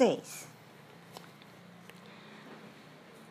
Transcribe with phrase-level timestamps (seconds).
[0.00, 0.46] 6.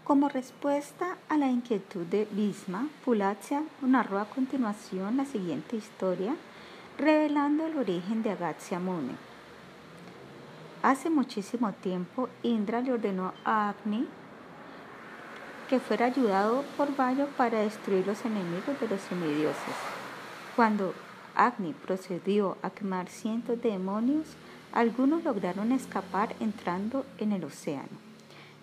[0.04, 6.36] Como respuesta a la inquietud de Bisma, Pulatia narró a continuación la siguiente historia,
[6.96, 9.16] revelando el origen de Agatsya Muni.
[10.84, 14.08] Hace muchísimo tiempo, Indra le ordenó a Agni
[15.70, 19.76] que fuera ayudado por Vayo para destruir los enemigos de los semidioses.
[20.56, 20.94] Cuando
[21.34, 24.28] Agni procedió a quemar cientos de demonios,
[24.72, 28.10] algunos lograron escapar entrando en el océano.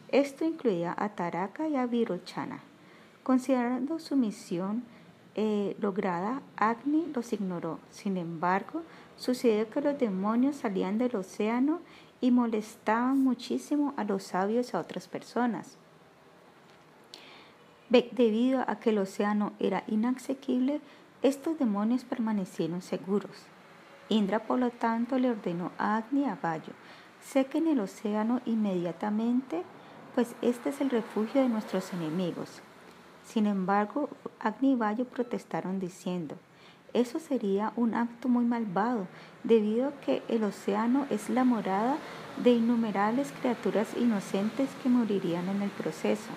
[0.09, 2.61] Esto incluía a Taraka y a Virochana.
[3.23, 4.85] Considerando su misión
[5.35, 7.81] eh, lograda, Agni los ignoró.
[7.91, 8.83] Sin embargo,
[9.17, 11.81] sucedió que los demonios salían del océano
[12.21, 15.77] y molestaban muchísimo a los sabios y a otras personas.
[17.89, 20.81] Debido a que el océano era inaccesible,
[21.23, 23.47] estos demonios permanecieron seguros.
[24.09, 26.73] Indra, por lo tanto, le ordenó a Agni a Vayu,
[27.23, 29.63] sequen el océano inmediatamente,
[30.15, 32.61] pues este es el refugio de nuestros enemigos.
[33.27, 36.37] Sin embargo, Agni y Vayu protestaron diciendo,
[36.95, 39.07] eso sería un acto muy malvado,
[39.45, 41.99] debido a que el océano es la morada
[42.43, 46.31] de innumerables criaturas inocentes que morirían en el proceso.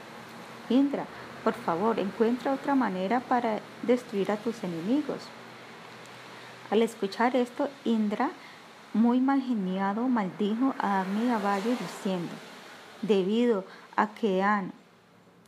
[0.69, 1.05] Indra,
[1.43, 5.19] por favor, encuentra otra manera para destruir a tus enemigos.
[6.71, 8.29] Al escuchar esto, Indra,
[8.93, 12.31] muy mal geniado, maldijo a Agni y a diciendo,
[13.01, 14.71] debido a que han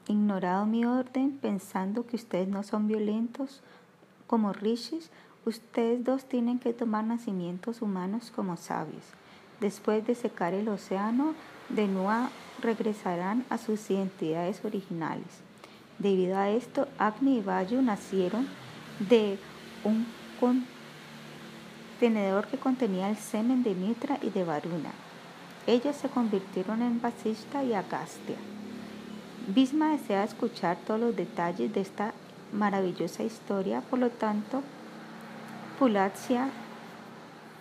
[0.07, 3.61] ignorado mi orden pensando que ustedes no son violentos
[4.25, 5.11] como rishis,
[5.45, 9.03] ustedes dos tienen que tomar nacimientos humanos como sabios.
[9.59, 11.35] Después de secar el océano,
[11.69, 12.29] de nuevo
[12.61, 15.27] regresarán a sus identidades originales.
[15.99, 18.47] Debido a esto, Agni y Vayu nacieron
[18.99, 19.37] de
[19.83, 20.07] un
[22.01, 24.91] tenedor que contenía el semen de Mitra y de Varuna.
[25.67, 28.37] Ellos se convirtieron en Vasishta y Agastya.
[29.45, 32.13] Bisma desea escuchar todos los detalles de esta
[32.53, 34.63] maravillosa historia, por lo tanto,
[35.77, 36.49] Pulatsya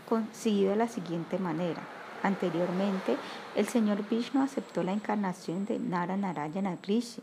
[0.09, 1.83] consiguió de la siguiente manera.
[2.23, 3.19] Anteriormente,
[3.55, 7.23] el señor Vishnu aceptó la encarnación de Nara Narayana Rishi,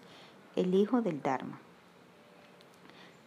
[0.55, 1.57] el hijo del Dharma.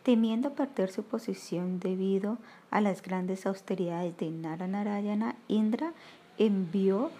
[0.02, 2.38] Temiendo perder su posición debido
[2.70, 5.92] a las grandes austeridades de Naranarayana, Indra
[6.38, 7.10] envió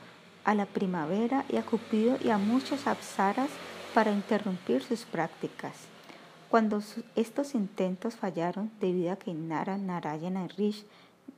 [0.45, 3.51] a la primavera y a Cupido y a muchos apsaras
[3.93, 5.75] para interrumpir sus prácticas.
[6.49, 6.83] Cuando
[7.17, 10.85] estos intentos fallaron debido a que Nara Narayana Rish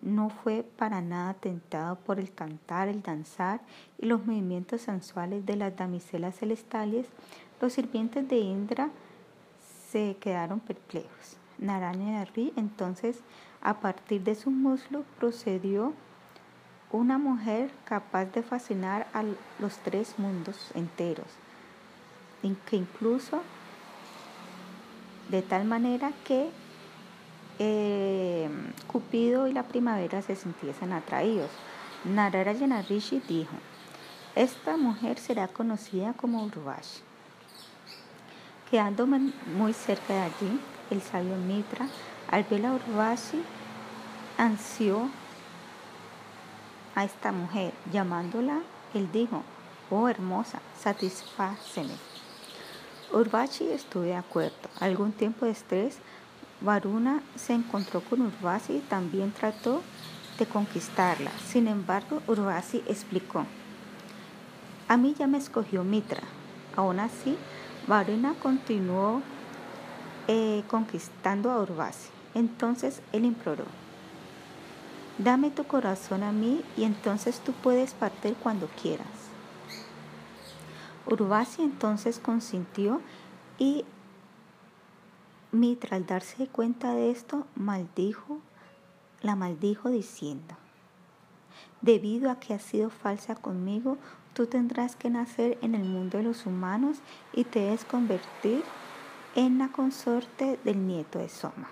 [0.01, 3.61] no fue para nada tentado por el cantar, el danzar
[3.99, 7.07] y los movimientos sensuales de las damiselas celestiales,
[7.61, 8.91] los sirvientes de Indra
[9.93, 11.37] se quedaron perplejos.
[11.59, 13.19] Narayana Ri entonces
[13.61, 15.93] a partir de su muslo procedió
[16.91, 19.23] una mujer capaz de fascinar a
[19.61, 21.27] los tres mundos enteros,
[22.69, 23.43] que incluso
[25.31, 26.51] de tal manera que
[27.59, 28.51] eh,
[28.87, 31.51] Cupido y la primavera se sintiesen atraídos.
[32.05, 33.55] Narayana Rishi dijo,
[34.35, 37.12] esta mujer será conocida como Urvashi.
[38.73, 41.89] Quedando muy cerca de allí, el sabio Mitra,
[42.31, 43.43] al ver a Urvashi,
[44.39, 45.11] ansió
[46.95, 48.63] a esta mujer, llamándola,
[48.95, 49.43] él dijo,
[49.91, 51.93] oh hermosa, satisfáceme.
[53.13, 54.71] Urvashi estuvo de acuerdo.
[54.81, 55.99] Algún tiempo después,
[56.63, 59.83] Varuna se encontró con Urvashi y también trató
[60.39, 61.31] de conquistarla.
[61.47, 63.45] Sin embargo, Urvashi explicó,
[64.89, 66.23] a mí ya me escogió Mitra.
[66.75, 67.37] Aún así,
[67.87, 69.23] Varuna continuó
[70.29, 72.11] eh, conquistando a Urvasi.
[72.35, 73.65] Entonces él imploró,
[75.19, 79.07] dame tu corazón a mí y entonces tú puedes partir cuando quieras.
[81.07, 83.01] Urvasi entonces consintió
[83.59, 83.85] y
[85.51, 88.39] Mitra al darse cuenta de esto maldijo,
[89.21, 90.55] la maldijo diciendo,
[91.83, 93.99] debido a que has sido falsa conmigo,
[94.35, 96.99] tú tendrás que nacer en el mundo de los humanos
[97.33, 98.63] y te debes convertir
[99.35, 101.69] en la consorte del nieto de Soma.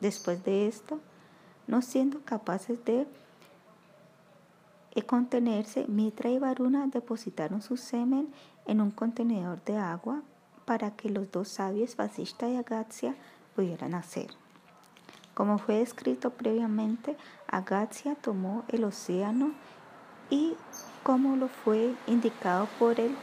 [0.00, 1.00] Después de esto,
[1.66, 3.06] no siendo capaces de
[5.06, 8.32] contenerse, Mitra y Varuna depositaron su semen
[8.66, 10.22] en un contenedor de agua
[10.64, 13.14] para que los dos sabios, Vasishta y Agatsya,
[13.54, 14.28] pudieran nacer.
[15.34, 17.16] Como fue descrito previamente,
[17.48, 19.52] Agatsya tomó el océano
[20.30, 20.54] y
[21.02, 23.14] como lo fue indicado por él,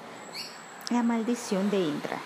[0.90, 2.18] la maldición de Indra.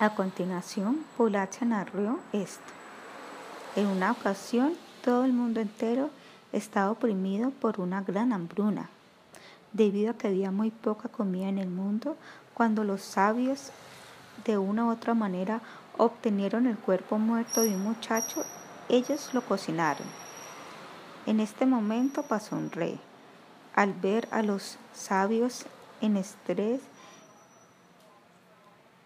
[0.00, 2.72] A continuación, Pulacha narró esto.
[3.76, 4.74] En una ocasión,
[5.04, 6.10] todo el mundo entero
[6.52, 8.90] estaba oprimido por una gran hambruna.
[9.72, 12.16] debido a que había muy poca comida en el mundo,
[12.54, 13.70] cuando los sabios
[14.46, 15.60] de una u otra manera
[15.98, 18.44] obtenieron el cuerpo muerto de un muchacho,
[18.88, 20.06] ellos lo cocinaron.
[21.26, 22.98] En este momento pasó un rey.
[23.78, 25.64] Al ver a los sabios
[26.00, 26.80] en estrés,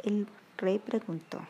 [0.03, 0.27] el
[0.57, 1.41] rey preguntó,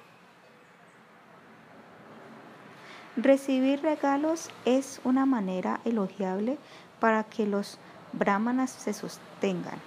[3.14, 6.58] Recibir regalos es una manera elogiable
[6.98, 7.78] para que los
[8.12, 9.78] brahmanas se sostengan.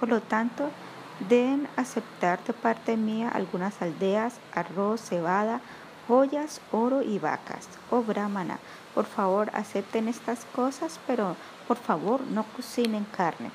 [0.00, 0.68] Por lo tanto,
[1.28, 5.60] deben aceptar de parte mía algunas aldeas, arroz, cebada,
[6.06, 7.68] joyas, oro y vacas.
[7.90, 8.58] Oh brahmana,
[8.94, 11.36] por favor acepten estas cosas, pero
[11.66, 13.50] por favor no cocinen carne.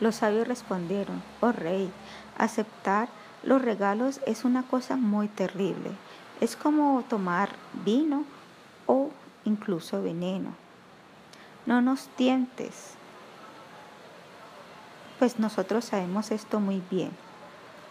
[0.00, 1.90] Los sabios respondieron, oh rey,
[2.38, 3.08] aceptar
[3.42, 5.90] los regalos es una cosa muy terrible.
[6.40, 7.50] Es como tomar
[7.84, 8.24] vino
[8.86, 9.10] o
[9.44, 10.50] incluso veneno.
[11.66, 12.94] No nos tientes,
[15.18, 17.10] pues nosotros sabemos esto muy bien.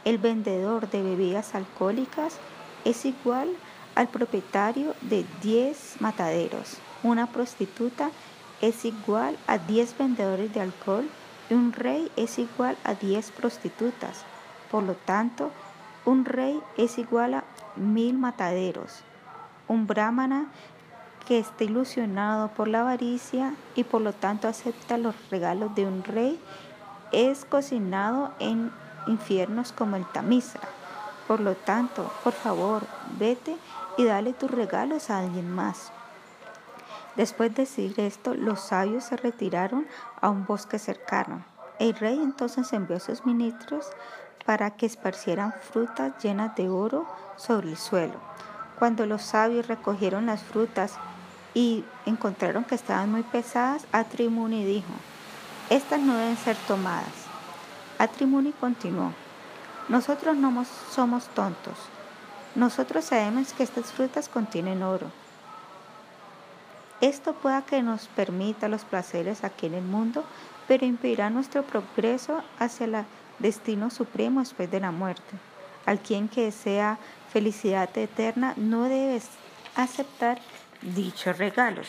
[0.06, 2.38] El vendedor de bebidas alcohólicas
[2.86, 3.50] es igual
[3.96, 6.78] al propietario de 10 mataderos.
[7.04, 8.12] Una prostituta
[8.62, 11.10] es igual a 10 vendedores de alcohol
[11.50, 14.24] y un rey es igual a 10 prostitutas.
[14.70, 15.52] Por lo tanto,
[16.06, 17.44] un rey es igual a
[17.76, 19.02] mil mataderos.
[19.68, 20.48] Un brahmana
[21.28, 26.04] que esté ilusionado por la avaricia y por lo tanto acepta los regalos de un
[26.04, 26.40] rey
[27.12, 28.72] es cocinado en
[29.08, 30.60] infiernos como el Tamisa.
[31.30, 32.82] Por lo tanto, por favor,
[33.20, 33.56] vete
[34.00, 35.92] y dale tus regalos a alguien más.
[37.18, 39.86] Después de decir esto, los sabios se retiraron
[40.22, 41.46] a un bosque cercano.
[41.78, 43.86] El rey entonces envió a sus ministros
[44.44, 47.06] para que esparcieran frutas llenas de oro
[47.36, 48.20] sobre el suelo.
[48.80, 50.96] Cuando los sabios recogieron las frutas
[51.54, 54.94] y encontraron que estaban muy pesadas, Atrimuni dijo,
[55.70, 57.14] estas no deben ser tomadas.
[58.00, 59.14] Atrimuni continuó,
[59.90, 61.74] nosotros no somos tontos.
[62.54, 65.08] Nosotros sabemos que estas frutas contienen oro.
[67.02, 70.24] Esto pueda que nos permita los placeres aquí en el mundo,
[70.68, 72.98] pero impedirá nuestro progreso hacia el
[73.40, 75.38] destino supremo después de la muerte.
[75.88, 77.00] Al quien que desea
[77.34, 79.20] felicidad eterna no debe
[79.76, 80.40] aceptar
[80.82, 81.88] dichos regalos.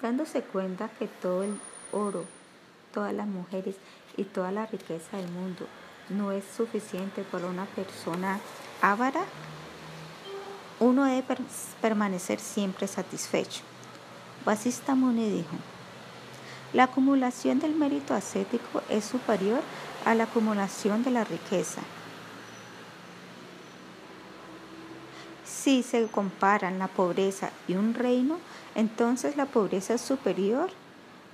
[0.00, 1.58] Dándose cuenta que todo el
[1.92, 2.24] oro,
[2.94, 3.74] todas las mujeres
[4.16, 5.66] y toda la riqueza del mundo
[6.08, 8.40] no es suficiente para una persona
[8.80, 9.24] ávara,
[10.78, 11.24] uno debe
[11.80, 13.62] permanecer siempre satisfecho.
[14.44, 15.56] Basista Muni dijo,
[16.72, 19.60] la acumulación del mérito ascético es superior
[20.04, 21.80] a la acumulación de la riqueza.
[25.44, 28.38] Si se comparan la pobreza y un reino,
[28.74, 30.70] entonces la pobreza es superior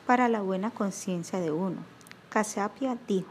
[0.06, 1.78] para la buena conciencia de uno.
[2.30, 3.28] Kasapia dijo,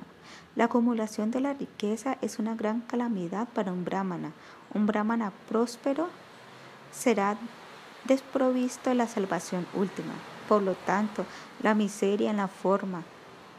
[0.56, 4.31] la acumulación de la riqueza es una gran calamidad para un brahmana.
[4.74, 6.09] Un brahmana próspero
[6.92, 7.38] será
[8.06, 10.13] desprovisto de la salvación última.
[10.50, 11.25] Por lo tanto,
[11.62, 13.03] la miseria en la forma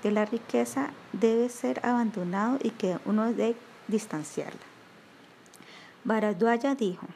[0.03, 3.57] de la riqueza debe ser abandonado y que uno debe
[3.89, 4.61] distanciarla.
[6.05, 7.07] Bharadwaja dijo,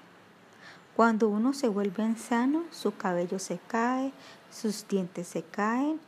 [0.94, 4.12] cuando uno se vuelve anciano, su cabello se cae,
[4.50, 6.00] sus dientes se caen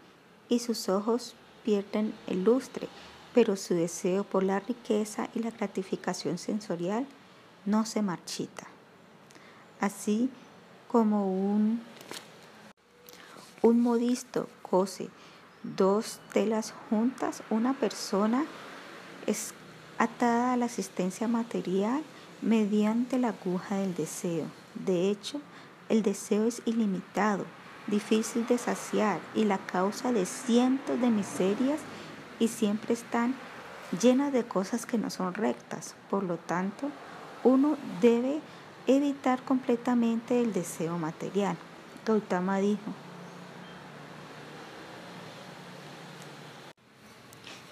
[0.48, 1.34] y sus ojos
[1.64, 2.88] pierden el lustre,
[3.34, 7.06] pero su deseo por la riqueza y la gratificación sensorial
[7.64, 8.66] no se marchita.
[9.80, 10.30] Así
[10.88, 11.80] como un,
[13.62, 15.08] un modisto cose
[15.62, 18.44] dos telas juntas, una persona
[19.26, 19.52] es
[19.98, 22.02] atada a la asistencia material
[22.40, 24.46] mediante la aguja del deseo.
[24.74, 25.40] De hecho,
[25.88, 27.44] el deseo es ilimitado
[27.88, 31.80] difícil de saciar y la causa de cientos de miserias
[32.38, 33.34] y siempre están
[34.00, 35.94] llenas de cosas que no son rectas.
[36.10, 36.90] Por lo tanto,
[37.44, 38.40] uno debe
[38.86, 41.56] evitar completamente el deseo material.
[42.06, 42.92] Gautama dijo,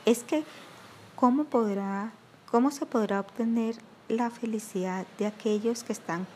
[0.05, 0.45] es que
[1.17, 2.13] ¿cómo, podrá,
[2.51, 3.77] ¿cómo se podrá obtener
[4.09, 6.27] la felicidad de aquellos que están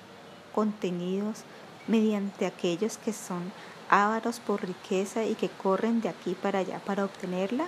[0.55, 1.45] contenidos
[1.87, 3.53] mediante aquellos que son
[3.91, 7.67] ávaros por riqueza y que corren de aquí para allá para obtenerla?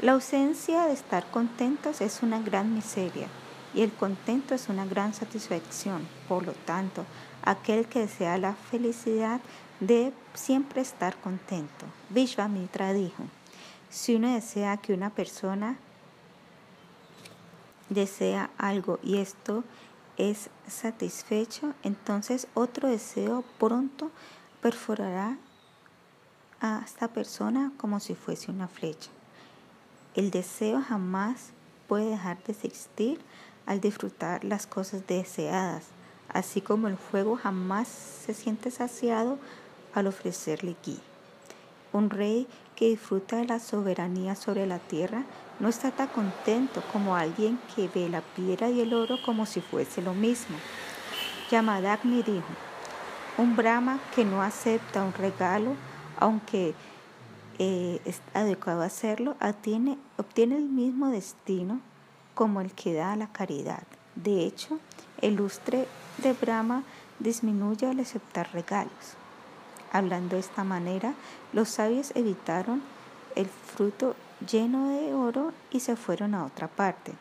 [0.00, 3.26] La ausencia de estar contentos es una gran miseria
[3.74, 6.06] y el contento es una gran satisfacción.
[6.28, 7.04] Por lo tanto,
[7.42, 9.40] aquel que desea la felicidad
[9.80, 11.84] debe siempre estar contento.
[12.10, 13.24] Vishvamitra dijo,
[13.90, 15.76] si uno desea que una persona
[17.88, 19.64] desea algo y esto
[20.16, 24.12] es satisfecho, entonces otro deseo pronto
[24.62, 25.38] perforará
[26.60, 29.10] a esta persona como si fuese una flecha.
[30.18, 31.52] El deseo jamás
[31.86, 33.20] puede dejar de existir
[33.66, 35.84] al disfrutar las cosas deseadas,
[36.28, 39.38] así como el fuego jamás se siente saciado
[39.94, 40.98] al ofrecerle gui.
[41.92, 45.22] Un rey que disfruta de la soberanía sobre la tierra
[45.60, 49.60] no está tan contento como alguien que ve la piedra y el oro como si
[49.60, 50.56] fuese lo mismo.
[51.48, 52.48] Yamadagni dijo,
[53.36, 55.76] un Brahma que no acepta un regalo,
[56.18, 56.74] aunque
[57.58, 61.80] eh, es adecuado hacerlo, obtiene, obtiene el mismo destino
[62.34, 63.82] como el que da la caridad.
[64.14, 64.78] De hecho,
[65.20, 65.86] el lustre
[66.18, 66.84] de Brahma
[67.18, 69.16] disminuye al aceptar regalos.
[69.92, 71.14] Hablando de esta manera,
[71.52, 72.82] los sabios evitaron
[73.34, 74.14] el fruto
[74.46, 77.12] lleno de oro y se fueron a otra parte.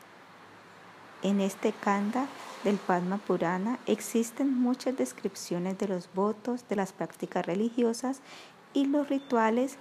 [1.24, 2.27] En este kanda
[2.63, 8.22] del Padma Purana existen muchas descripciones de los votos, de las prácticas religiosas
[8.74, 9.77] y los rituales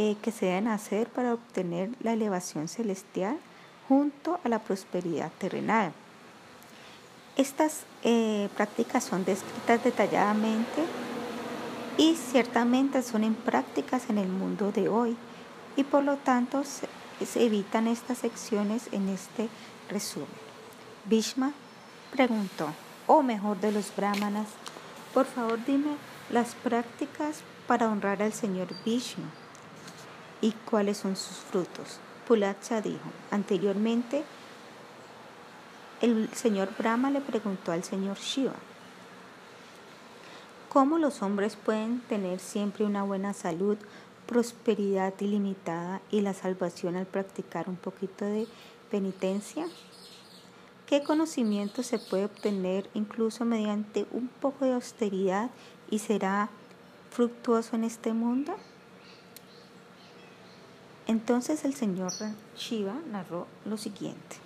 [0.00, 3.36] eh, que se deben hacer para obtener la elevación celestial
[3.88, 5.92] junto a la prosperidad terrenal.
[7.36, 10.84] Estas eh, prácticas son descritas detalladamente
[11.96, 15.16] y ciertamente son en prácticas en el mundo de hoy
[15.74, 16.86] y por lo tanto se,
[17.34, 19.48] evitan estas secciones en este
[19.90, 20.28] resumen.
[21.06, 21.54] Bhishma
[22.12, 22.68] preguntó,
[23.08, 24.46] o mejor de los brahmanas,
[25.12, 25.96] por favor dime
[26.30, 29.24] las prácticas para honrar al Señor Vishnu
[30.40, 31.98] y cuáles son sus frutos.
[32.26, 34.24] Pulacha dijo, anteriormente
[36.00, 38.54] el señor Brahma le preguntó al señor Shiva,
[40.68, 43.78] ¿cómo los hombres pueden tener siempre una buena salud
[44.26, 48.46] prosperidad ilimitada y la salvación al practicar un poquito de
[48.90, 49.66] penitencia?
[50.86, 55.50] ¿Qué conocimiento se puede obtener incluso mediante un poco de austeridad
[55.90, 56.50] y será
[57.10, 58.54] fructuoso en este mundo?
[61.08, 62.12] Entonces el señor
[62.54, 64.36] Shiva narró lo siguiente.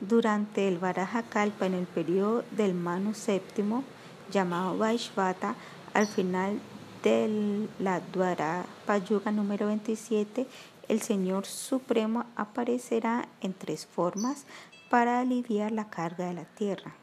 [0.00, 3.82] Durante el Varaja Kalpa, en el periodo del Manu VII,
[4.30, 5.56] llamado Vaishvata,
[5.92, 6.60] al final
[7.02, 10.46] de la Dwarapayuga número 27,
[10.88, 14.44] el Señor Supremo aparecerá en tres formas
[14.90, 16.94] para aliviar la carga de la tierra.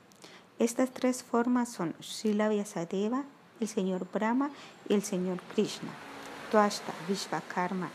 [0.60, 3.26] Estas tres formas son Srila Vyasadeva,
[3.60, 4.50] el Señor Brahma
[4.88, 5.90] y el Señor Krishna.
[6.52, 7.90] Tuashta Vishvakarma,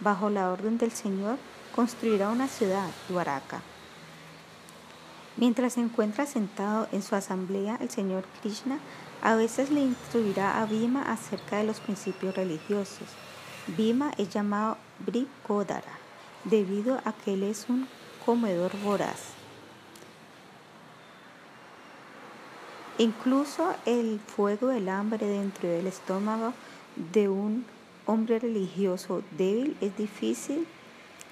[0.00, 1.38] bajo la orden del Señor,
[1.74, 3.60] construirá una ciudad, Dwaraka.
[5.36, 8.78] Mientras se encuentra sentado en su asamblea, el Señor Krishna
[9.22, 13.08] a veces le instruirá a Bhima acerca de los principios religiosos.
[13.66, 15.98] Bhima es llamado Brikodara
[16.44, 17.88] debido a que él es un
[18.24, 19.32] comedor voraz.
[22.98, 26.54] Incluso el fuego del hambre dentro del estómago
[27.12, 27.66] de un
[28.06, 30.66] hombre religioso débil es difícil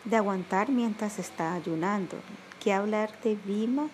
[0.04, 2.16] de aguantar mientras está ayunando.
[2.60, 3.88] ¿Qué hablar de Bhima?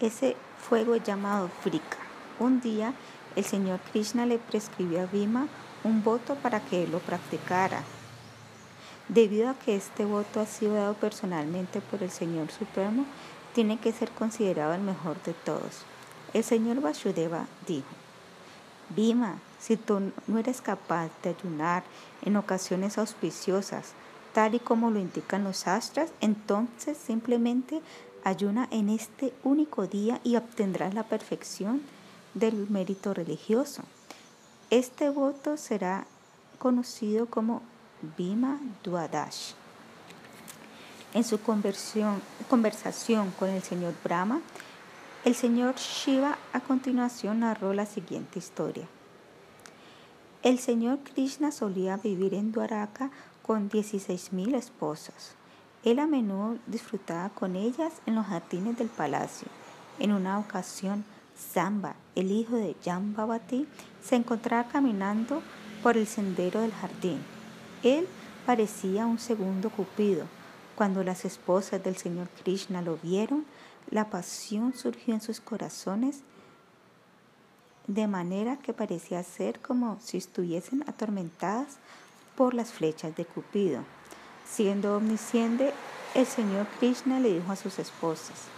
[0.00, 1.98] Ese fuego llamado Frika.
[2.38, 2.92] Un día
[3.36, 5.48] el señor Krishna le prescribió a Bhima
[5.82, 7.82] un voto para que él lo practicara.
[9.08, 13.04] Debido a que este voto ha sido dado personalmente por el Señor Supremo,
[13.54, 15.84] tiene que ser considerado el mejor de todos.
[16.32, 17.86] El señor Vasudeva dijo,
[18.90, 21.84] Bhima, si tú no eres capaz de ayunar
[22.22, 23.92] en ocasiones auspiciosas,
[24.32, 27.80] tal y como lo indican los astras, entonces simplemente
[28.26, 31.82] Ayuna en este único día y obtendrás la perfección
[32.32, 33.82] del mérito religioso.
[34.70, 36.06] Este voto será
[36.58, 37.60] conocido como
[38.16, 39.52] Bhima Duadash.
[41.12, 44.40] En su conversación con el señor Brahma,
[45.26, 48.88] el señor Shiva a continuación narró la siguiente historia.
[50.44, 53.10] El señor Krishna solía vivir en Dwaraka
[53.40, 55.36] con 16.000 esposas.
[55.84, 59.48] Él a menudo disfrutaba con ellas en los jardines del palacio.
[59.98, 63.66] En una ocasión, Zamba, el hijo de Jambavati,
[64.02, 65.40] se encontraba caminando
[65.82, 67.20] por el sendero del jardín.
[67.82, 68.06] Él
[68.44, 70.26] parecía un segundo Cupido.
[70.74, 73.46] Cuando las esposas del señor Krishna lo vieron,
[73.90, 76.20] la pasión surgió en sus corazones
[77.86, 81.76] de manera que parecía ser como si estuviesen atormentadas
[82.36, 83.82] por las flechas de Cupido.
[84.46, 85.72] Siendo omnisciente,
[86.14, 88.48] el Señor Krishna le dijo a sus esposas,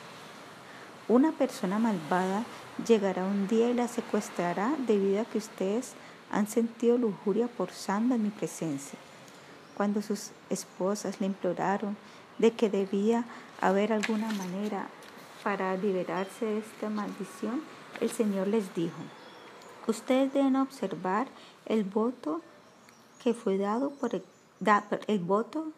[1.09, 2.45] una persona malvada
[2.87, 5.95] llegará un día y la secuestrará debido a que ustedes
[6.31, 8.99] han sentido lujuria por samba en mi presencia.
[9.77, 11.97] Cuando sus esposas le imploraron
[12.39, 13.25] de que debía
[13.61, 14.89] haber alguna manera
[15.45, 17.63] para liberarse de esta maldición,
[18.01, 19.01] el Señor les dijo,
[19.87, 21.29] Ustedes deben observar
[21.65, 22.41] el voto
[23.23, 24.23] que fue dado por el,
[25.07, 25.73] el voto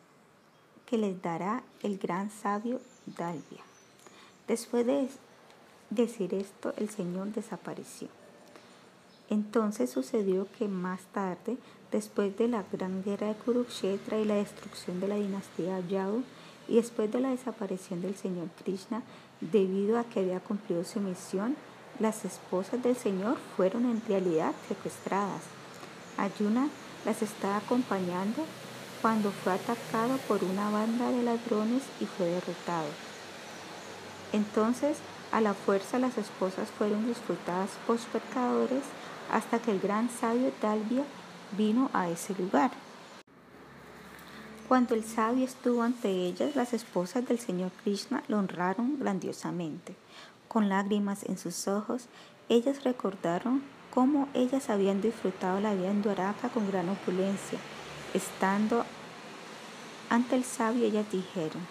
[0.87, 3.62] que les dará el gran sabio Dalvia.
[4.46, 5.08] Después de
[5.90, 8.08] decir esto, el Señor desapareció.
[9.28, 11.58] Entonces sucedió que más tarde,
[11.92, 16.22] después de la gran guerra de Kurukshetra y la destrucción de la dinastía Yadu,
[16.66, 19.02] y después de la desaparición del Señor Krishna,
[19.40, 21.56] debido a que había cumplido su misión,
[22.00, 25.42] las esposas del Señor fueron en realidad secuestradas.
[26.16, 26.68] Ayuna
[27.04, 28.44] las estaba acompañando
[29.02, 32.88] cuando fue atacado por una banda de ladrones y fue derrotado.
[34.32, 34.98] Entonces,
[35.32, 38.82] a la fuerza las esposas fueron disfrutadas por pecadores
[39.32, 41.04] hasta que el gran sabio Dalvia
[41.56, 42.70] vino a ese lugar.
[44.68, 49.94] Cuando el sabio estuvo ante ellas, las esposas del Señor Krishna lo honraron grandiosamente.
[50.48, 52.06] Con lágrimas en sus ojos,
[52.48, 53.62] ellas recordaron
[53.92, 57.58] cómo ellas habían disfrutado la vida en Dwaraka con gran opulencia.
[58.14, 58.84] Estando
[60.08, 61.66] ante el sabio, ellas dijeron,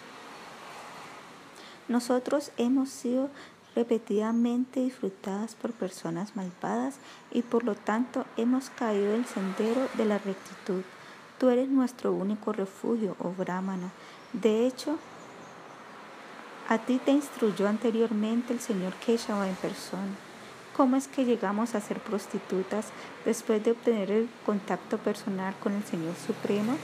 [1.88, 3.29] nosotros hemos sido
[3.75, 6.96] repetidamente disfrutadas por personas malvadas
[7.31, 10.84] y por lo tanto hemos caído del sendero de la rectitud.
[11.39, 13.91] Tú eres nuestro único refugio, oh Brahmana.
[14.34, 14.98] De hecho,
[16.70, 20.16] a ti te instruyó anteriormente el señor Keshava en persona.
[20.76, 22.88] ¿Cómo es que llegamos a ser prostitutas
[23.26, 26.78] después de obtener el contacto personal con el Señor Supremo?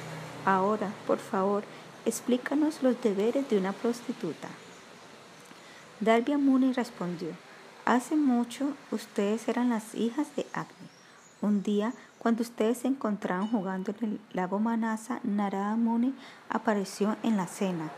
[0.46, 1.63] Ahora, por favor,
[2.06, 4.48] explícanos los deberes de una prostituta.
[6.00, 7.30] Dalvia Muni respondió,
[7.86, 10.90] Hace mucho ustedes eran las hijas de Agni.
[11.42, 16.16] Un día, cuando ustedes se encontraban jugando en el lago Manasa, Narada Muni
[16.50, 17.92] apareció en la cena.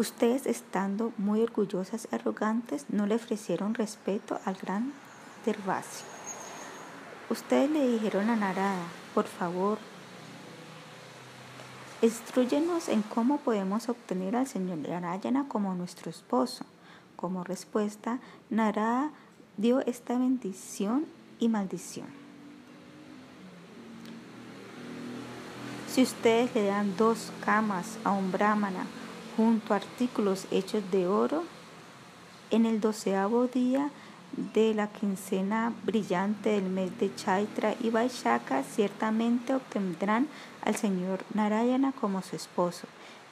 [0.00, 4.94] Ustedes, estando muy orgullosas y arrogantes, no le ofrecieron respeto al gran
[5.44, 6.04] Dervasi.
[7.28, 9.76] Ustedes le dijeron a Narada, por favor,
[12.00, 16.64] instruyenos en cómo podemos obtener al señor Narayana como nuestro esposo.
[17.14, 19.10] Como respuesta, Narada
[19.58, 21.04] dio esta bendición
[21.38, 22.06] y maldición.
[25.88, 28.86] Si ustedes le dan dos camas a un brahmana
[29.36, 31.44] junto a artículos hechos de oro,
[32.50, 33.90] en el doceavo día
[34.54, 40.28] de la quincena brillante del mes de Chaitra y Vaishaka, ciertamente obtendrán
[40.62, 42.86] al señor Narayana como su esposo.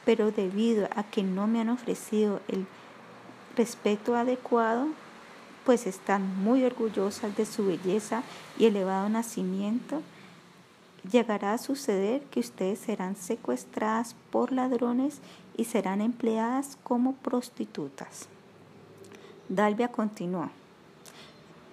[0.05, 2.65] Pero debido a que no me han ofrecido el
[3.55, 4.87] respeto adecuado,
[5.65, 8.23] pues están muy orgullosas de su belleza
[8.57, 10.01] y elevado nacimiento,
[11.09, 15.19] llegará a suceder que ustedes serán secuestradas por ladrones
[15.57, 18.27] y serán empleadas como prostitutas.
[19.49, 20.49] Dalvia continuó.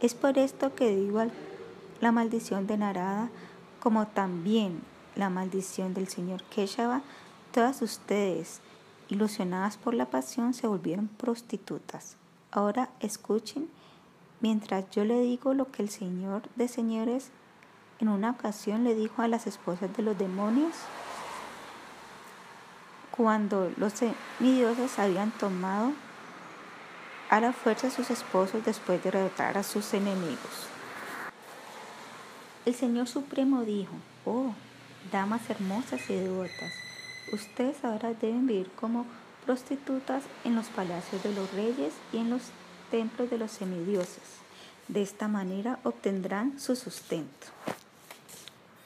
[0.00, 1.22] Es por esto que digo
[2.00, 3.30] la maldición de Narada,
[3.80, 4.80] como también
[5.14, 7.02] la maldición del señor Keshava,
[7.52, 8.60] todas ustedes
[9.08, 12.16] ilusionadas por la pasión, se volvieron prostitutas.
[12.50, 13.68] Ahora escuchen
[14.40, 17.30] mientras yo le digo lo que el Señor de señores
[17.98, 20.74] en una ocasión le dijo a las esposas de los demonios
[23.16, 25.92] cuando los semidioses habían tomado
[27.30, 30.68] a la fuerza a sus esposos después de derrotar a sus enemigos.
[32.64, 33.92] El Señor Supremo dijo,
[34.24, 34.52] oh,
[35.10, 36.72] damas hermosas y devotas,
[37.32, 39.04] Ustedes ahora deben vivir como
[39.44, 42.42] prostitutas en los palacios de los reyes y en los
[42.92, 44.22] templos de los semidioses.
[44.86, 47.48] De esta manera obtendrán su sustento.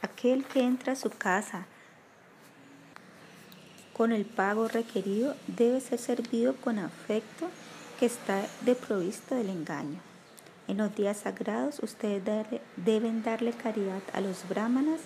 [0.00, 1.66] Aquel que entra a su casa
[4.00, 7.50] con el pago requerido debe ser servido con afecto
[7.98, 10.00] que está deprovisto del engaño.
[10.68, 15.00] En los días sagrados ustedes deben darle caridad a los brahmanas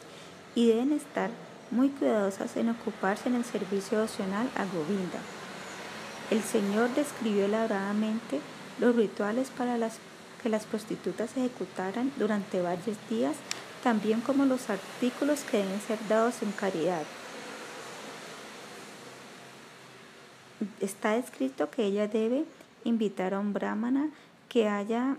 [0.54, 1.30] y deben estar
[1.72, 5.18] muy cuidadosas en ocuparse en el servicio opcional a Govinda.
[6.30, 8.38] El Señor describió elaboradamente
[8.78, 9.76] los rituales para
[10.40, 13.34] que las prostitutas ejecutaran durante varios días,
[13.82, 17.02] también como los artículos que deben ser dados en caridad.
[20.80, 22.44] Está escrito que ella debe
[22.84, 24.10] invitar a un brahmana
[24.48, 25.16] que haya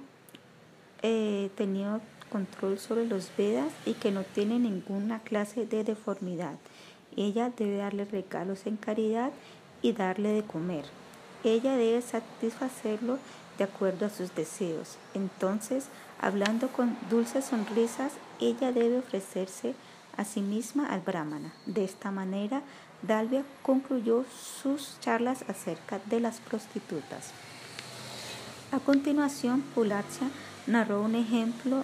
[1.01, 6.55] eh, tenido control sobre los Vedas y que no tiene ninguna clase de deformidad.
[7.15, 9.31] Ella debe darle regalos en caridad
[9.81, 10.85] y darle de comer.
[11.43, 13.19] Ella debe satisfacerlo
[13.57, 14.97] de acuerdo a sus deseos.
[15.13, 15.87] Entonces,
[16.19, 19.75] hablando con dulces sonrisas, ella debe ofrecerse
[20.17, 21.53] a sí misma al brahmana.
[21.65, 22.63] De esta manera,
[23.07, 24.25] Dalvia concluyó
[24.61, 27.31] sus charlas acerca de las prostitutas.
[28.71, 30.29] A continuación, Pulacha
[30.67, 31.83] narró un ejemplo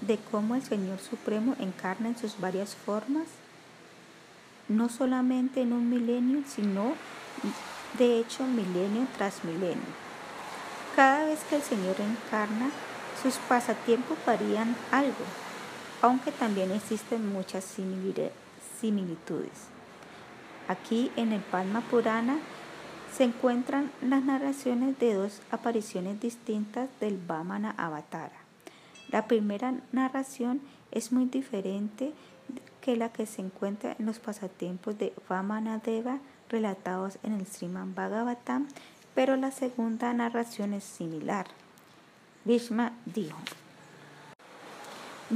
[0.00, 3.26] de cómo el Señor Supremo encarna en sus varias formas,
[4.68, 6.94] no solamente en un milenio, sino
[7.98, 10.10] de hecho milenio tras milenio.
[10.94, 12.70] Cada vez que el Señor encarna,
[13.22, 15.24] sus pasatiempos varían algo,
[16.02, 17.64] aunque también existen muchas
[18.80, 19.79] similitudes.
[20.70, 22.38] Aquí en el Palma Purana
[23.12, 28.38] se encuentran las narraciones de dos apariciones distintas del Vamana Avatara.
[29.08, 30.60] La primera narración
[30.92, 32.12] es muy diferente
[32.80, 38.68] que la que se encuentra en los pasatiempos de Vamanadeva relatados en el Sriman Bhagavatam,
[39.16, 41.46] pero la segunda narración es similar.
[42.44, 43.38] Vishma dijo,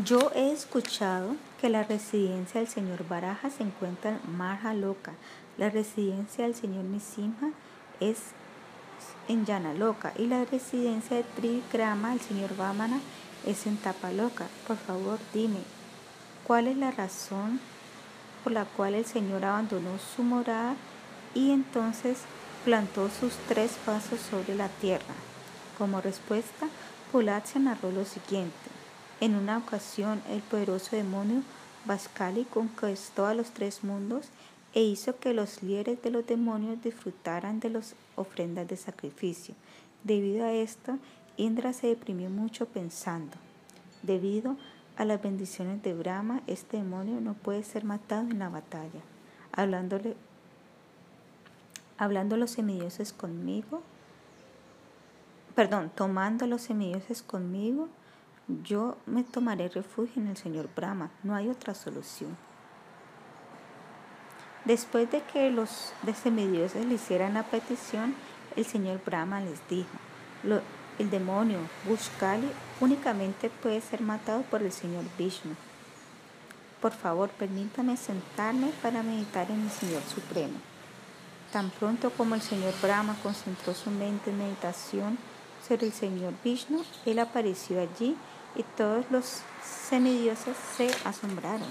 [0.04, 5.14] yo he escuchado que la residencia del señor Baraja se encuentra en Marhaloka,
[5.56, 7.52] la residencia del señor Nisimha
[8.00, 8.18] es
[9.28, 13.00] en Yanaloka y la residencia de Trivikrama, el señor Vamana,
[13.46, 14.46] es en Tapaloka.
[14.66, 15.60] Por favor, dime,
[16.46, 17.58] ¿cuál es la razón
[18.42, 20.74] por la cual el señor abandonó su morada
[21.32, 22.24] y entonces
[22.66, 25.14] plantó sus tres pasos sobre la tierra?
[25.78, 26.66] Como respuesta,
[27.10, 28.73] Pulatsa narró lo siguiente.
[29.24, 31.40] En una ocasión, el poderoso demonio
[31.86, 34.28] Vaskali conquistó a los tres mundos
[34.74, 39.54] e hizo que los líderes de los demonios disfrutaran de las ofrendas de sacrificio.
[40.02, 40.98] Debido a esto,
[41.38, 43.38] Indra se deprimió mucho pensando.
[44.02, 44.58] Debido
[44.98, 49.00] a las bendiciones de Brahma, este demonio no puede ser matado en la batalla.
[49.52, 50.16] Hablándole,
[51.96, 53.80] hablando los semidioses conmigo,
[55.54, 57.88] perdón, tomando los semidioses conmigo,
[58.48, 61.10] yo me tomaré refugio en el Señor Brahma.
[61.22, 62.36] No hay otra solución.
[64.64, 68.14] Después de que los semidioses le hicieran la petición,
[68.56, 69.90] el señor Brahma les dijo,
[70.98, 75.54] el demonio Bushkali únicamente puede ser matado por el señor Vishnu.
[76.80, 80.58] Por favor, permítame sentarme para meditar en el Señor Supremo.
[81.52, 85.18] Tan pronto como el señor Brahma concentró su mente en meditación
[85.66, 88.16] sobre el señor Vishnu, él apareció allí
[88.56, 91.68] y todos los semidioses se asombraron.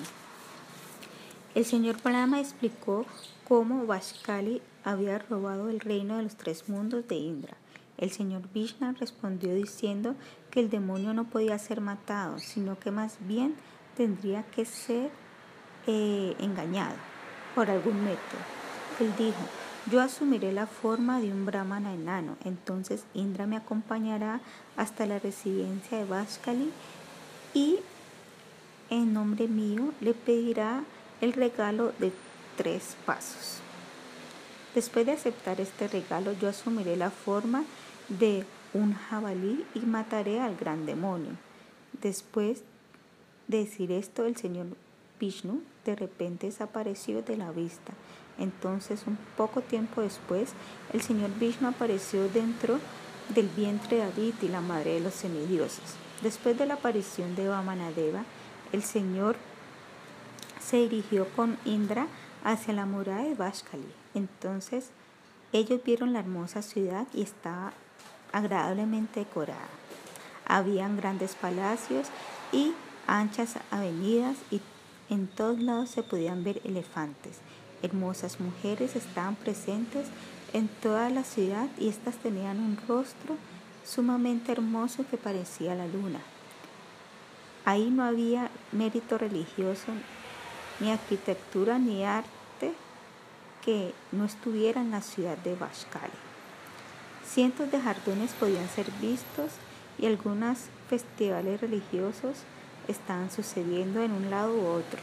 [1.55, 3.05] El señor Brahma explicó
[3.47, 7.57] cómo Vashkali había robado el reino de los tres mundos de Indra.
[7.97, 10.15] El señor Vishnu respondió diciendo
[10.49, 13.55] que el demonio no podía ser matado, sino que más bien
[13.95, 15.11] tendría que ser
[15.85, 16.95] eh, engañado
[17.53, 18.41] por algún método.
[18.99, 19.37] Él dijo,
[19.91, 24.39] yo asumiré la forma de un brahmana enano, entonces Indra me acompañará
[24.77, 26.71] hasta la residencia de Vashkali
[27.53, 27.79] y
[28.89, 30.83] en nombre mío le pedirá
[31.21, 32.11] el regalo de
[32.57, 33.59] tres pasos.
[34.75, 37.63] Después de aceptar este regalo, yo asumiré la forma
[38.09, 41.31] de un jabalí y mataré al gran demonio.
[42.01, 42.63] Después
[43.47, 44.67] de decir esto, el señor
[45.19, 47.93] Vishnu de repente desapareció de la vista.
[48.37, 50.53] Entonces, un poco tiempo después,
[50.91, 52.79] el señor Vishnu apareció dentro
[53.29, 55.95] del vientre de Aditi, la madre de los semidioses.
[56.21, 58.23] Después de la aparición de Vamanadeva,
[58.71, 59.35] el señor
[60.59, 62.07] se dirigió con Indra
[62.43, 63.93] hacia la muralla de Vashkali.
[64.13, 64.89] Entonces
[65.51, 67.73] ellos vieron la hermosa ciudad y estaba
[68.31, 69.67] agradablemente decorada.
[70.45, 72.07] Habían grandes palacios
[72.51, 72.73] y
[73.07, 74.61] anchas avenidas y
[75.09, 77.39] en todos lados se podían ver elefantes.
[77.83, 80.07] Hermosas mujeres estaban presentes
[80.53, 83.35] en toda la ciudad y éstas tenían un rostro
[83.85, 86.19] sumamente hermoso que parecía la luna.
[87.65, 89.91] Ahí no había mérito religioso
[90.79, 92.73] ni arquitectura ni arte
[93.63, 96.13] que no estuviera en la ciudad de Bashkali.
[97.25, 99.51] Cientos de jardines podían ser vistos
[99.97, 100.57] y algunos
[100.89, 102.37] festivales religiosos
[102.87, 104.99] estaban sucediendo en un lado u otro.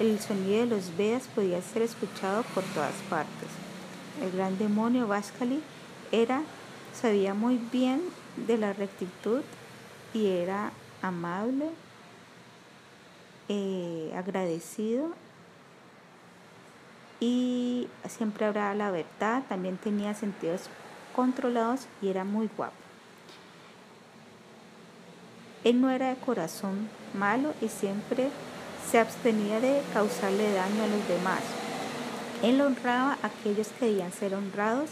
[0.00, 3.48] El sonido de los Vedas podía ser escuchado por todas partes.
[4.22, 5.62] El gran demonio Bashkali
[6.10, 6.42] era,
[6.98, 8.00] sabía muy bien
[8.48, 9.42] de la rectitud
[10.14, 11.68] y era amable
[13.50, 15.10] eh, agradecido
[17.20, 20.70] y siempre habrá la verdad, también tenía sentidos
[21.14, 22.72] controlados y era muy guapo.
[25.62, 28.30] Él no era de corazón malo y siempre
[28.90, 31.40] se abstenía de causarle daño a los demás.
[32.42, 34.90] Él honraba a aquellos que debían ser honrados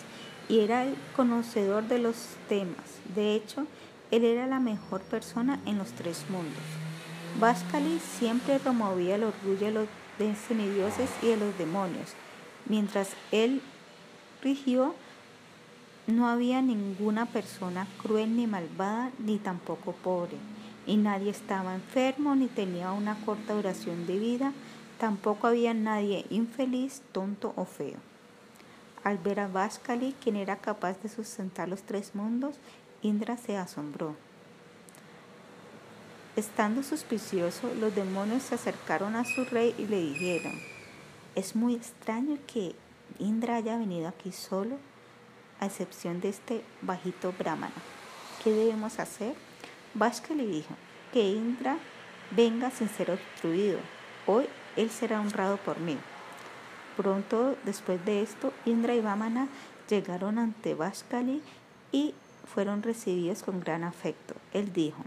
[0.49, 2.17] y era el conocedor de los
[2.49, 2.85] temas.
[3.15, 3.67] De hecho,
[4.11, 6.63] él era la mejor persona en los tres mundos.
[7.41, 12.13] Vascali siempre promovía el orgullo de los semidioses y de los demonios.
[12.67, 13.61] Mientras él
[14.43, 14.95] rigió,
[16.07, 20.37] no había ninguna persona cruel ni malvada, ni tampoco pobre.
[20.89, 24.53] Y nadie estaba enfermo ni tenía una corta duración de vida,
[24.99, 27.99] tampoco había nadie infeliz, tonto o feo.
[29.05, 32.57] Al ver a Vaskali, quien era capaz de sustentar los tres mundos,
[33.03, 34.17] Indra se asombró.
[36.37, 40.59] Estando suspicioso, los demonios se acercaron a su rey y le dijeron,
[41.35, 42.75] es muy extraño que
[43.19, 44.79] Indra haya venido aquí solo,
[45.61, 47.75] a excepción de este bajito brahmana.
[48.43, 49.35] ¿Qué debemos hacer?
[49.99, 50.75] Vashka le dijo,
[51.13, 51.77] que Indra
[52.31, 53.81] venga sin ser obstruido.
[54.27, 55.97] Hoy él será honrado por mí.
[56.97, 59.49] Pronto después de esto, Indra y Vamana
[59.89, 61.43] llegaron ante Vashkali
[61.91, 62.15] y
[62.55, 64.35] fueron recibidos con gran afecto.
[64.53, 65.03] Él dijo,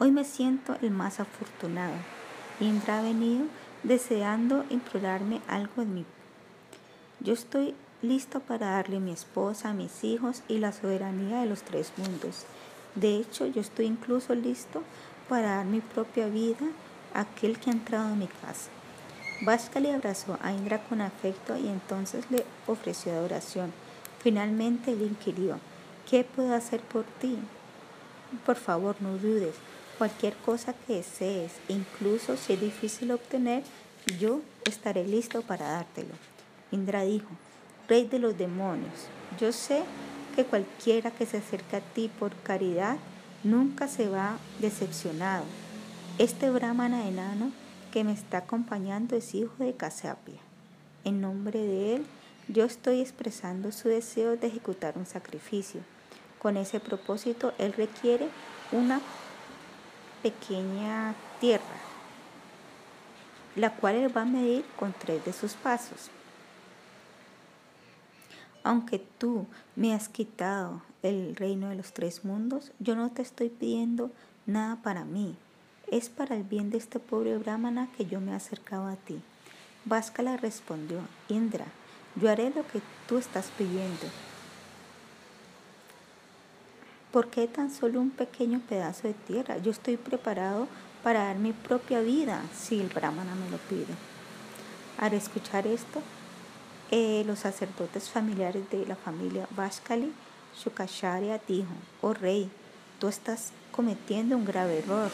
[0.00, 1.94] Hoy me siento el más afortunado.
[2.60, 3.46] Indra ha venido
[3.82, 6.04] deseando implorarme algo de mí.
[7.20, 11.92] Yo estoy listo para darle mi esposa, mis hijos y la soberanía de los tres
[11.96, 12.46] mundos.
[13.00, 14.82] De hecho, yo estoy incluso listo
[15.28, 16.66] para dar mi propia vida
[17.14, 18.70] a aquel que ha entrado en mi casa.
[19.42, 23.72] Vashka le abrazó a Indra con afecto y entonces le ofreció adoración.
[24.20, 25.60] Finalmente le inquirió,
[26.10, 27.38] ¿qué puedo hacer por ti?
[28.44, 29.54] Por favor, no dudes.
[29.96, 33.62] Cualquier cosa que desees, incluso si es difícil obtener,
[34.18, 36.14] yo estaré listo para dártelo.
[36.72, 37.28] Indra dijo,
[37.88, 39.06] Rey de los demonios,
[39.40, 39.82] yo sé
[40.38, 42.96] que cualquiera que se acerque a ti por caridad
[43.42, 45.42] nunca se va decepcionado.
[46.18, 47.50] Este brahmana enano
[47.90, 50.38] que me está acompañando es hijo de Kasapia.
[51.02, 52.06] En nombre de él,
[52.46, 55.80] yo estoy expresando su deseo de ejecutar un sacrificio.
[56.38, 58.28] Con ese propósito, él requiere
[58.70, 59.00] una
[60.22, 61.64] pequeña tierra,
[63.56, 66.12] la cual él va a medir con tres de sus pasos.
[68.64, 73.48] Aunque tú me has quitado el reino de los tres mundos, yo no te estoy
[73.48, 74.10] pidiendo
[74.46, 75.36] nada para mí.
[75.90, 79.20] Es para el bien de este pobre brahmana que yo me he acercado a ti.
[79.84, 81.66] Váskala respondió, Indra,
[82.16, 84.06] yo haré lo que tú estás pidiendo.
[87.12, 89.56] ¿Por qué tan solo un pequeño pedazo de tierra?
[89.58, 90.68] Yo estoy preparado
[91.02, 93.94] para dar mi propia vida si el brahmana me lo pide.
[94.98, 96.02] Al escuchar esto,
[96.90, 100.12] eh, los sacerdotes familiares de la familia Vashkali,
[100.56, 101.68] Shukacharya dijo,
[102.00, 102.50] oh rey,
[102.98, 105.10] tú estás cometiendo un grave error,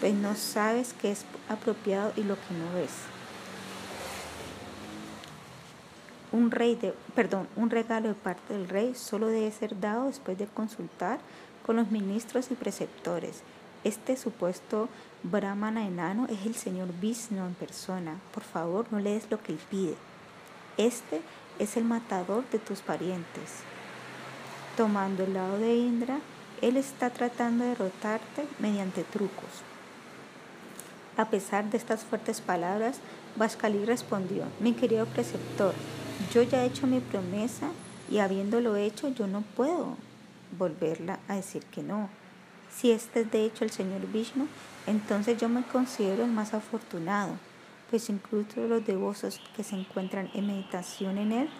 [0.00, 2.90] pues no sabes qué es apropiado y lo que no es.
[6.32, 10.36] Un, rey de, perdón, un regalo de parte del rey solo debe ser dado después
[10.36, 11.18] de consultar
[11.64, 13.42] con los ministros y preceptores.
[13.84, 14.88] Este supuesto
[15.22, 18.18] brahmana enano es el señor Vishnu en persona.
[18.34, 19.94] Por favor, no lees lo que él pide.
[20.78, 21.22] Este
[21.58, 23.62] es el matador de tus parientes.
[24.76, 26.18] Tomando el lado de Indra,
[26.60, 29.48] él está tratando de derrotarte mediante trucos.
[31.16, 32.98] A pesar de estas fuertes palabras,
[33.36, 35.72] Vaskali respondió, mi querido preceptor,
[36.34, 37.70] yo ya he hecho mi promesa
[38.10, 39.96] y habiéndolo hecho yo no puedo
[40.58, 42.10] volverla a decir que no.
[42.70, 44.46] Si este es de hecho el Señor Vishnu,
[44.86, 47.38] entonces yo me considero el más afortunado
[47.90, 51.50] pues incluso los devotos que se encuentran en meditación en Él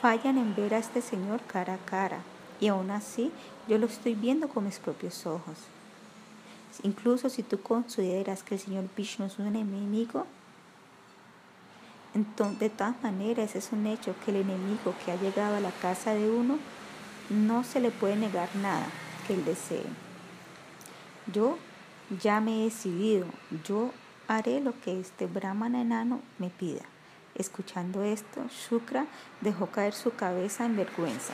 [0.00, 2.20] fallan en ver a este Señor cara a cara,
[2.60, 3.32] y aún así
[3.68, 5.58] yo lo estoy viendo con mis propios ojos.
[6.82, 10.26] Incluso si tú consideras que el Señor Vishnu es un enemigo,
[12.58, 16.14] de todas maneras es un hecho que el enemigo que ha llegado a la casa
[16.14, 16.58] de uno
[17.30, 18.86] no se le puede negar nada
[19.26, 19.84] que él desee.
[21.32, 21.58] Yo
[22.22, 23.26] ya me he decidido,
[23.64, 23.92] yo
[24.28, 26.82] haré lo que este brahmana enano me pida.
[27.34, 29.06] Escuchando esto, Shukra
[29.40, 31.32] dejó caer su cabeza en vergüenza.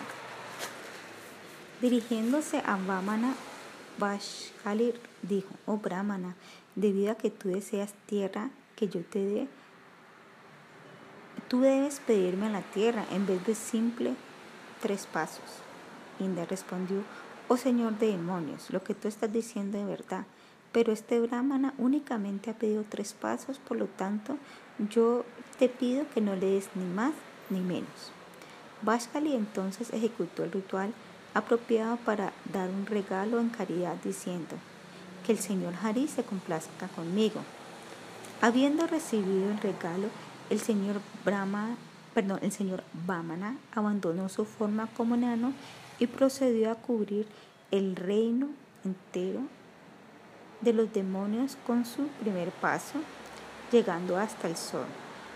[1.80, 3.34] Dirigiéndose a Vamana,
[3.98, 6.36] Vashkali dijo, oh Brahmana,
[6.76, 9.48] debido a que tú deseas tierra que yo te dé,
[11.48, 14.14] tú debes pedirme la tierra en vez de simple
[14.80, 15.62] tres pasos.
[16.20, 17.02] Inda respondió,
[17.48, 20.26] oh Señor de demonios, lo que tú estás diciendo es verdad
[20.74, 24.36] pero este brahmana únicamente ha pedido tres pasos, por lo tanto
[24.90, 25.24] yo
[25.56, 27.12] te pido que no le des ni más
[27.48, 28.10] ni menos.
[28.82, 30.92] Vashkali entonces ejecutó el ritual
[31.32, 34.56] apropiado para dar un regalo en caridad diciendo
[35.24, 37.40] que el señor Hari se complazca conmigo.
[38.42, 40.08] Habiendo recibido el regalo,
[40.50, 41.76] el señor Brahma,
[42.14, 45.52] perdón, el señor Vamana abandonó su forma como enano
[46.00, 47.28] y procedió a cubrir
[47.70, 48.48] el reino
[48.84, 49.40] entero
[50.64, 52.98] de los demonios con su primer paso,
[53.70, 54.86] llegando hasta el sol.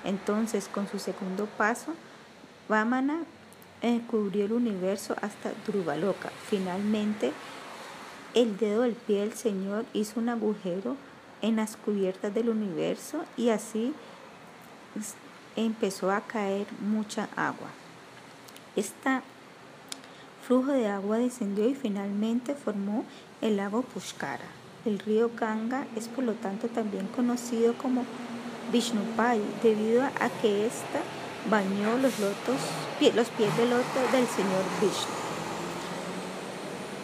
[0.05, 1.95] Entonces, con su segundo paso,
[2.69, 3.25] Vamana
[3.83, 6.31] eh, cubrió el universo hasta Druvaloka.
[6.49, 7.33] Finalmente,
[8.35, 10.97] el dedo del pie del Señor hizo un agujero
[11.43, 13.95] en las cubiertas del universo y así
[15.57, 17.69] empezó a caer mucha agua.
[18.77, 19.21] Este
[20.47, 23.05] flujo de agua descendió y finalmente formó
[23.41, 24.58] el lago Pushkara.
[24.85, 28.05] El río Ganga es por lo tanto también conocido como
[28.73, 31.01] Vishnupai debido a que ésta
[31.51, 32.61] bañó los, lotos,
[33.15, 35.15] los pies del loto del señor Vishnu.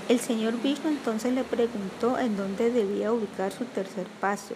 [0.09, 4.55] El señor Vishnu entonces le preguntó en dónde debía ubicar su tercer paso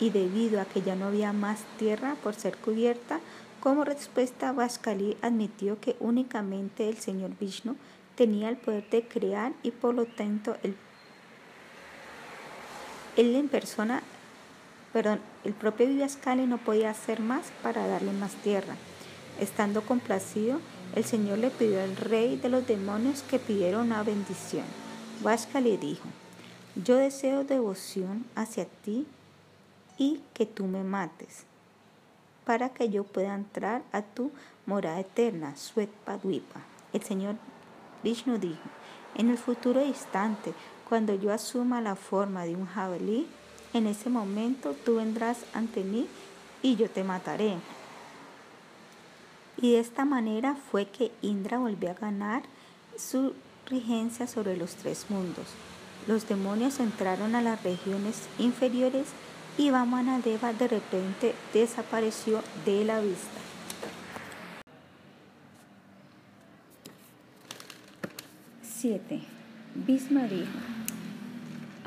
[0.00, 3.20] y debido a que ya no había más tierra por ser cubierta,
[3.60, 7.76] como respuesta Vaskali admitió que únicamente el señor Vishnu
[8.16, 10.76] tenía el poder de crear y por lo tanto él,
[13.18, 14.02] él en persona,
[14.92, 18.76] perdón, el propio Vaskali no podía hacer más para darle más tierra.
[19.40, 20.60] Estando complacido,
[20.94, 24.64] el Señor le pidió al rey de los demonios que pidiera una bendición.
[25.20, 26.08] Vashka le dijo,
[26.76, 29.04] yo deseo devoción hacia ti
[29.98, 31.42] y que tú me mates,
[32.44, 34.30] para que yo pueda entrar a tu
[34.64, 35.56] morada eterna,
[36.04, 36.60] Padwipa.
[36.92, 37.34] El Señor
[38.04, 38.68] Vishnu dijo,
[39.16, 40.54] en el futuro instante,
[40.88, 43.26] cuando yo asuma la forma de un jabalí,
[43.74, 46.06] en ese momento tú vendrás ante mí
[46.62, 47.56] y yo te mataré.
[49.60, 52.42] Y de esta manera fue que Indra volvió a ganar
[52.96, 53.34] su
[53.66, 55.46] regencia sobre los tres mundos.
[56.06, 59.08] Los demonios entraron a las regiones inferiores
[59.58, 63.40] y Vamanadeva de repente desapareció de la vista.
[68.62, 69.22] Siete.
[69.74, 70.77] Bhisma dijo,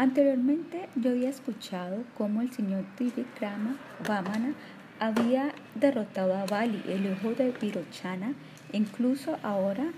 [0.02, 4.56] anteriormente yo había escuchado cómo el señor Trivikrama Vamana
[5.00, 8.34] había derrotado a Bali, el hijo de Virochana,
[8.74, 9.92] incluso ahora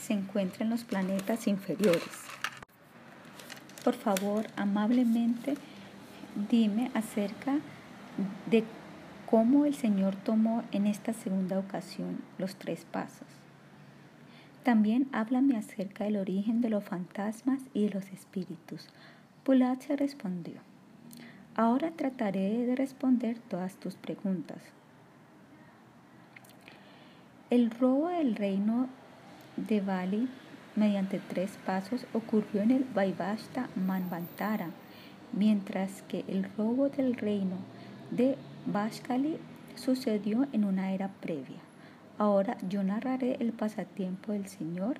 [0.00, 2.22] se encuentra en los planetas inferiores.
[3.84, 5.56] Por favor, amablemente,
[6.50, 7.58] dime acerca
[8.50, 8.64] de
[9.26, 13.28] cómo el Señor tomó en esta segunda ocasión los tres pasos.
[14.62, 18.88] También háblame acerca del origen de los fantasmas y de los espíritus.
[19.44, 20.54] Pulacha respondió,
[21.54, 24.56] ahora trataré de responder todas tus preguntas.
[27.50, 28.88] El robo del reino
[29.58, 30.30] de Bali
[30.76, 34.70] mediante tres pasos ocurrió en el Vaivashta Manvantara,
[35.34, 37.58] mientras que el robo del reino
[38.10, 39.36] de Vashkali
[39.74, 41.60] sucedió en una era previa.
[42.16, 44.96] Ahora yo narraré el pasatiempo del Señor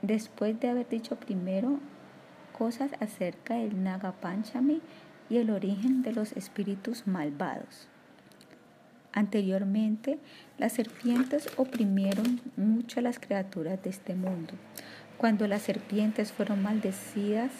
[0.00, 1.80] después de haber dicho primero
[2.56, 4.80] cosas acerca del Nagapanchami
[5.28, 7.88] y el origen de los espíritus malvados.
[9.12, 10.18] Anteriormente,
[10.58, 14.54] las serpientes oprimieron mucho a las criaturas de este mundo.
[15.18, 17.52] Cuando las serpientes fueron maldecidas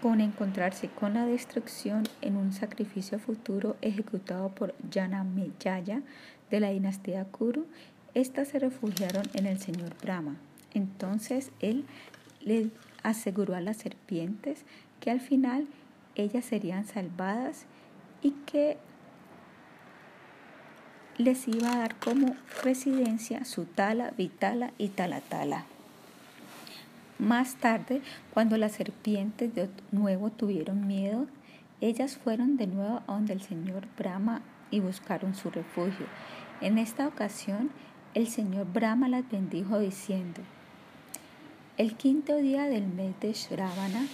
[0.00, 6.02] con encontrarse con la destrucción en un sacrificio futuro ejecutado por Yanameyaya
[6.50, 7.66] de la dinastía Kuru,
[8.14, 10.36] éstas se refugiaron en el señor Brahma.
[10.72, 11.84] Entonces él
[12.40, 12.70] le
[13.04, 14.64] aseguró a las serpientes
[14.98, 15.68] que al final
[16.16, 17.66] ellas serían salvadas
[18.22, 18.78] y que
[21.16, 25.66] les iba a dar como residencia Sutala, Vitala y Talatala.
[27.18, 31.26] Más tarde, cuando las serpientes de nuevo tuvieron miedo,
[31.80, 36.06] ellas fueron de nuevo a donde el señor Brahma y buscaron su refugio.
[36.60, 37.70] En esta ocasión,
[38.14, 40.40] el señor Brahma las bendijo diciendo,
[41.76, 44.06] el quinto día del mes de Shravana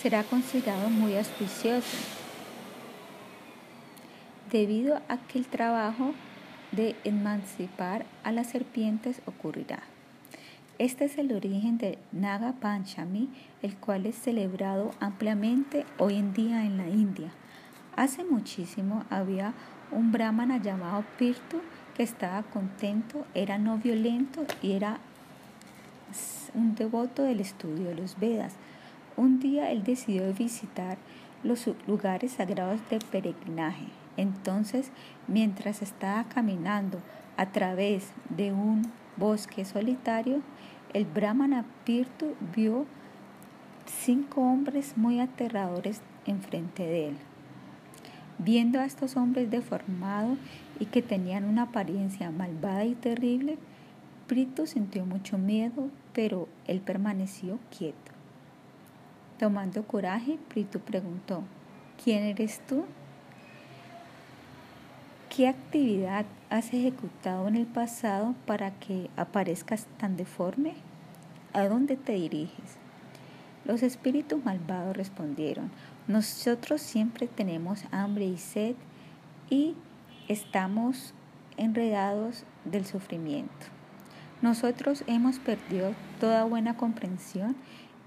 [0.00, 1.96] será considerado muy auspicioso,
[4.52, 6.14] debido a que el trabajo
[6.70, 9.82] de emancipar a las serpientes ocurrirá.
[10.78, 13.28] Este es el origen de Naga Panchami,
[13.62, 17.30] el cual es celebrado ampliamente hoy en día en la India.
[17.96, 19.54] Hace muchísimo había
[19.90, 21.60] un brahmana llamado Pirtu
[21.96, 25.00] que estaba contento, era no violento y era
[26.54, 28.54] un devoto del estudio de los Vedas.
[29.16, 30.98] Un día él decidió visitar
[31.42, 33.86] los lugares sagrados de peregrinaje.
[34.16, 34.90] Entonces,
[35.26, 37.00] mientras estaba caminando
[37.36, 40.42] a través de un bosque solitario,
[40.92, 42.86] el brahmana Pirtu vio
[43.86, 47.16] cinco hombres muy aterradores enfrente de él.
[48.38, 50.38] Viendo a estos hombres deformados
[50.78, 53.58] y que tenían una apariencia malvada y terrible,
[54.28, 58.12] Pirtu sintió mucho miedo, pero él permaneció quieto.
[59.38, 61.44] Tomando coraje, Pritu preguntó,
[62.04, 62.84] ¿quién eres tú?
[65.34, 70.74] ¿Qué actividad has ejecutado en el pasado para que aparezcas tan deforme?
[71.54, 72.76] ¿A dónde te diriges?
[73.64, 75.70] Los espíritus malvados respondieron,
[76.06, 78.74] nosotros siempre tenemos hambre y sed
[79.48, 79.74] y
[80.28, 81.14] estamos
[81.56, 83.77] enredados del sufrimiento.
[84.40, 87.56] Nosotros hemos perdido toda buena comprensión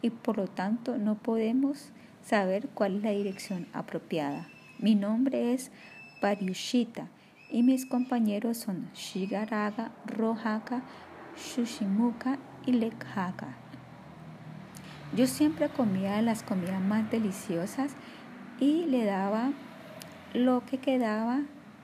[0.01, 1.89] y por lo tanto no podemos
[2.23, 4.47] saber cuál es la dirección apropiada.
[4.79, 5.71] Mi nombre es
[6.21, 7.07] Pariushita
[7.49, 10.83] y mis compañeros son Shigaraga, Rohaka,
[11.35, 13.57] Shushimuka y Lekhaka.
[15.13, 17.91] Yo siempre comía las comidas más deliciosas
[18.59, 19.51] y le daba
[20.33, 21.41] lo que quedaba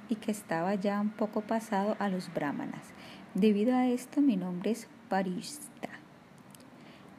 [0.07, 2.93] y que estaba ya un poco pasado a los brahmanas.
[3.39, 5.89] Debido a esto mi nombre es Parishta.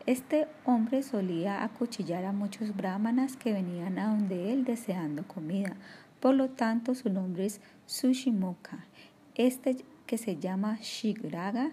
[0.04, 5.76] Este hombre solía acuchillar a muchos brahmanas que venían a donde él deseando comida.
[6.18, 8.84] Por lo tanto, su nombre es Sushimoka.
[9.36, 11.70] Este que se llama Shigraga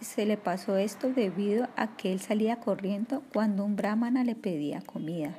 [0.00, 4.80] se le pasó esto debido a que él salía corriendo cuando un brahmana le pedía
[4.80, 5.38] comida.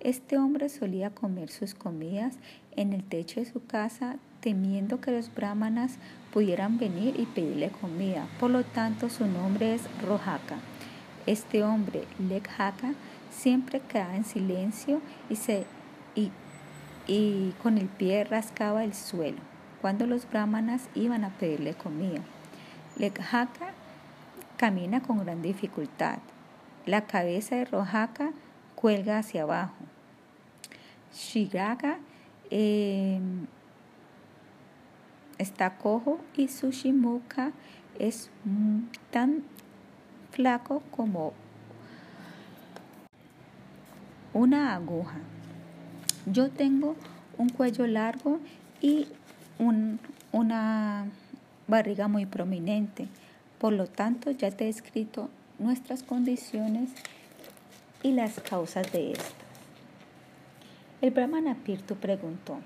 [0.00, 2.38] Este hombre solía comer sus comidas
[2.74, 4.18] en el techo de su casa
[4.48, 5.98] temiendo que los brahmanas
[6.32, 8.26] pudieran venir y pedirle comida.
[8.40, 10.56] Por lo tanto, su nombre es Rojaka.
[11.26, 12.94] Este hombre, Lekhaka,
[13.30, 15.66] siempre quedaba en silencio y, se,
[16.14, 16.30] y,
[17.06, 19.36] y con el pie rascaba el suelo
[19.82, 22.22] cuando los brahmanas iban a pedirle comida.
[22.96, 23.74] Lekhaka
[24.56, 26.20] camina con gran dificultad.
[26.86, 28.30] La cabeza de Rojaka
[28.76, 29.76] cuelga hacia abajo.
[31.12, 31.98] Shigaga
[32.50, 33.46] em,
[35.38, 37.52] está cojo y Sushimuka
[37.98, 38.30] es
[39.10, 39.44] tan
[40.30, 41.32] flaco como
[44.32, 45.18] una aguja.
[46.26, 46.96] Yo tengo
[47.38, 48.40] un cuello largo
[48.80, 49.08] y
[50.32, 51.06] una
[51.66, 53.08] barriga muy prominente.
[53.58, 56.90] Por lo tanto, ya te he escrito nuestras condiciones
[58.02, 59.34] y las causas de estas.
[61.00, 62.58] El brahmana Pirtu preguntó,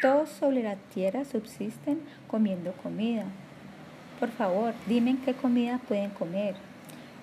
[0.00, 3.24] todos sobre la tierra subsisten comiendo comida.
[4.20, 6.54] Por favor, dime qué comida pueden comer.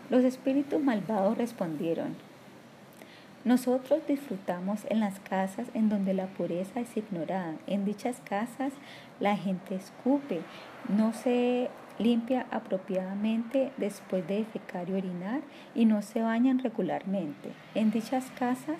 [0.09, 2.15] Los espíritus malvados respondieron,
[3.45, 7.53] nosotros disfrutamos en las casas en donde la pureza es ignorada.
[7.67, 8.73] En dichas casas
[9.19, 10.41] la gente escupe,
[10.89, 11.69] no se
[11.99, 15.41] limpia apropiadamente después de defecar y orinar
[15.75, 17.51] y no se bañan regularmente.
[17.75, 18.79] En dichas casas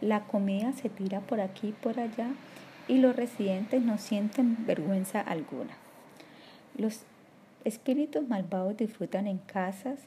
[0.00, 2.30] la comida se tira por aquí y por allá
[2.90, 5.76] y los residentes no sienten vergüenza alguna.
[6.76, 7.02] Los
[7.64, 10.00] espíritus malvados disfrutan en casas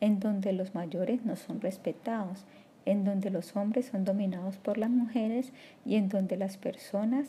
[0.00, 2.44] en donde los mayores no son respetados,
[2.86, 5.52] en donde los hombres son dominados por las mujeres
[5.86, 7.28] y en donde las personas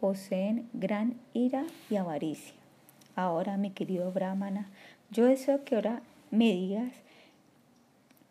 [0.00, 2.54] poseen gran ira y avaricia.
[3.14, 4.68] Ahora, mi querido Brahmana,
[5.10, 6.00] yo deseo que ahora
[6.30, 6.94] me digas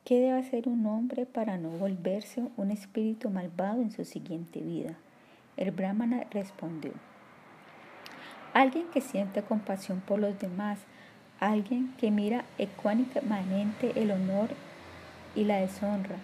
[0.04, 4.98] qué debe hacer un hombre para no volverse un espíritu malvado en su siguiente vida.
[5.58, 6.92] El Brahmana respondió,
[8.54, 10.80] alguien que siente compasión por los demás,
[11.40, 14.50] alguien que mira ecuánimamente el honor
[15.36, 16.18] y la deshonra,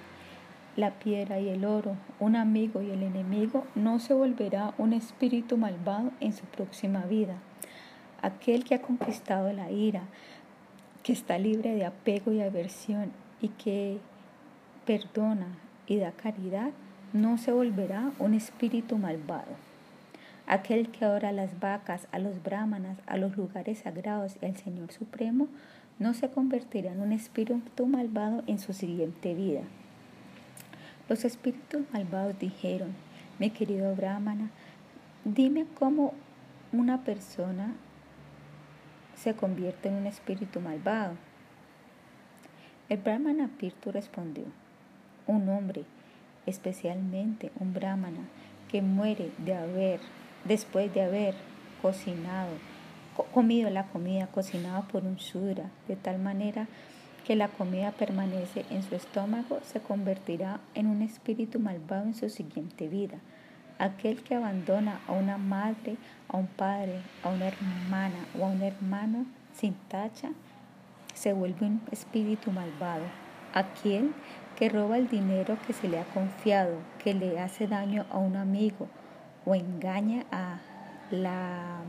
[0.76, 5.58] la piedra y el oro, un amigo y el enemigo, no se volverá un espíritu
[5.58, 7.36] malvado en su próxima vida.
[8.22, 10.04] Aquel que ha conquistado la ira,
[11.04, 13.12] que está libre de apego y aversión
[13.42, 13.98] y que
[14.86, 15.48] perdona
[15.88, 16.72] y da caridad,
[17.14, 19.52] no se volverá un espíritu malvado.
[20.48, 24.56] Aquel que adora a las vacas, a los brahmanas, a los lugares sagrados y al
[24.56, 25.48] Señor Supremo,
[26.00, 29.62] no se convertirá en un espíritu malvado en su siguiente vida.
[31.10, 32.94] Los espíritus malvados dijeron,
[33.40, 34.50] mi querido brahmana,
[35.26, 36.14] dime cómo
[36.72, 37.74] una persona
[39.16, 41.16] se convierte en un espíritu malvado.
[42.88, 44.46] El brahmana Pirtu respondió,
[45.28, 45.86] un hombre,
[46.46, 48.28] especialmente un brahmana,
[48.70, 50.00] que muere de haber,
[50.46, 51.36] después de haber
[51.82, 52.52] cocinado,
[53.34, 56.68] comido la comida cocinada por un shudra, de tal manera
[57.26, 62.30] que la comida permanece en su estómago, se convertirá en un espíritu malvado en su
[62.30, 63.18] siguiente vida.
[63.78, 68.62] Aquel que abandona a una madre, a un padre, a una hermana o a un
[68.62, 70.30] hermano sin tacha,
[71.14, 73.06] se vuelve un espíritu malvado.
[73.54, 74.14] Aquel
[74.62, 78.36] que roba el dinero que se le ha confiado, que le hace daño a un
[78.36, 78.88] amigo
[79.44, 80.60] o engaña a
[81.10, 81.80] la,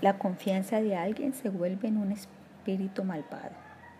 [0.00, 3.50] la confianza de alguien, se vuelve en un espíritu malvado.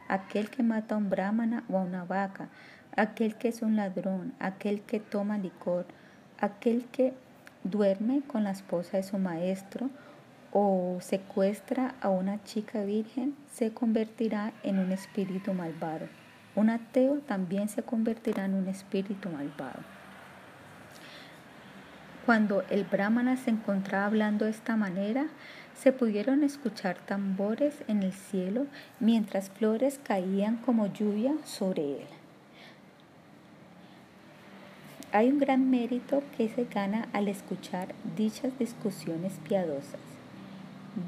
[0.06, 2.50] Aquel que mata a un brahmana o a una vaca,
[2.94, 5.86] aquel que es un ladrón, aquel que toma licor,
[6.38, 7.14] aquel que
[7.64, 9.90] duerme con la esposa de su maestro
[10.52, 16.21] o secuestra a una chica virgen, se convertirá en un espíritu malvado.
[16.54, 19.80] Un ateo también se convertirá en un espíritu malvado.
[22.26, 25.26] Cuando el brahmana se encontraba hablando de esta manera,
[25.74, 28.66] se pudieron escuchar tambores en el cielo
[29.00, 32.06] mientras flores caían como lluvia sobre él.
[35.10, 40.00] Hay un gran mérito que se gana al escuchar dichas discusiones piadosas.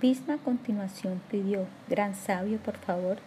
[0.01, 3.19] Bhisma a continuación pidió, Gran sabio, por favor,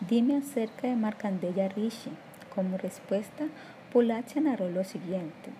[0.00, 2.10] dime acerca de Markandeya Rishi.
[2.54, 3.46] Como respuesta,
[3.92, 5.50] Pulacha narró lo siguiente.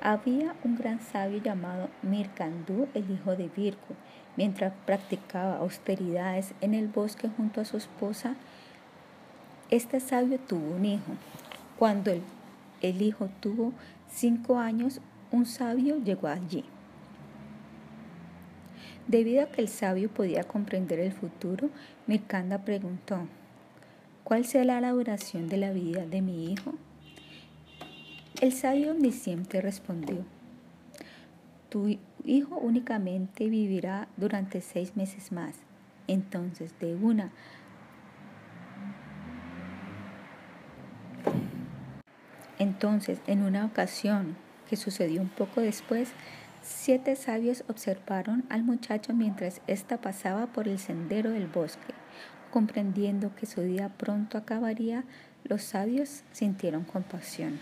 [0.00, 3.94] Había un gran sabio llamado Mirkandu, el hijo de Virgo.
[4.36, 8.34] Mientras practicaba austeridades en el bosque junto a su esposa,
[9.70, 11.12] este sabio tuvo un hijo.
[11.78, 12.22] Cuando el,
[12.80, 13.72] el hijo tuvo
[14.10, 16.64] cinco años, un sabio llegó allí.
[19.08, 21.70] Debido a que el sabio podía comprender el futuro,
[22.06, 23.26] Mirkanda preguntó,
[24.24, 26.74] ¿cuál será la duración de la vida de mi hijo?
[28.40, 30.24] El sabio omnisciente respondió,
[31.68, 35.56] tu hijo únicamente vivirá durante seis meses más.
[36.06, 37.32] Entonces, de una
[42.58, 44.36] Entonces, en una ocasión
[44.70, 46.12] que sucedió un poco después,
[46.62, 51.92] siete sabios observaron al muchacho mientras ésta pasaba por el sendero del bosque.
[52.50, 55.04] Comprendiendo que su día pronto acabaría,
[55.44, 57.58] los sabios sintieron compasión.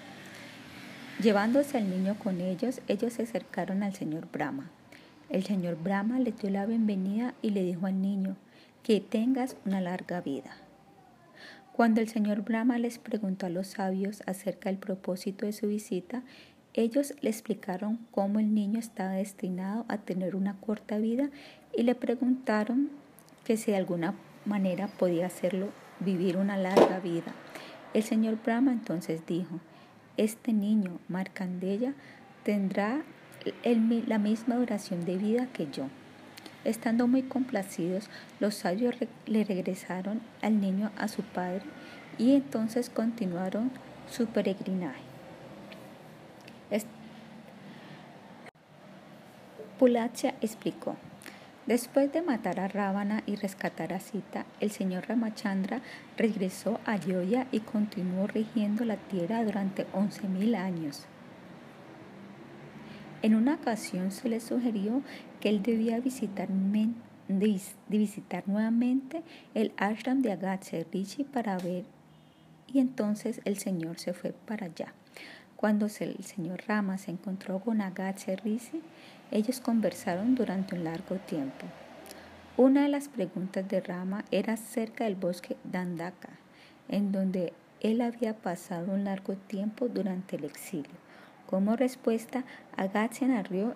[1.22, 4.70] Llevándose al niño con ellos, ellos se acercaron al señor Brahma.
[5.28, 8.36] El señor Brahma le dio la bienvenida y le dijo al niño,
[8.82, 10.56] que tengas una larga vida.
[11.72, 16.22] Cuando el señor Brahma les preguntó a los sabios acerca del propósito de su visita,
[16.74, 21.30] ellos le explicaron cómo el niño estaba destinado a tener una corta vida
[21.76, 22.90] y le preguntaron
[23.44, 24.14] que si de alguna
[24.44, 27.34] manera podía hacerlo vivir una larga vida.
[27.92, 29.58] El señor Brahma entonces dijo,
[30.16, 31.94] este niño, Marcandella,
[32.44, 33.02] tendrá
[34.06, 35.86] la misma duración de vida que yo.
[36.64, 38.94] Estando muy complacidos, los sabios
[39.26, 41.62] le regresaron al niño a su padre
[42.18, 43.70] y entonces continuaron
[44.08, 45.09] su peregrinaje.
[49.80, 50.96] Pulacha explicó.
[51.64, 55.80] Después de matar a Ravana y rescatar a Sita, el señor Ramachandra
[56.18, 61.06] regresó a Yoya y continuó rigiendo la tierra durante 11.000 años.
[63.22, 65.00] En una ocasión se le sugirió
[65.40, 66.48] que él debía visitar,
[67.88, 69.22] visitar nuevamente
[69.54, 71.86] el ashram de Agatse Rishi para ver
[72.70, 74.92] y entonces el señor se fue para allá.
[75.56, 78.82] Cuando el señor Rama se encontró con Agatse Rishi,
[79.30, 81.66] ellos conversaron durante un largo tiempo.
[82.56, 86.30] Una de las preguntas de Rama era acerca del bosque Dandaka,
[86.88, 90.92] en donde él había pasado un largo tiempo durante el exilio.
[91.46, 92.44] Como respuesta,
[92.76, 93.74] Agatse narró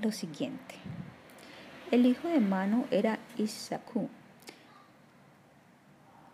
[0.00, 0.74] lo siguiente.
[1.90, 4.08] El hijo de Manu era Ishaku.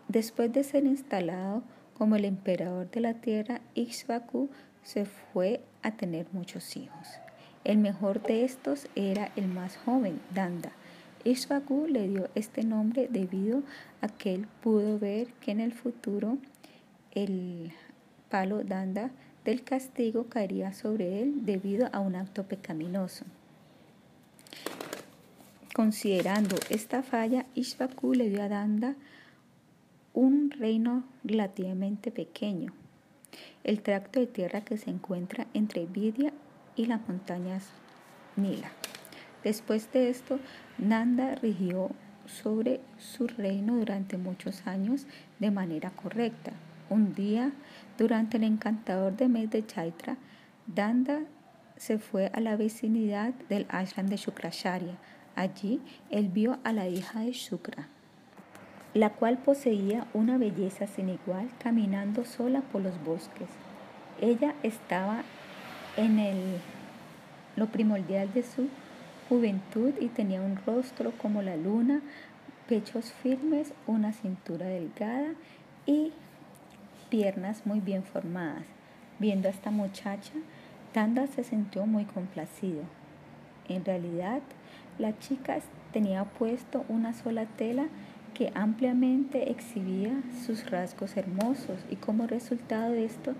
[0.07, 1.63] Después de ser instalado
[1.97, 4.49] como el emperador de la tierra, Ishvaku
[4.83, 7.07] se fue a tener muchos hijos.
[7.65, 10.71] El mejor de estos era el más joven, Danda.
[11.23, 13.63] Ishvaku le dio este nombre debido
[14.01, 16.37] a que él pudo ver que en el futuro
[17.11, 17.73] el
[18.29, 19.09] palo Danda
[19.45, 23.25] del castigo caería sobre él debido a un acto pecaminoso.
[25.73, 28.95] Considerando esta falla, Ishvaku le dio a Danda
[30.13, 32.73] un reino relativamente pequeño,
[33.63, 36.31] el tracto de tierra que se encuentra entre Vidya
[36.75, 37.69] y las montañas
[38.35, 38.71] Nila.
[39.43, 40.39] Después de esto,
[40.77, 41.91] Nanda rigió
[42.25, 45.05] sobre su reino durante muchos años
[45.39, 46.51] de manera correcta.
[46.89, 47.51] Un día,
[47.97, 50.17] durante el encantador de mes de Chaitra,
[50.75, 51.21] Nanda
[51.77, 54.95] se fue a la vecinidad del ashram de Shukracharya.
[55.35, 57.87] Allí él vio a la hija de Shukra,
[58.93, 63.49] la cual poseía una belleza sin igual caminando sola por los bosques.
[64.21, 65.23] Ella estaba
[65.97, 66.37] en el,
[67.55, 68.67] lo primordial de su
[69.29, 72.01] juventud y tenía un rostro como la luna,
[72.67, 75.33] pechos firmes, una cintura delgada
[75.85, 76.11] y
[77.09, 78.65] piernas muy bien formadas.
[79.19, 80.33] Viendo a esta muchacha,
[80.93, 82.83] Tanda se sintió muy complacido.
[83.67, 84.41] En realidad,
[84.99, 85.59] la chica
[85.91, 87.87] tenía puesto una sola tela
[88.33, 90.11] que ampliamente exhibía
[90.45, 93.33] sus rasgos hermosos y como resultado de esto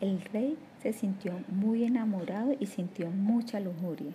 [0.00, 0.56] el rey
[0.92, 4.12] sintió muy enamorado y sintió mucha lujuria.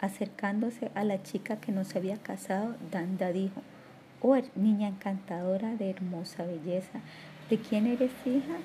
[0.00, 3.62] Acercándose a la chica que no se había casado, Danda dijo,
[4.20, 7.00] Oh niña encantadora de hermosa belleza,
[7.50, 8.56] ¿de quién eres hija?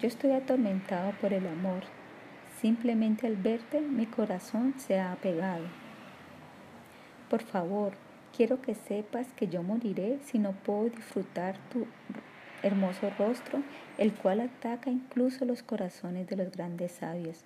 [0.00, 1.82] Yo estoy atormentado por el amor.
[2.60, 5.64] Simplemente al verte mi corazón se ha apegado.
[7.30, 7.92] Por favor,
[8.36, 11.86] quiero que sepas que yo moriré si no puedo disfrutar tu
[12.66, 13.62] hermoso rostro,
[13.98, 17.44] el cual ataca incluso los corazones de los grandes sabios.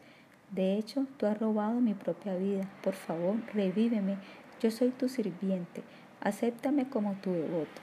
[0.51, 2.69] De hecho, tú has robado mi propia vida.
[2.83, 4.17] Por favor, revíveme.
[4.61, 5.83] Yo soy tu sirviente.
[6.21, 7.81] Acéptame como tu devoto.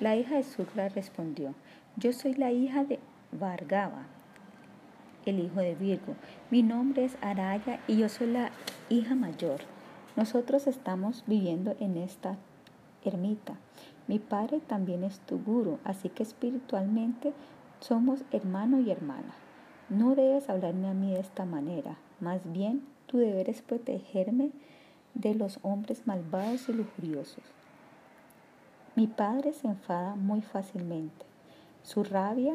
[0.00, 1.54] La hija de Sukra respondió,
[1.96, 2.98] yo soy la hija de
[3.30, 4.06] Vargava,
[5.26, 6.16] el hijo de Virgo.
[6.50, 8.50] Mi nombre es Araya y yo soy la
[8.88, 9.60] hija mayor.
[10.16, 12.36] Nosotros estamos viviendo en esta
[13.04, 13.54] ermita.
[14.08, 17.32] Mi padre también es tu guru, así que espiritualmente
[17.80, 19.34] somos hermano y hermana.
[19.88, 24.50] No debes hablarme a mí de esta manera, más bien tu deber es protegerme
[25.14, 27.44] de los hombres malvados y lujuriosos.
[28.94, 31.24] Mi padre se enfada muy fácilmente.
[31.82, 32.54] Su rabia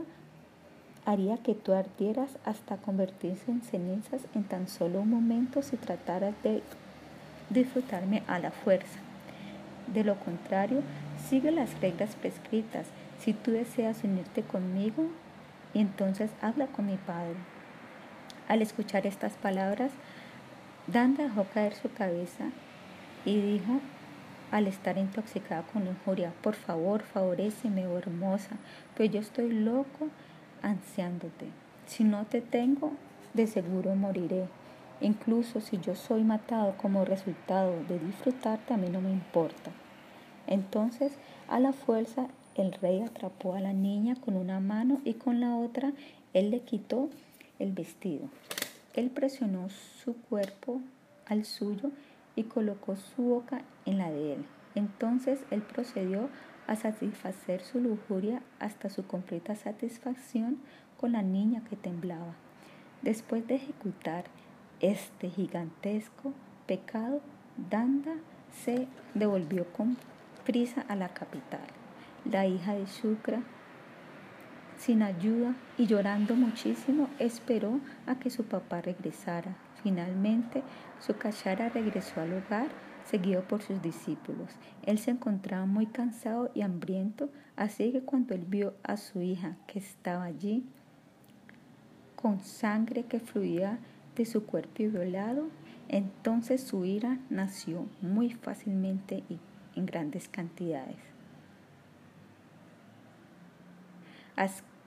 [1.05, 6.35] haría que tú ardieras hasta convertirse en cenizas en tan solo un momento si trataras
[6.43, 6.61] de
[7.49, 8.99] disfrutarme a la fuerza.
[9.93, 10.81] De lo contrario,
[11.17, 12.87] sigue las reglas prescritas.
[13.19, 15.07] Si tú deseas unirte conmigo,
[15.73, 17.35] entonces habla con mi padre.
[18.47, 19.91] Al escuchar estas palabras,
[20.87, 22.45] Danda dejó caer su cabeza
[23.25, 23.81] y dijo,
[24.51, 28.55] al estar intoxicada con lujuria, por favor, favoreceme, oh hermosa,
[28.95, 30.07] pues yo estoy loco
[30.61, 31.47] ansiándote.
[31.85, 32.93] Si no te tengo,
[33.33, 34.47] de seguro moriré.
[35.01, 39.71] Incluso si yo soy matado como resultado de disfrutarte, a mí no me importa.
[40.47, 41.11] Entonces,
[41.47, 45.55] a la fuerza, el rey atrapó a la niña con una mano y con la
[45.55, 45.93] otra
[46.33, 47.09] él le quitó
[47.59, 48.29] el vestido.
[48.93, 50.81] Él presionó su cuerpo
[51.27, 51.91] al suyo
[52.35, 54.45] y colocó su boca en la de él.
[54.75, 56.29] Entonces él procedió
[56.67, 60.59] a satisfacer su lujuria hasta su completa satisfacción
[60.99, 62.35] con la niña que temblaba.
[63.01, 64.25] Después de ejecutar
[64.79, 66.33] este gigantesco
[66.65, 67.21] pecado,
[67.69, 68.15] Danda
[68.63, 69.97] se devolvió con
[70.47, 71.67] prisa a la capital.
[72.23, 73.41] La hija de Shukra,
[74.77, 79.57] sin ayuda y llorando muchísimo, esperó a que su papá regresara.
[79.83, 80.63] Finalmente,
[81.01, 82.69] su cachara regresó al hogar
[83.03, 84.55] seguido por sus discípulos.
[84.83, 89.57] Él se encontraba muy cansado y hambriento, así que cuando él vio a su hija
[89.67, 90.65] que estaba allí,
[92.15, 93.79] con sangre que fluía
[94.15, 95.49] de su cuerpo violado,
[95.89, 99.39] entonces su ira nació muy fácilmente y
[99.77, 100.97] en grandes cantidades.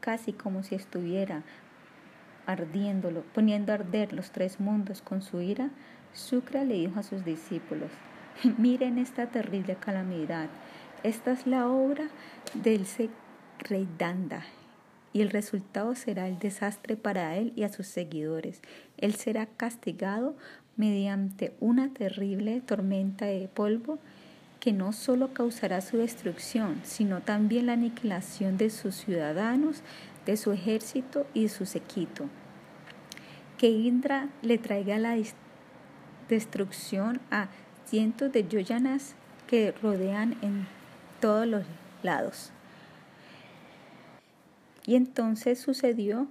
[0.01, 1.43] casi como si estuviera
[2.47, 5.70] ardiéndolo, poniendo a arder los tres mundos con su ira,
[6.12, 7.91] Sukra le dijo a sus discípulos,
[8.59, 10.49] miren esta terrible calamidad,
[11.03, 12.09] esta es la obra
[12.55, 12.86] del
[13.59, 14.43] rey Danda,
[15.12, 18.62] y el resultado será el desastre para él y a sus seguidores.
[18.97, 20.36] Él será castigado
[20.76, 23.99] mediante una terrible tormenta de polvo
[24.61, 29.82] que no solo causará su destrucción, sino también la aniquilación de sus ciudadanos,
[30.26, 32.26] de su ejército y de su sequito.
[33.56, 35.16] Que Indra le traiga la
[36.28, 37.48] destrucción a
[37.86, 39.14] cientos de yoyanas
[39.46, 40.66] que rodean en
[41.20, 41.64] todos los
[42.02, 42.52] lados.
[44.86, 46.28] Y entonces sucedió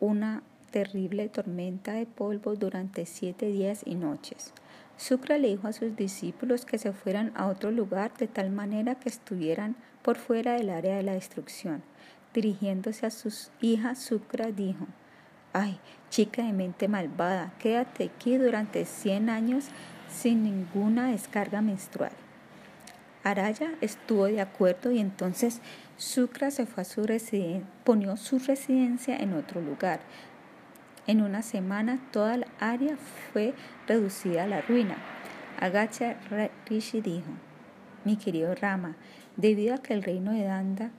[0.00, 4.52] una terrible tormenta de polvo durante siete días y noches.
[5.00, 8.96] Sucra le dijo a sus discípulos que se fueran a otro lugar de tal manera
[8.96, 11.82] que estuvieran por fuera del área de la destrucción.
[12.34, 14.86] Dirigiéndose a sus hijas, Sucra dijo,
[15.54, 15.80] Ay,
[16.10, 19.68] chica de mente malvada, quédate aquí durante cien años
[20.10, 22.12] sin ninguna descarga menstrual.
[23.24, 25.62] Araya estuvo de acuerdo y entonces
[25.96, 30.00] Sucra se fue a su residencia, ponió su residencia en otro lugar.
[31.06, 32.96] En una semana toda la área
[33.32, 33.54] fue
[33.86, 34.96] reducida a la ruina.
[35.58, 36.16] Agacha
[36.66, 37.30] Rishi dijo,
[38.04, 38.96] mi querido Rama,
[39.36, 40.90] debido a que el reino de Danda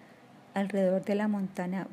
[0.54, 1.88] alrededor de la montaña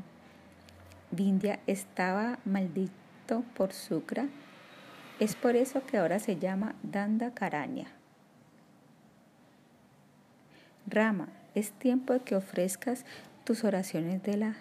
[1.11, 4.27] Vindhya estaba maldito por Sucra,
[5.21, 7.89] es por eso que ahora se llama Danda Karanya.
[10.87, 13.05] Rama, es tiempo de que ofrezcas
[13.45, 14.55] tus oraciones de la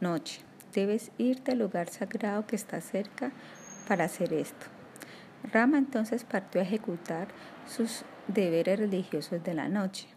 [0.00, 0.40] noche.
[0.74, 3.32] Debes irte al lugar sagrado que está cerca
[3.88, 4.66] para hacer esto.
[5.52, 7.28] Rama entonces partió a ejecutar
[7.66, 10.08] sus deberes religiosos de la noche.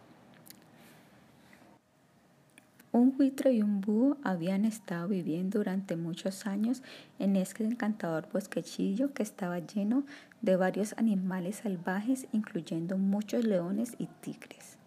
[2.90, 6.82] Un buitre y un búho habían estado viviendo durante muchos años
[7.18, 10.04] en este encantador bosquecillo que estaba lleno
[10.40, 14.78] de varios animales salvajes, incluyendo muchos leones y tigres.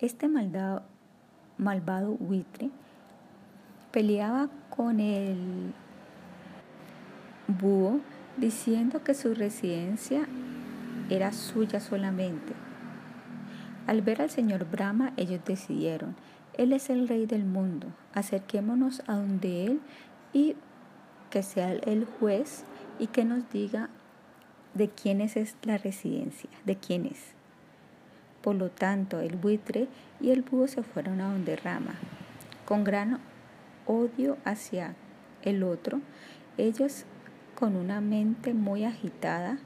[0.00, 0.82] Este malvado,
[2.18, 2.70] buitre
[3.92, 5.72] peleaba con el
[7.46, 8.00] búho
[8.36, 10.26] diciendo que su residencia
[11.10, 12.54] era suya solamente.
[13.86, 16.16] Al ver al señor Brahma, ellos decidieron,
[16.54, 19.80] Él es el rey del mundo, acerquémonos a donde Él
[20.32, 20.56] y
[21.30, 22.64] que sea el juez
[22.98, 23.90] y que nos diga
[24.74, 27.34] de quién es la residencia, de quién es.
[28.40, 29.88] Por lo tanto, el buitre
[30.20, 31.94] y el búho se fueron a donde Rama.
[32.64, 33.20] Con gran
[33.86, 34.94] odio hacia
[35.42, 36.00] el otro,
[36.58, 37.04] ellos
[37.54, 39.58] con una mente muy agitada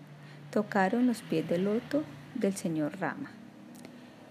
[0.50, 2.02] tocaron los pies del loto
[2.34, 3.30] del señor Rama.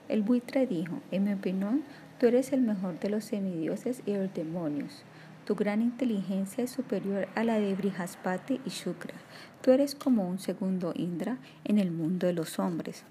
[0.07, 1.83] El buitre dijo, en mi opinión,
[2.19, 5.03] tú eres el mejor de los semidioses y los demonios.
[5.45, 9.13] Tu gran inteligencia es superior a la de Brihaspati y Shukra.
[9.61, 13.03] Tú eres como un segundo Indra en el mundo de los hombres.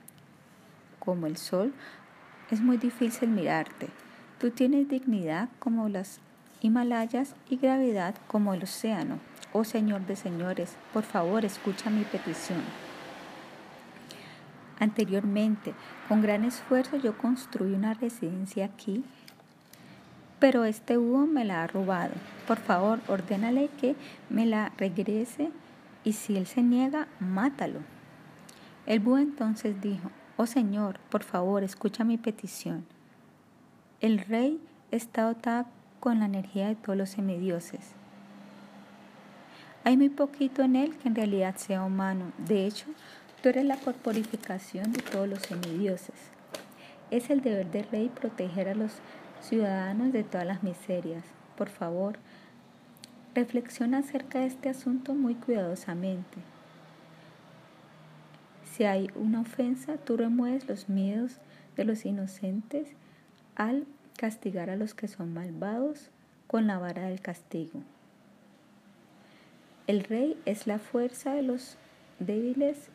[0.99, 1.73] Como el sol,
[2.51, 3.89] es muy difícil mirarte.
[4.39, 6.21] Tú tienes dignidad como las
[6.65, 9.19] Himalayas y gravedad como el océano.
[9.53, 12.63] Oh Señor de señores, por favor escucha mi petición.
[14.79, 15.75] Anteriormente,
[16.09, 19.05] con gran esfuerzo yo construí una residencia aquí,
[20.39, 22.15] pero este búho me la ha robado.
[22.47, 23.95] Por favor, ordénale que
[24.31, 25.51] me la regrese
[26.03, 27.81] y si él se niega, mátalo.
[28.87, 32.87] El búho entonces dijo, Oh Señor, por favor, escucha mi petición.
[34.01, 34.59] El rey
[34.91, 35.67] está dotado
[36.05, 37.81] con la energía de todos los semidioses.
[39.83, 42.33] Hay muy poquito en él que en realidad sea humano.
[42.39, 42.87] De hecho,
[43.45, 46.15] Tú eres la corporificación de todos los semidioses.
[47.11, 48.93] Es el deber del rey proteger a los
[49.43, 51.23] ciudadanos de todas las miserias.
[51.55, 52.17] Por favor,
[53.35, 56.39] reflexiona acerca de este asunto muy cuidadosamente.
[58.73, 61.37] Si hay una ofensa, tú remueves los miedos
[61.77, 62.89] de los inocentes
[63.57, 63.87] al
[64.17, 66.11] castigar a los que son malvados
[66.47, 67.83] con la vara del castigo.
[69.87, 71.77] El rey es la fuerza de los
[72.19, 72.89] débiles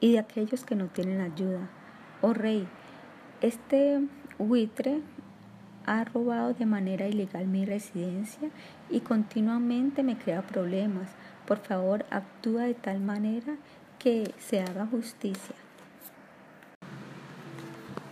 [0.00, 1.68] y de aquellos que no tienen ayuda.
[2.22, 2.66] Oh rey,
[3.40, 4.00] este
[4.38, 5.02] buitre
[5.84, 8.50] ha robado de manera ilegal mi residencia
[8.90, 11.10] y continuamente me crea problemas.
[11.46, 13.56] Por favor, actúa de tal manera
[13.98, 15.54] que se haga justicia.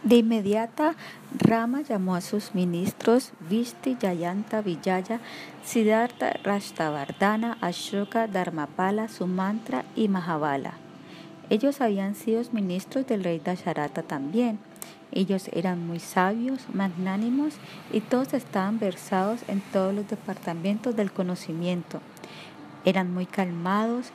[0.05, 0.97] De inmediata,
[1.39, 5.19] Rama llamó a sus ministros Vishti, Yayanta, Vijaya,
[5.65, 10.75] Siddhartha, Rashtabardhana, Ashoka, Dharmapala, Sumantra y Mahabala.
[11.49, 14.59] Ellos habían sido ministros del rey Dasharata también.
[15.11, 17.55] Ellos eran muy sabios, magnánimos
[17.91, 22.03] y todos estaban versados en todos los departamentos del conocimiento.
[22.85, 24.11] Eran muy calmados,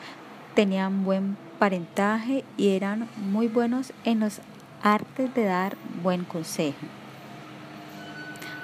[0.53, 4.39] tenían buen parentaje y eran muy buenos en los
[4.81, 6.85] artes de dar buen consejo.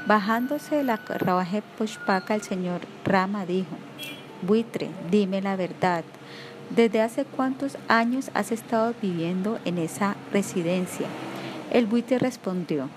[0.08, 3.76] Bajándose de la carruaje Pushpaka, el señor Rama dijo,
[4.42, 6.04] Buitre, dime la verdad.
[6.70, 11.08] ¿Desde hace cuántos años has estado viviendo en esa residencia?
[11.72, 12.90] El buitre respondió,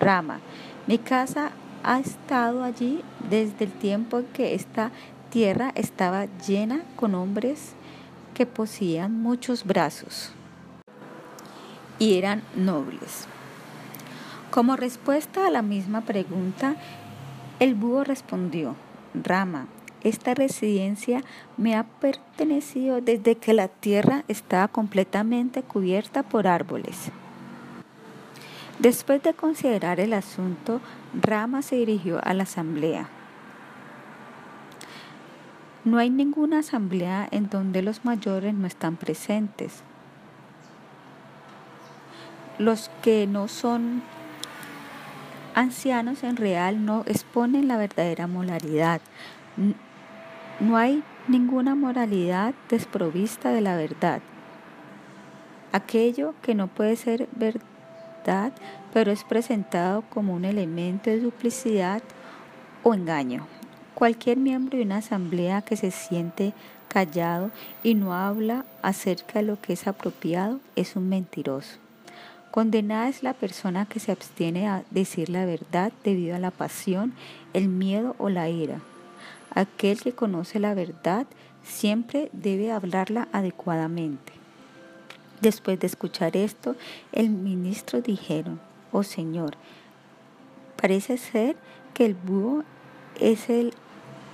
[0.00, 0.40] Rama,
[0.86, 1.50] mi casa
[1.82, 4.90] ha estado allí desde el tiempo en que esta
[5.30, 7.74] tierra estaba llena con hombres
[8.34, 10.35] que poseían muchos brazos
[11.98, 13.26] y eran nobles.
[14.50, 16.76] Como respuesta a la misma pregunta,
[17.60, 18.76] el búho respondió,
[19.14, 19.66] Rama,
[20.02, 21.22] esta residencia
[21.56, 27.10] me ha pertenecido desde que la tierra estaba completamente cubierta por árboles.
[28.78, 30.80] Después de considerar el asunto,
[31.14, 33.08] Rama se dirigió a la asamblea.
[35.84, 39.82] No hay ninguna asamblea en donde los mayores no están presentes.
[42.58, 44.02] Los que no son
[45.54, 49.00] ancianos en real no exponen la verdadera moralidad,
[50.60, 54.22] no hay ninguna moralidad desprovista de la verdad.
[55.72, 58.52] Aquello que no puede ser verdad,
[58.94, 62.02] pero es presentado como un elemento de duplicidad
[62.82, 63.46] o engaño.
[63.94, 66.54] Cualquier miembro de una asamblea que se siente
[66.88, 67.50] callado
[67.82, 71.85] y no habla acerca de lo que es apropiado es un mentiroso.
[72.56, 77.12] Condenada es la persona que se abstiene a decir la verdad debido a la pasión,
[77.52, 78.80] el miedo o la ira.
[79.54, 81.26] Aquel que conoce la verdad
[81.62, 84.32] siempre debe hablarla adecuadamente.
[85.42, 86.76] Después de escuchar esto,
[87.12, 88.58] el ministro dijeron,
[88.90, 89.58] oh Señor,
[90.80, 91.56] parece ser
[91.92, 92.64] que el búho
[93.20, 93.74] es el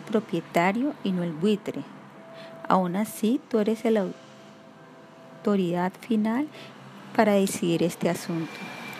[0.09, 1.83] propietario y no el buitre.
[2.69, 4.07] Aún así, tú eres la
[5.43, 6.47] autoridad final
[7.15, 8.53] para decidir este asunto.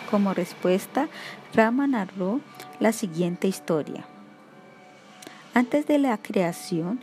[0.09, 1.07] Como respuesta,
[1.53, 2.39] Rama narró
[2.79, 4.05] la siguiente historia.
[5.53, 6.99] Antes de la creación,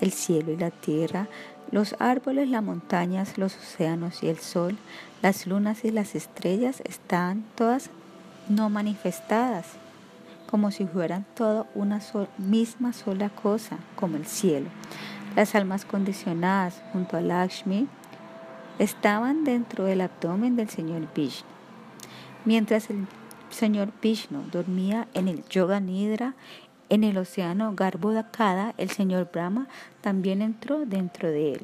[0.00, 1.28] el cielo y la tierra,
[1.70, 4.76] los árboles, las montañas, los océanos y el sol,
[5.22, 7.90] las lunas y las estrellas están todas
[8.48, 9.66] no manifestadas,
[10.50, 12.00] como si fueran toda una
[12.38, 14.68] misma sola cosa, como el cielo.
[15.34, 17.88] Las almas condicionadas junto a Lakshmi
[18.78, 21.48] estaban dentro del abdomen del señor Vishnu.
[22.44, 23.06] Mientras el
[23.50, 26.34] señor Vishnu dormía en el Yoga Nidra,
[26.88, 29.68] en el océano Garbhodakada, el señor Brahma
[30.00, 31.60] también entró dentro de él.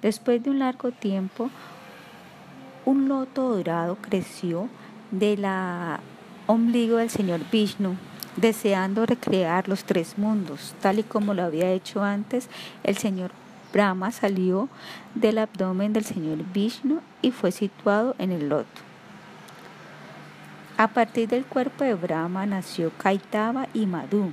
[0.00, 1.50] Después de un largo tiempo,
[2.84, 4.68] un loto dorado creció
[5.10, 6.00] de la
[6.46, 7.96] ombligo del señor Vishnu,
[8.36, 12.48] deseando recrear los tres mundos, tal y como lo había hecho antes,
[12.82, 13.30] el señor
[13.72, 14.68] Brahma salió
[15.14, 18.80] del abdomen del señor Vishnu y fue situado en el loto.
[20.76, 24.32] A partir del cuerpo de Brahma nació Kaitava y Madhu.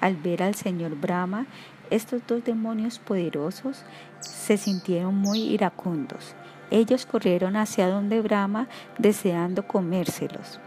[0.00, 1.46] Al ver al señor Brahma,
[1.90, 3.82] estos dos demonios poderosos
[4.20, 6.34] se sintieron muy iracundos.
[6.70, 10.60] Ellos corrieron hacia donde Brahma deseando comérselos.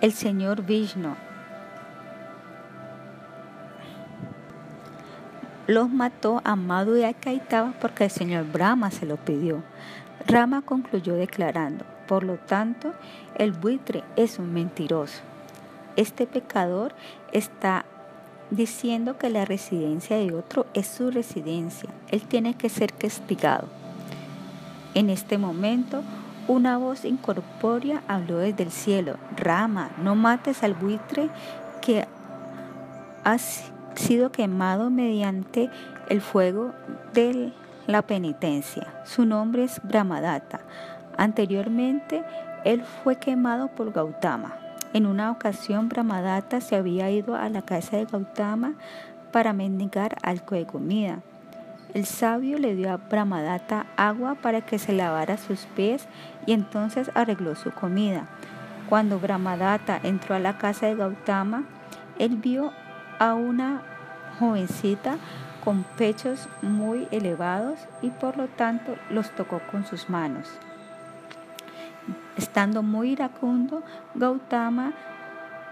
[0.00, 1.16] El señor Vishnu
[5.66, 9.62] los mató a Madhu y a Kaitava porque el señor Brahma se lo pidió.
[10.26, 12.92] Rama concluyó declarando, por lo tanto,
[13.36, 15.20] el buitre es un mentiroso.
[15.96, 16.94] Este pecador
[17.32, 17.84] está
[18.50, 21.88] diciendo que la residencia de otro es su residencia.
[22.08, 23.68] Él tiene que ser castigado.
[24.94, 26.02] En este momento,
[26.46, 29.16] una voz incorpórea habló desde el cielo.
[29.36, 31.30] Rama, no mates al buitre
[31.80, 32.06] que
[33.24, 33.38] ha
[33.94, 35.70] sido quemado mediante
[36.08, 36.72] el fuego
[37.12, 37.52] de
[37.86, 39.02] la penitencia.
[39.04, 40.60] Su nombre es Brahmadatta.
[41.16, 42.24] Anteriormente,
[42.64, 44.54] él fue quemado por Gautama.
[44.92, 48.74] En una ocasión, Brahmadatta se había ido a la casa de Gautama
[49.32, 51.20] para mendigar algo de comida.
[51.94, 56.08] El sabio le dio a Brahmadatta agua para que se lavara sus pies
[56.46, 58.26] y entonces arregló su comida.
[58.88, 61.64] Cuando Brahmadatta entró a la casa de Gautama,
[62.18, 62.72] él vio
[63.18, 63.82] a una
[64.38, 65.16] jovencita
[65.64, 70.48] con pechos muy elevados y por lo tanto los tocó con sus manos.
[72.36, 73.82] Estando muy iracundo,
[74.14, 74.92] Gautama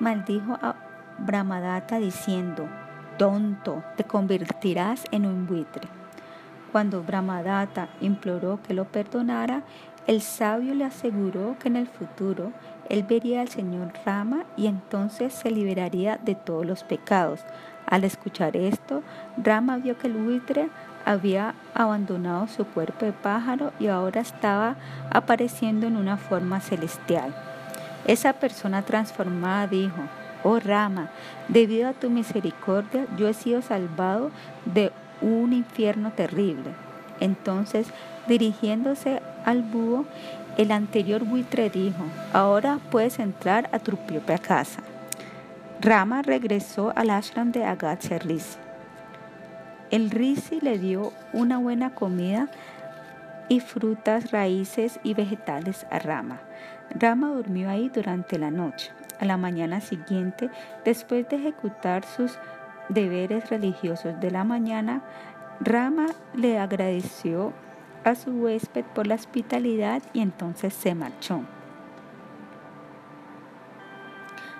[0.00, 0.74] maldijo a
[1.18, 2.68] Brahmadatta diciendo,
[3.18, 5.88] tonto, te convertirás en un buitre.
[6.72, 9.62] Cuando Brahmadatta imploró que lo perdonara,
[10.06, 12.52] el sabio le aseguró que en el futuro
[12.92, 17.40] él vería al señor Rama y entonces se liberaría de todos los pecados.
[17.86, 19.02] Al escuchar esto,
[19.42, 20.68] Rama vio que el buitre
[21.06, 24.76] había abandonado su cuerpo de pájaro y ahora estaba
[25.10, 27.34] apareciendo en una forma celestial.
[28.06, 30.02] Esa persona transformada dijo,
[30.44, 31.08] Oh Rama,
[31.48, 34.30] debido a tu misericordia yo he sido salvado
[34.66, 36.74] de un infierno terrible.
[37.20, 37.86] Entonces,
[38.26, 40.04] dirigiéndose al búho,
[40.56, 44.82] el anterior buitre dijo, ahora puedes entrar a tu propia casa.
[45.80, 48.58] Rama regresó al ashram de Agatha Rishi.
[49.90, 52.48] El Rishi le dio una buena comida
[53.48, 56.40] y frutas, raíces y vegetales a Rama.
[56.94, 58.90] Rama durmió ahí durante la noche.
[59.20, 60.50] A la mañana siguiente,
[60.84, 62.38] después de ejecutar sus
[62.88, 65.02] deberes religiosos de la mañana,
[65.60, 67.52] Rama le agradeció
[68.04, 71.42] a su huésped por la hospitalidad y entonces se marchó.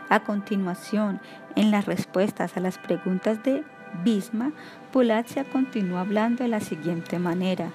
[0.09, 1.21] A continuación,
[1.57, 3.65] en las respuestas a las preguntas de
[4.05, 4.53] Bisma,
[4.93, 7.71] Pulatia continuó hablando de la siguiente manera.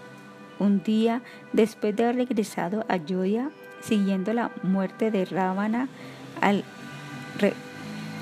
[0.60, 1.22] Un día,
[1.54, 3.50] después de haber regresado a Yoya,
[3.82, 5.88] siguiendo la muerte de Ravana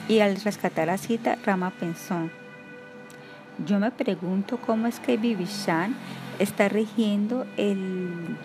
[0.07, 2.29] y al rescatar a Sita, Rama pensó,
[3.65, 5.95] yo me pregunto cómo es que Vivishan
[6.39, 8.37] está rigiendo el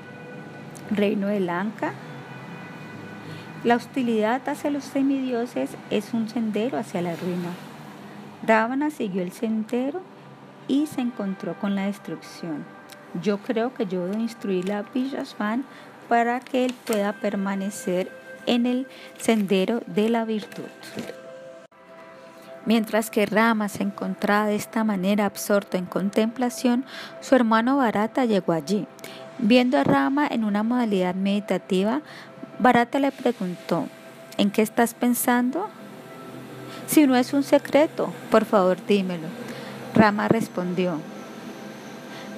[0.91, 1.93] reino de Lanka.
[3.64, 7.51] La hostilidad hacia los semidioses es un sendero hacia la ruina.
[8.47, 10.01] Ravana siguió el sendero
[10.66, 12.64] y se encontró con la destrucción.
[13.22, 15.64] Yo creo que yo debo instruir a Vishasvan
[16.09, 18.11] para que él pueda permanecer
[18.47, 18.86] en el
[19.18, 20.64] sendero de la virtud.
[22.66, 26.84] Mientras que Rama se encontraba de esta manera absorto en contemplación,
[27.20, 28.86] su hermano Barata llegó allí.
[29.38, 32.02] Viendo a Rama en una modalidad meditativa,
[32.58, 33.86] Barata le preguntó,
[34.36, 35.68] ¿en qué estás pensando?
[36.86, 39.28] Si no es un secreto, por favor dímelo.
[39.94, 40.98] Rama respondió,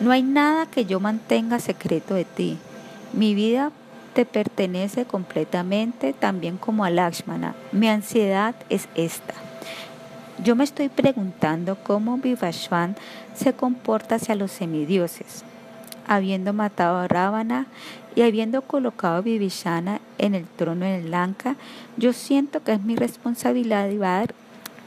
[0.01, 2.59] no hay nada que yo mantenga secreto de ti.
[3.12, 3.73] Mi vida
[4.14, 7.55] te pertenece completamente, también como a Lakshmana.
[7.73, 9.35] Mi ansiedad es esta.
[10.43, 12.97] Yo me estoy preguntando cómo Vivashwan
[13.36, 15.45] se comporta hacia los semidioses.
[16.09, 17.66] Habiendo matado a Ravana
[18.16, 21.55] y habiendo colocado a Vivishana en el trono en el Lanka,
[21.97, 23.88] yo siento que es mi responsabilidad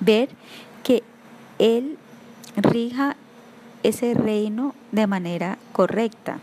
[0.02, 0.30] ver
[0.84, 1.04] que
[1.58, 1.98] él
[2.58, 3.16] rija
[3.84, 6.40] ese reino de manera correcta.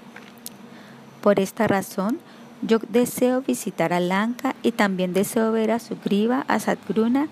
[1.20, 2.18] Por esta razón,
[2.62, 7.28] yo deseo visitar a Lanka y también deseo ver a Sugriva, a Satgruna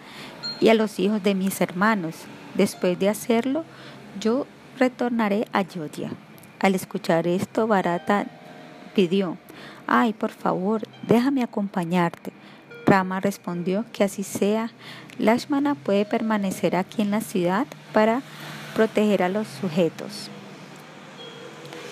[0.60, 2.14] y a los hijos de mis hermanos.
[2.54, 3.64] Después de hacerlo,
[4.20, 4.46] yo
[4.78, 6.10] retornaré a Yodhya.
[6.58, 8.26] Al escuchar esto, Barata
[8.94, 9.38] pidió,
[9.86, 12.32] ay, por favor, déjame acompañarte.
[12.86, 14.70] Rama respondió que así sea.
[15.18, 18.22] Lashmana puede permanecer aquí en la ciudad para
[18.74, 20.28] proteger a los sujetos.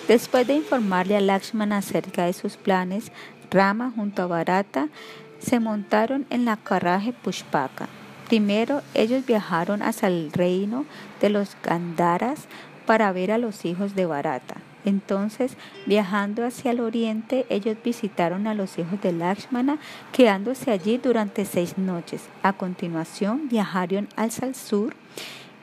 [0.07, 3.11] Después de informarle a Lakshmana acerca de sus planes,
[3.51, 4.89] Rama junto a Barata
[5.39, 7.87] se montaron en la carraje Pushpaka.
[8.29, 10.85] Primero ellos viajaron hacia el reino
[11.19, 12.45] de los Gandharas
[12.85, 14.57] para ver a los hijos de Barata.
[14.85, 15.57] Entonces,
[15.87, 19.79] viajando hacia el oriente, ellos visitaron a los hijos de Lakshmana,
[20.11, 22.29] quedándose allí durante seis noches.
[22.43, 24.95] A continuación, viajaron hacia el sur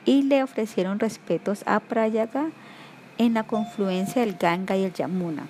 [0.03, 2.49] y le ofrecieron respetos a Prayaga
[3.17, 5.47] en la confluencia del Ganga y el Yamuna.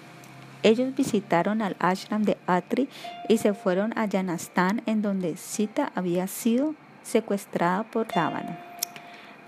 [0.62, 2.90] Ellos visitaron al ashram de Atri
[3.28, 6.76] y se fueron a Yanastan, en donde Sita había sido
[7.08, 8.60] secuestrada por Ravana.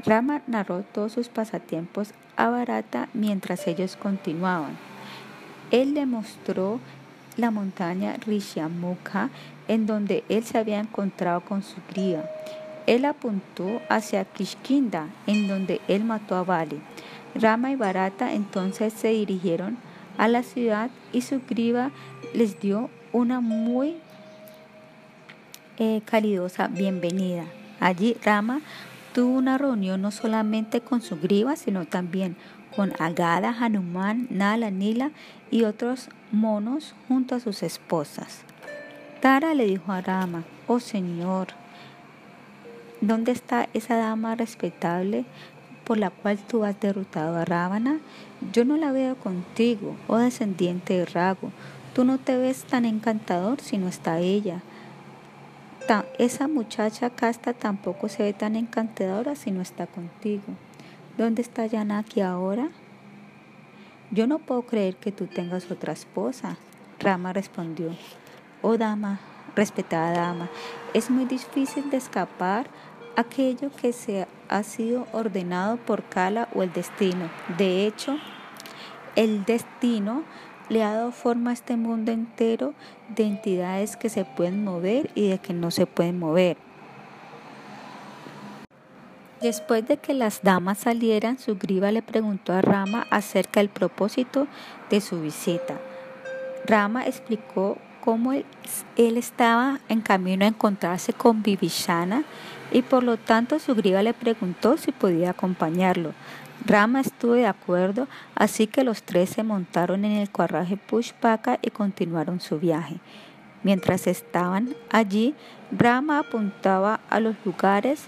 [0.05, 4.77] Rama narró todos sus pasatiempos a Bharata mientras ellos continuaban.
[5.71, 6.79] Él le mostró
[7.35, 9.29] la montaña Rishyamukha
[9.67, 12.23] en donde él se había encontrado con su cría.
[12.87, 16.81] Él apuntó hacia Kishkinda en donde él mató a Bali.
[17.35, 19.77] Rama y Bharata entonces se dirigieron
[20.17, 21.91] a la ciudad y su griba
[22.33, 23.97] les dio una muy
[25.79, 27.45] eh, calidosa bienvenida.
[27.79, 28.59] Allí Rama
[29.13, 32.35] tuvo una reunión no solamente con su griba, sino también
[32.75, 35.11] con Agada, Hanuman, Nala, Nila
[35.49, 38.41] y otros monos junto a sus esposas.
[39.21, 41.47] Tara le dijo a Rama, oh Señor,
[42.99, 45.23] ¿dónde está esa dama respetable
[45.85, 47.99] por la cual tú has derrotado a Ravana?
[48.51, 51.53] Yo no la veo contigo, oh descendiente de Rago.
[51.95, 54.61] Tú no te ves tan encantador si no está ella
[56.17, 60.43] esa muchacha casta tampoco se ve tan encantadora si no está contigo.
[61.17, 62.69] ¿Dónde está Yanaki ahora?
[64.11, 66.57] Yo no puedo creer que tú tengas otra esposa.
[66.99, 67.95] Rama respondió,
[68.61, 69.19] oh dama,
[69.55, 70.49] respetada dama,
[70.93, 72.67] es muy difícil de escapar
[73.15, 77.29] aquello que se ha sido ordenado por Kala o el destino.
[77.57, 78.17] De hecho,
[79.15, 80.23] el destino
[80.69, 82.73] le ha dado forma a este mundo entero
[83.15, 86.57] de entidades que se pueden mover y de que no se pueden mover.
[89.41, 94.47] Después de que las damas salieran, Sugriva le preguntó a Rama acerca del propósito
[94.89, 95.75] de su visita.
[96.65, 98.45] Rama explicó cómo él,
[98.97, 102.23] estaba en camino a encontrarse con Vivishana
[102.71, 106.13] y por lo tanto Sugriva le preguntó si podía acompañarlo.
[106.65, 111.69] Rama estuvo de acuerdo, así que los tres se montaron en el carruaje Pushpaka y
[111.69, 112.97] continuaron su viaje.
[113.63, 115.35] Mientras estaban allí,
[115.71, 118.05] Rama apuntaba a los lugares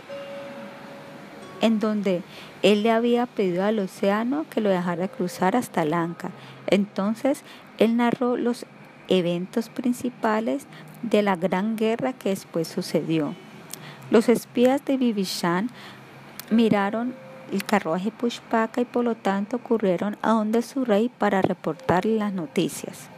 [1.61, 2.23] en donde
[2.61, 6.31] él le había pedido al océano que lo dejara cruzar hasta Lanka.
[6.67, 7.43] Entonces,
[7.77, 8.65] él narró los
[9.07, 10.67] eventos principales
[11.01, 13.35] de la gran guerra que después sucedió.
[14.09, 15.69] Los espías de Vivishan
[16.49, 17.13] miraron
[17.51, 22.33] el carruaje Pushpaka y por lo tanto corrieron a donde su rey para reportarle las
[22.33, 23.09] noticias.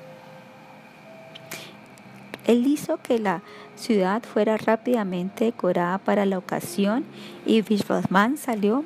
[2.45, 3.41] Él hizo que la
[3.75, 7.05] ciudad fuera rápidamente decorada para la ocasión
[7.45, 8.83] y Vishwasman salió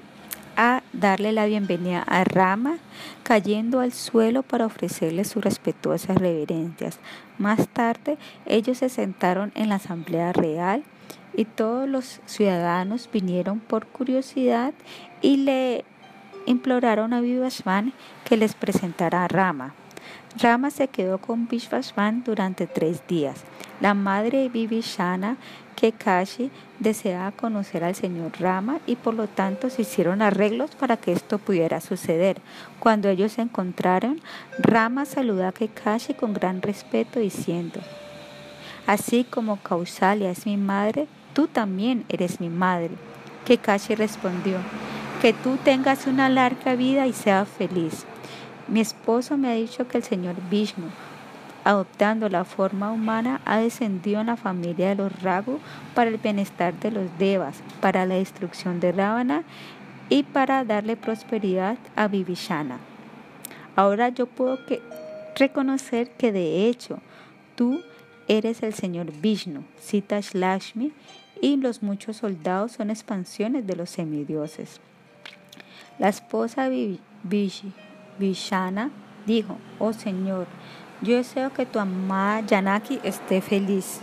[0.55, 2.77] a darle la bienvenida a Rama,
[3.23, 6.99] cayendo al suelo para ofrecerle sus respetuosas reverencias.
[7.37, 8.17] Más tarde,
[8.47, 10.83] ellos se sentaron en la asamblea real
[11.37, 14.73] y todos los ciudadanos vinieron por curiosidad
[15.21, 15.85] y le
[16.47, 17.93] imploraron a Vivasvan
[18.25, 19.73] que les presentara a Rama.
[20.39, 23.43] Rama se quedó con Vishvasvan durante tres días.
[23.81, 25.37] La madre de Vivishana,
[25.75, 31.11] Kekashi, deseaba conocer al señor Rama y por lo tanto se hicieron arreglos para que
[31.11, 32.37] esto pudiera suceder.
[32.79, 34.21] Cuando ellos se encontraron,
[34.59, 37.79] Rama saludó a Kekashi con gran respeto diciendo,
[38.87, 41.07] Así como Kausalya es mi madre,
[41.37, 42.89] tú también eres mi madre.
[43.45, 44.57] Kekashi respondió,
[45.21, 48.07] que tú tengas una larga vida y seas feliz.
[48.67, 50.87] Mi esposo me ha dicho que el señor Vishnu,
[51.63, 55.59] adoptando la forma humana, ha descendido en la familia de los Ragu
[55.93, 59.43] para el bienestar de los Devas, para la destrucción de Ravana
[60.09, 62.79] y para darle prosperidad a Vivishana.
[63.75, 64.57] Ahora yo puedo
[65.35, 66.97] reconocer que de hecho
[67.55, 67.79] tú
[68.27, 70.93] eres el señor Vishnu, Sitash Lakshmi,
[71.41, 74.79] y los muchos soldados son expansiones de los semidioses.
[75.99, 76.69] La esposa
[78.19, 78.91] Vishana
[79.25, 80.47] dijo, oh Señor,
[81.01, 84.01] yo deseo que tu amada Janaki esté feliz.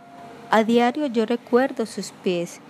[0.50, 2.60] A diario yo recuerdo sus pies.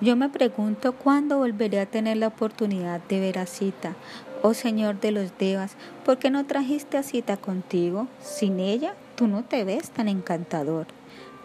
[0.00, 3.94] Yo me pregunto cuándo volveré a tener la oportunidad de ver a Sita.
[4.42, 5.76] Oh Señor de los Devas,
[6.06, 8.08] ¿por qué no trajiste a Sita contigo?
[8.22, 10.86] Sin ella, tú no te ves tan encantador.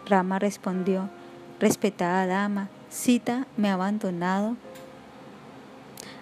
[0.06, 1.10] Rama respondió,
[1.60, 4.56] respetada dama, Sita me ha abandonado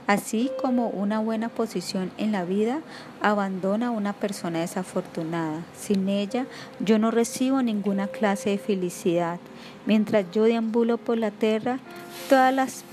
[0.06, 2.80] Así como una buena posición en la vida
[3.22, 5.62] abandona a una persona desafortunada.
[5.74, 6.46] Sin ella
[6.78, 9.38] yo no recibo ninguna clase de felicidad.
[9.86, 11.78] Mientras yo deambulo por la tierra,
[12.28, 12.84] todas las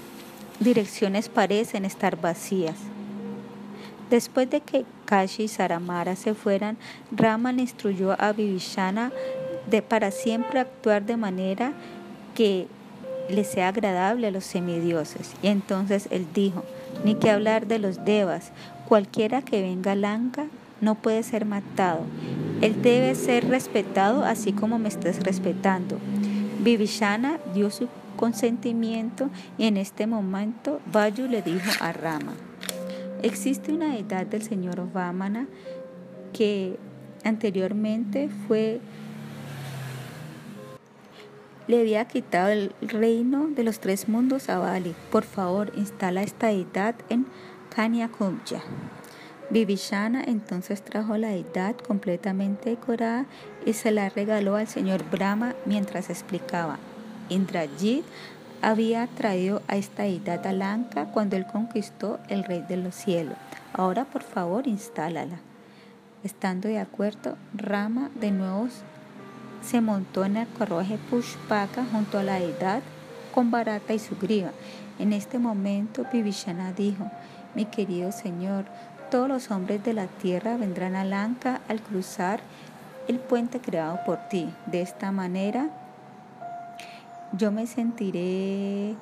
[0.62, 2.78] direcciones parecen estar vacías.
[4.10, 6.78] Después de que Kashi y Saramara se fueran,
[7.12, 9.12] Rama le instruyó a Vivishana
[9.70, 11.74] de para siempre actuar de manera
[12.34, 12.68] que
[13.30, 15.32] le sea agradable a los semidioses.
[15.42, 16.64] Y entonces él dijo,
[17.04, 18.52] ni que hablar de los devas,
[18.88, 20.46] cualquiera que venga Lanka
[20.82, 22.02] no puede ser matado.
[22.62, 25.98] Él debe ser respetado así como me estás respetando.
[26.60, 32.34] Vivishana dio su consentimiento y en este momento Vayu le dijo a Rama,
[33.24, 35.48] existe una edad del señor Vamana
[36.34, 36.78] que
[37.24, 38.80] anteriormente fue
[41.68, 44.96] le había quitado el reino de los tres mundos a Bali.
[45.12, 47.26] Por favor, instala esta deidad en
[47.76, 48.62] Kanyakumja.
[49.50, 53.26] Vivishana entonces trajo la deidad completamente decorada
[53.66, 56.80] y se la regaló al señor Brahma mientras explicaba.
[57.28, 58.06] Indrajit
[58.62, 63.36] había traído a esta deidad a Lanka cuando él conquistó el rey de los cielos.
[63.74, 65.40] Ahora por favor instálala.
[66.24, 68.70] Estando de acuerdo, Rama de nuevo
[69.62, 72.82] se montó en el carruaje Pushpaka junto a la edad
[73.34, 74.52] con Barata y su griva.
[75.00, 77.10] En este momento Vivishana dijo,
[77.56, 78.66] mi querido Señor,
[79.10, 82.40] todos los hombres de la tierra vendrán a Lanka al cruzar
[83.08, 84.50] el puente creado por ti.
[84.66, 85.70] De esta manera
[87.34, 88.96] yo me sentiré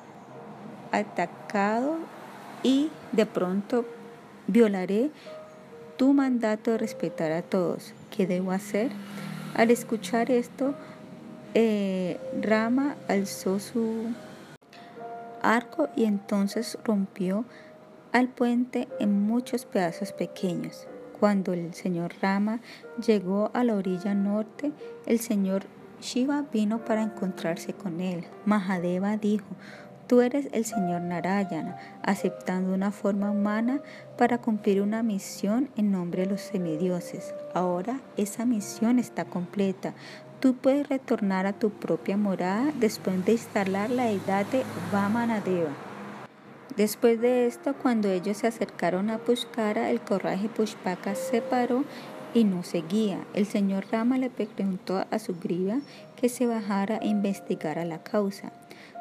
[0.92, 1.96] atacado
[2.62, 3.84] y de pronto
[4.46, 5.10] violaré
[5.96, 7.92] tu mandato de respetar a todos.
[8.10, 8.90] ¿Qué debo hacer?
[9.54, 10.74] Al escuchar esto,
[11.54, 14.06] eh, Rama alzó su
[15.42, 17.44] arco y entonces rompió
[18.12, 20.86] al puente en muchos pedazos pequeños.
[21.18, 22.60] Cuando el señor Rama
[23.04, 24.72] llegó a la orilla norte,
[25.06, 25.64] el señor
[26.00, 28.24] Shiva vino para encontrarse con él.
[28.46, 29.46] Mahadeva dijo,
[30.10, 33.80] Tú eres el Señor Narayana, aceptando una forma humana
[34.18, 37.32] para cumplir una misión en nombre de los semidioses.
[37.54, 39.94] Ahora esa misión está completa.
[40.40, 45.70] Tú puedes retornar a tu propia morada después de instalar la edad de Vamanadeva.
[46.76, 51.84] Después de esto, cuando ellos se acercaron a Pushkara, el corraje Pushpaka se paró
[52.34, 53.20] y no seguía.
[53.32, 55.78] El señor Rama le preguntó a su griva
[56.16, 58.50] que se bajara e investigara la causa.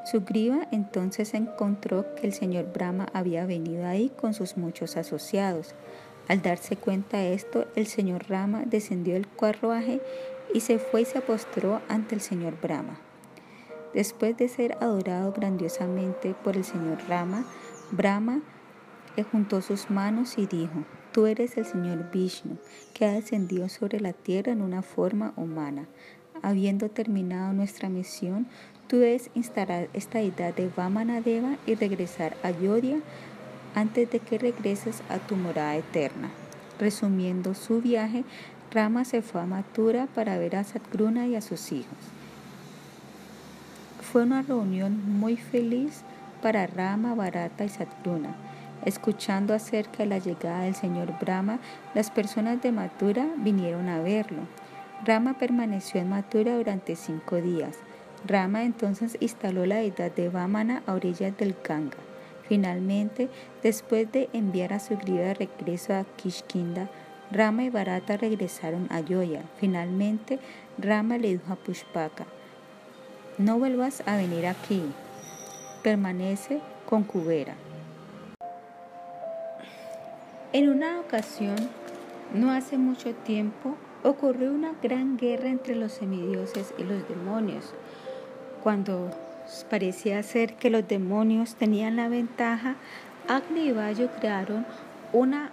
[0.06, 5.76] Sugriva entonces encontró que el señor Brahma había venido ahí con sus muchos asociados.
[6.28, 10.00] Al darse cuenta de esto, el señor Rama descendió del carruaje
[10.54, 13.00] y se fue y se postró ante el señor Brahma.
[13.94, 17.46] Después de ser adorado grandiosamente por el señor Rama,
[17.92, 18.42] Brahma
[19.18, 22.58] le juntó sus manos y dijo, Tú eres el señor Vishnu,
[22.94, 25.88] que ha descendido sobre la tierra en una forma humana.
[26.44, 28.48] Habiendo terminado nuestra misión,
[28.98, 32.98] debes instalar esta deidad de Vamanadeva y regresar a Yodia
[33.76, 36.30] antes de que regreses a tu morada eterna.
[36.80, 38.24] Resumiendo su viaje,
[38.72, 41.98] Rama se fue a Mathura para ver a Satgruna y a sus hijos.
[44.12, 46.02] Fue una reunión muy feliz
[46.42, 48.36] para Rama, Bharata y Satgruna.
[48.86, 51.60] Escuchando acerca de la llegada del señor Brahma,
[51.94, 54.44] las personas de Mathura vinieron a verlo.
[55.06, 57.78] Rama permaneció en Mathura durante cinco días.
[58.26, 61.98] Rama entonces instaló la deidad de Vamana a orillas del Ganga.
[62.48, 63.30] Finalmente,
[63.64, 66.90] después de enviar a su griega de regreso a Kishkinda,
[67.32, 69.44] Rama y Bharata regresaron a Yoya.
[69.60, 70.40] Finalmente,
[70.80, 72.26] Rama le dijo a Pushpaka,
[73.38, 74.82] no vuelvas a venir aquí,
[75.84, 77.56] permanece con Kubera.
[80.52, 81.56] En una ocasión,
[82.34, 87.74] no hace mucho tiempo, ocurrió una gran guerra entre los semidioses y los demonios.
[88.64, 89.10] Cuando
[89.70, 92.76] parecía ser que los demonios tenían la ventaja,
[93.28, 94.66] Agni y Bayo crearon
[95.14, 95.50] una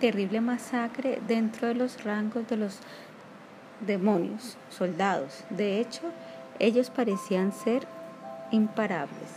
[0.00, 2.78] terrible masacre dentro de los rangos de los
[3.86, 5.44] demonios, soldados.
[5.50, 6.02] De hecho,
[6.58, 7.86] ellos parecían ser
[8.50, 9.30] imparables.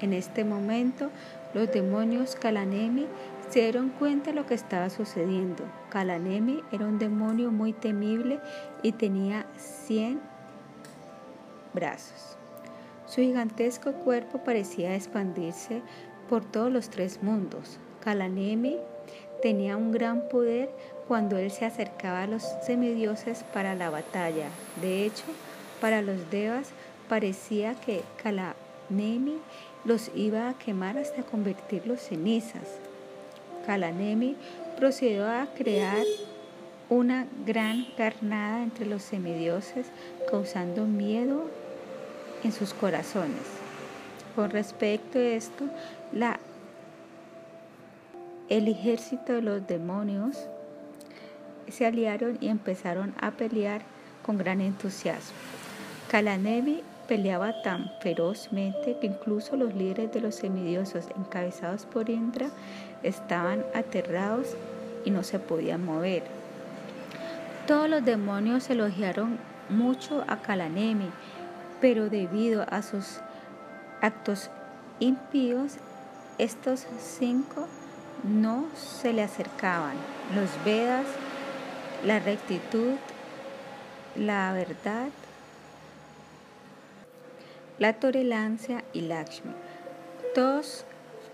[0.00, 1.10] En este momento,
[1.54, 3.06] los demonios Kalanemi
[3.48, 5.64] se dieron cuenta de lo que estaba sucediendo.
[5.90, 8.40] Kalanemi era un demonio muy temible
[8.82, 10.31] y tenía 100
[11.72, 12.36] brazos.
[13.06, 15.82] Su gigantesco cuerpo parecía expandirse
[16.28, 17.78] por todos los tres mundos.
[18.02, 18.78] Kalanemi
[19.42, 20.70] tenía un gran poder
[21.08, 24.48] cuando él se acercaba a los semidioses para la batalla.
[24.80, 25.24] De hecho,
[25.80, 26.70] para los devas
[27.08, 29.38] parecía que Kalanemi
[29.84, 32.78] los iba a quemar hasta convertirlos en cenizas.
[33.66, 34.36] Kalanemi
[34.76, 36.04] procedió a crear
[36.88, 39.86] una gran carnada entre los semidioses,
[40.30, 41.50] causando miedo
[42.42, 43.42] en sus corazones.
[44.34, 45.64] Con respecto a esto,
[46.12, 46.38] la,
[48.48, 50.36] el ejército de los demonios
[51.68, 53.82] se aliaron y empezaron a pelear
[54.24, 55.36] con gran entusiasmo.
[56.10, 62.48] Kalanevi peleaba tan ferozmente que incluso los líderes de los semidiosos encabezados por Indra
[63.02, 64.56] estaban aterrados
[65.04, 66.22] y no se podían mover.
[67.66, 69.38] Todos los demonios elogiaron
[69.68, 71.10] mucho a Kalanemi,
[71.82, 73.18] pero debido a sus
[74.00, 74.50] actos
[75.00, 75.74] impíos,
[76.38, 77.66] estos cinco
[78.22, 79.96] no se le acercaban.
[80.32, 81.06] Los Vedas,
[82.06, 82.94] la rectitud,
[84.14, 85.08] la verdad,
[87.80, 89.52] la tolerancia y Lakshmi,
[90.36, 90.84] todos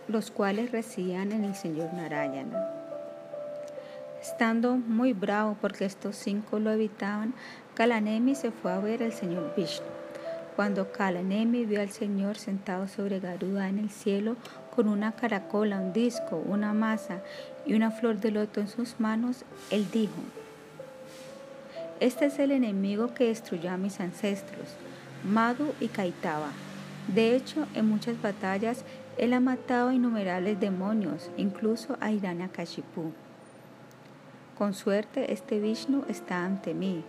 [0.08, 2.70] los cuales residían en el Señor Narayana.
[4.22, 7.34] Estando muy bravo porque estos cinco lo evitaban,
[7.74, 9.97] Kalanemi se fue a ver al Señor Vishnu.
[10.58, 14.34] Cuando Kalanemi vio al Señor sentado sobre Garuda en el cielo,
[14.74, 17.20] con una caracola, un disco, una masa
[17.64, 20.20] y una flor de loto en sus manos, él dijo,
[22.00, 24.66] Este es el enemigo que destruyó a mis ancestros,
[25.22, 26.50] Madhu y Kaitaba.
[27.06, 28.84] De hecho, en muchas batallas,
[29.16, 33.12] él ha matado a innumerables demonios, incluso a Hiranyakashipu.
[34.58, 37.04] Con suerte, este Vishnu está ante mí.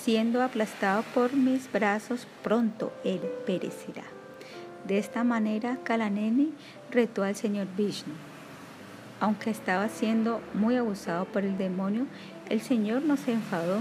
[0.00, 4.02] Siendo aplastado por mis brazos, pronto él perecerá.
[4.86, 6.52] De esta manera, Kalaneni
[6.90, 8.12] retó al señor Vishnu.
[9.20, 12.06] Aunque estaba siendo muy abusado por el demonio,
[12.48, 13.80] el señor no se enfadó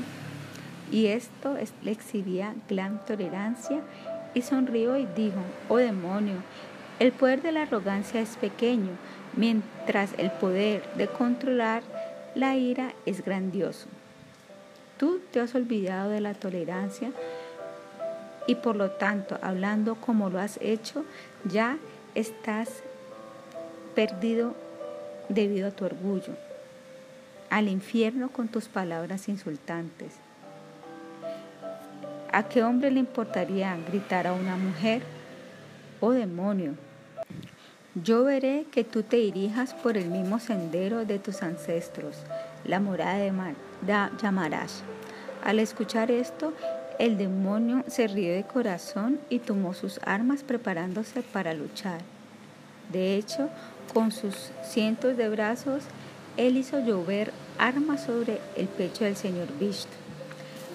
[0.91, 3.81] y esto le exhibía gran tolerancia
[4.35, 5.39] y sonrió y dijo,
[5.69, 6.35] oh demonio,
[6.99, 8.91] el poder de la arrogancia es pequeño,
[9.35, 11.81] mientras el poder de controlar
[12.35, 13.87] la ira es grandioso.
[15.01, 17.09] Tú te has olvidado de la tolerancia
[18.45, 21.03] y por lo tanto, hablando como lo has hecho,
[21.43, 21.79] ya
[22.13, 22.83] estás
[23.95, 24.53] perdido
[25.27, 26.33] debido a tu orgullo,
[27.49, 30.13] al infierno con tus palabras insultantes.
[32.31, 35.01] ¿A qué hombre le importaría gritar a una mujer?
[35.99, 36.75] Oh demonio,
[37.95, 42.17] yo veré que tú te dirijas por el mismo sendero de tus ancestros,
[42.65, 43.31] la morada de
[44.21, 44.81] Yamarash.
[45.43, 46.53] Al escuchar esto,
[46.99, 52.01] el demonio se rió de corazón y tomó sus armas preparándose para luchar.
[52.91, 53.49] De hecho,
[53.93, 55.83] con sus cientos de brazos,
[56.37, 59.91] él hizo llover armas sobre el pecho del señor Vishnu.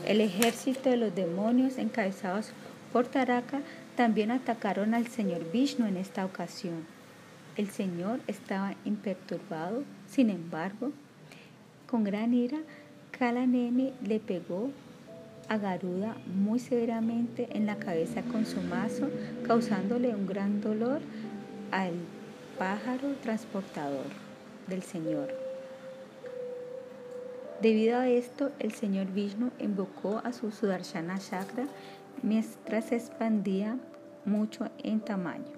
[0.05, 2.51] El ejército de los demonios encabezados
[2.93, 3.61] por Taraka
[3.97, 6.87] también atacaron al señor Vishnu en esta ocasión.
[7.57, 10.93] El señor estaba imperturbado, sin embargo,
[11.87, 12.59] con gran ira,
[13.13, 14.71] Kalaneni le pegó
[15.49, 19.09] a Garuda muy severamente en la cabeza con su mazo,
[19.47, 21.01] causándole un gran dolor
[21.71, 21.93] al
[22.59, 24.07] pájaro transportador
[24.67, 25.29] del Señor.
[27.63, 31.67] Debido a esto, el Señor Vishnu invocó a su Sudarshana Chakra
[32.23, 33.79] mientras se expandía
[34.25, 35.57] mucho en tamaño.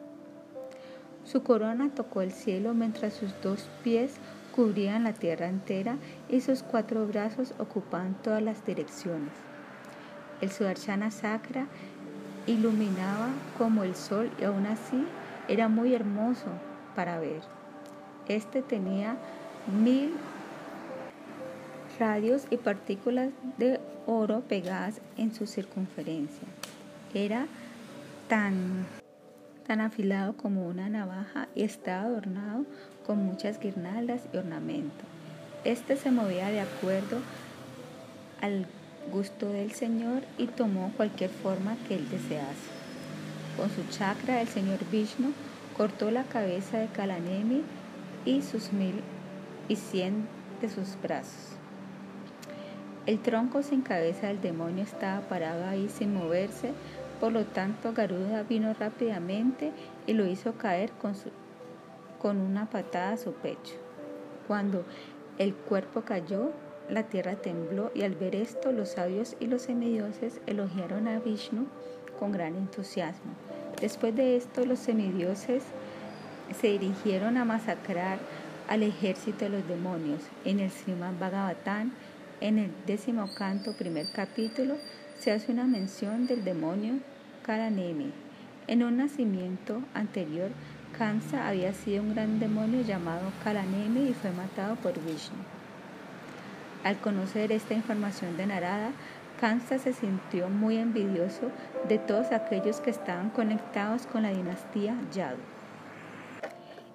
[1.24, 4.14] Su corona tocó el cielo mientras sus dos pies
[4.58, 5.98] cubrían la tierra entera
[6.28, 9.30] y sus cuatro brazos ocupaban todas las direcciones.
[10.40, 11.68] El Sudarshana Sakra
[12.48, 15.06] iluminaba como el sol y aún así
[15.46, 16.48] era muy hermoso
[16.96, 17.42] para ver.
[18.26, 19.16] Este tenía
[19.80, 20.14] mil
[22.00, 26.48] radios y partículas de oro pegadas en su circunferencia.
[27.14, 27.46] Era
[28.26, 28.86] tan
[29.68, 32.64] tan afilado como una navaja y estaba adornado
[33.08, 35.06] con muchas guirnaldas y ornamentos.
[35.64, 37.16] Este se movía de acuerdo
[38.42, 38.66] al
[39.10, 42.68] gusto del Señor y tomó cualquier forma que él desease.
[43.56, 45.32] Con su chakra, el señor Vishnu
[45.76, 47.62] cortó la cabeza de Kalanemi
[48.26, 49.00] y sus mil
[49.68, 50.28] y cien
[50.60, 51.56] de sus brazos.
[53.06, 56.72] El tronco sin cabeza del demonio estaba parado ahí sin moverse,
[57.20, 59.72] por lo tanto Garuda vino rápidamente
[60.06, 61.14] y lo hizo caer con,
[62.20, 63.74] con una patada a su pecho.
[64.46, 64.84] Cuando
[65.38, 66.52] el cuerpo cayó,
[66.88, 71.66] la tierra tembló y al ver esto los sabios y los semidioses elogiaron a Vishnu
[72.18, 73.32] con gran entusiasmo.
[73.80, 75.62] Después de esto los semidioses
[76.58, 78.18] se dirigieron a masacrar
[78.68, 80.22] al ejército de los demonios.
[80.44, 81.92] En el Srimad Bhagavatam
[82.40, 84.76] en el décimo canto, primer capítulo,
[85.18, 87.00] se hace una mención del demonio
[87.42, 88.12] Karanemi.
[88.68, 90.50] En un nacimiento anterior,
[90.98, 95.38] Kamsa había sido un gran demonio llamado Kalanemi y fue matado por Vishnu.
[96.82, 98.90] Al conocer esta información de Narada,
[99.40, 101.52] Kamsa se sintió muy envidioso
[101.88, 105.38] de todos aquellos que estaban conectados con la dinastía Yadu.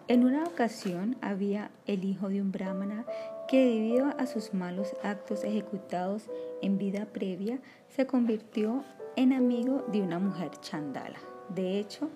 [0.10, 3.06] En una ocasión había el hijo de un brahmana
[3.48, 6.30] que debido a sus malos actos ejecutados
[6.62, 8.84] en vida previa se convirtió
[9.16, 11.20] en amigo de una mujer chandala.
[11.50, 12.10] De hecho,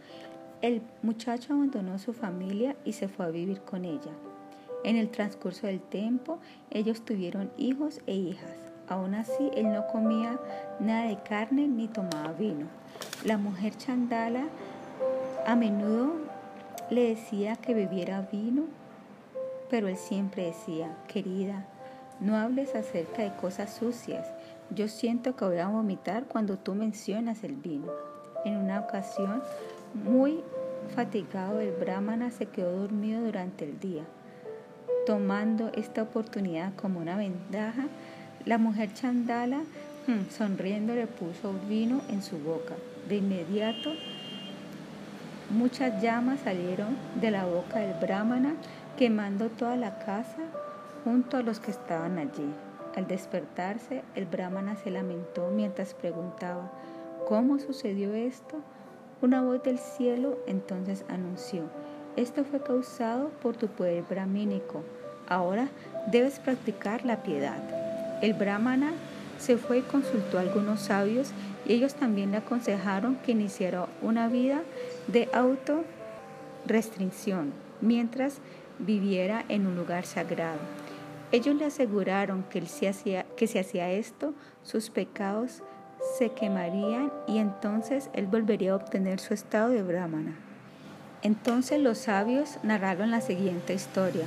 [0.61, 4.11] el muchacho abandonó su familia y se fue a vivir con ella.
[4.83, 6.39] En el transcurso del tiempo,
[6.71, 8.55] ellos tuvieron hijos e hijas.
[8.87, 10.39] Aún así, él no comía
[10.79, 12.67] nada de carne ni tomaba vino.
[13.25, 14.47] La mujer chandala
[15.45, 16.13] a menudo
[16.89, 18.63] le decía que bebiera vino,
[19.69, 21.65] pero él siempre decía, querida,
[22.19, 24.25] no hables acerca de cosas sucias.
[24.69, 27.91] Yo siento que voy a vomitar cuando tú mencionas el vino.
[28.45, 29.41] En una ocasión,
[29.93, 30.41] muy
[30.95, 34.03] fatigado, el brahmana se quedó dormido durante el día.
[35.05, 37.85] Tomando esta oportunidad como una ventaja,
[38.45, 39.59] la mujer chandala,
[40.07, 42.75] hmm, sonriendo, le puso vino en su boca.
[43.07, 43.93] De inmediato,
[45.49, 48.55] Muchas llamas salieron de la boca del brahmana,
[48.97, 50.41] quemando toda la casa
[51.05, 52.53] junto a los que estaban allí.
[52.97, 56.69] Al despertarse, el brahmana se lamentó mientras preguntaba,
[57.29, 58.57] ¿cómo sucedió esto?
[59.19, 61.63] Una voz del cielo entonces anunció,
[62.15, 64.83] esto fue causado por tu poder brahmínico.
[65.27, 65.69] Ahora
[66.11, 67.57] debes practicar la piedad.
[68.21, 68.91] El brahmana
[69.39, 71.31] se fue y consultó a algunos sabios
[71.65, 74.61] y ellos también le aconsejaron que iniciara una vida
[75.07, 78.37] de autorrestricción mientras
[78.77, 80.59] viviera en un lugar sagrado.
[81.31, 85.63] Ellos le aseguraron que, él hacía, que si hacía esto, sus pecados
[86.17, 90.35] se quemarían y entonces él volvería a obtener su estado de brahmana.
[91.21, 94.25] Entonces los sabios narraron la siguiente historia.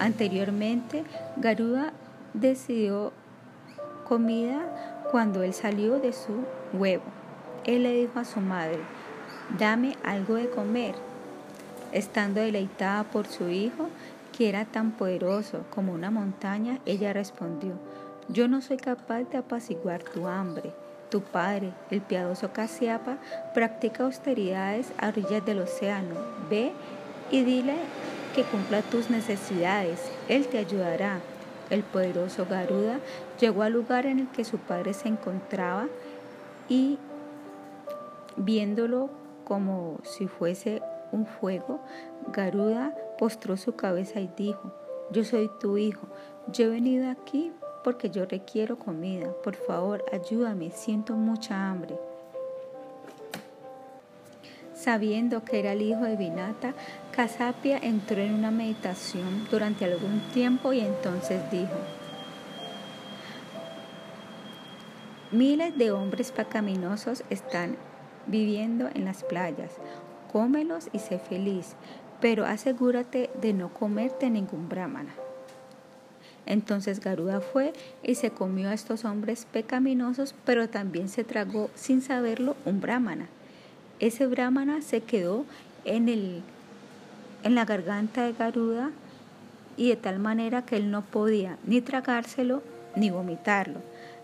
[0.00, 1.04] Anteriormente,
[1.36, 1.92] Garuda
[2.34, 3.12] decidió
[4.08, 7.04] comida cuando él salió de su huevo.
[7.64, 8.78] Él le dijo a su madre,
[9.58, 10.94] dame algo de comer.
[11.92, 13.88] Estando deleitada por su hijo,
[14.36, 17.72] que era tan poderoso como una montaña, ella respondió,
[18.28, 20.72] yo no soy capaz de apaciguar tu hambre.
[21.10, 23.16] Tu padre, el piadoso Casiapa,
[23.54, 26.14] practica austeridades a orillas del océano.
[26.50, 26.72] Ve
[27.30, 27.76] y dile
[28.34, 30.00] que cumpla tus necesidades.
[30.28, 31.20] Él te ayudará.
[31.70, 32.98] El poderoso Garuda
[33.40, 35.86] llegó al lugar en el que su padre se encontraba
[36.68, 36.98] y
[38.36, 39.10] viéndolo
[39.44, 40.82] como si fuese
[41.12, 41.80] un fuego,
[42.32, 44.72] Garuda postró su cabeza y dijo,
[45.10, 46.06] yo soy tu hijo,
[46.48, 47.52] yo he venido aquí
[47.84, 51.96] porque yo requiero comida, por favor ayúdame, siento mucha hambre.
[54.74, 56.72] Sabiendo que era el hijo de Vinata,
[57.10, 61.74] Casapia entró en una meditación durante algún tiempo y entonces dijo,
[65.30, 67.76] Miles de hombres pacaminosos están
[68.26, 69.72] viviendo en las playas.
[70.32, 71.74] Cómelos y sé feliz,
[72.20, 75.12] pero asegúrate de no comerte ningún brahmana.
[76.48, 82.00] Entonces Garuda fue y se comió a estos hombres pecaminosos, pero también se tragó sin
[82.00, 83.28] saberlo un brahmana.
[84.00, 85.44] Ese brahmana se quedó
[85.84, 86.40] en, el,
[87.42, 88.90] en la garganta de Garuda
[89.76, 92.62] y de tal manera que él no podía ni tragárselo
[92.96, 93.80] ni vomitarlo.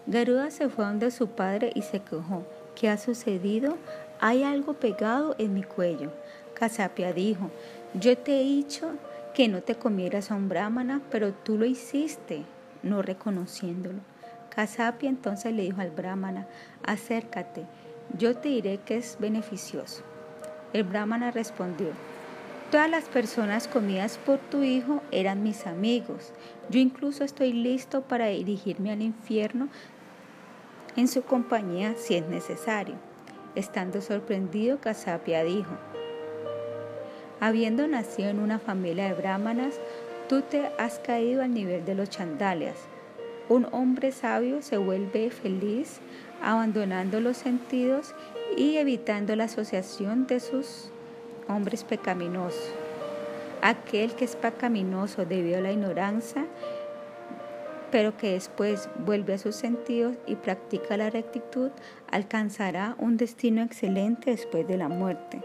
[0.06, 2.46] Garuda se fue donde su padre y se quejó.
[2.74, 3.76] ¿Qué ha sucedido?
[4.18, 6.10] Hay algo pegado en mi cuello.
[6.54, 7.50] Casapia dijo,
[7.92, 8.92] yo te he dicho
[9.34, 12.44] que no te comieras a un brahmana, pero tú lo hiciste,
[12.82, 13.98] no reconociéndolo.
[14.48, 16.46] Casapia entonces le dijo al brahmana,
[16.84, 17.66] acércate,
[18.16, 20.04] yo te diré que es beneficioso.
[20.72, 21.88] El brahmana respondió,
[22.70, 26.32] Todas las personas comidas por tu hijo eran mis amigos.
[26.70, 29.68] Yo incluso estoy listo para dirigirme al infierno
[30.96, 32.96] en su compañía si es necesario.
[33.54, 35.70] Estando sorprendido, Kasapia dijo,
[37.44, 39.78] Habiendo nacido en una familia de brahmanas,
[40.30, 42.76] tú te has caído al nivel de los chandalias.
[43.50, 46.00] Un hombre sabio se vuelve feliz
[46.42, 48.14] abandonando los sentidos
[48.56, 50.90] y evitando la asociación de sus
[51.46, 52.72] hombres pecaminosos.
[53.60, 56.46] Aquel que es pecaminoso debido a la ignorancia,
[57.90, 61.72] pero que después vuelve a sus sentidos y practica la rectitud,
[62.10, 65.42] alcanzará un destino excelente después de la muerte.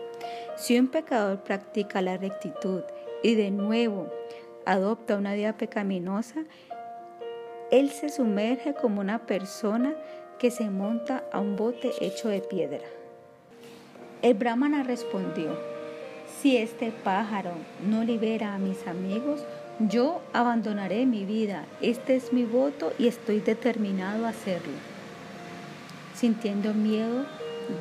[0.56, 2.82] Si un pecador practica la rectitud
[3.24, 4.08] y de nuevo
[4.66, 6.44] adopta una vida pecaminosa,
[7.72, 9.94] él se sumerge como una persona
[10.40, 12.86] que se monta a un bote hecho de piedra.
[14.22, 15.58] El brahmana respondió,
[16.42, 17.52] si este pájaro
[17.86, 19.46] no libera a mis amigos,
[19.80, 21.66] yo abandonaré mi vida.
[21.82, 24.74] Este es mi voto y estoy determinado a hacerlo.
[26.16, 27.26] Sintiendo miedo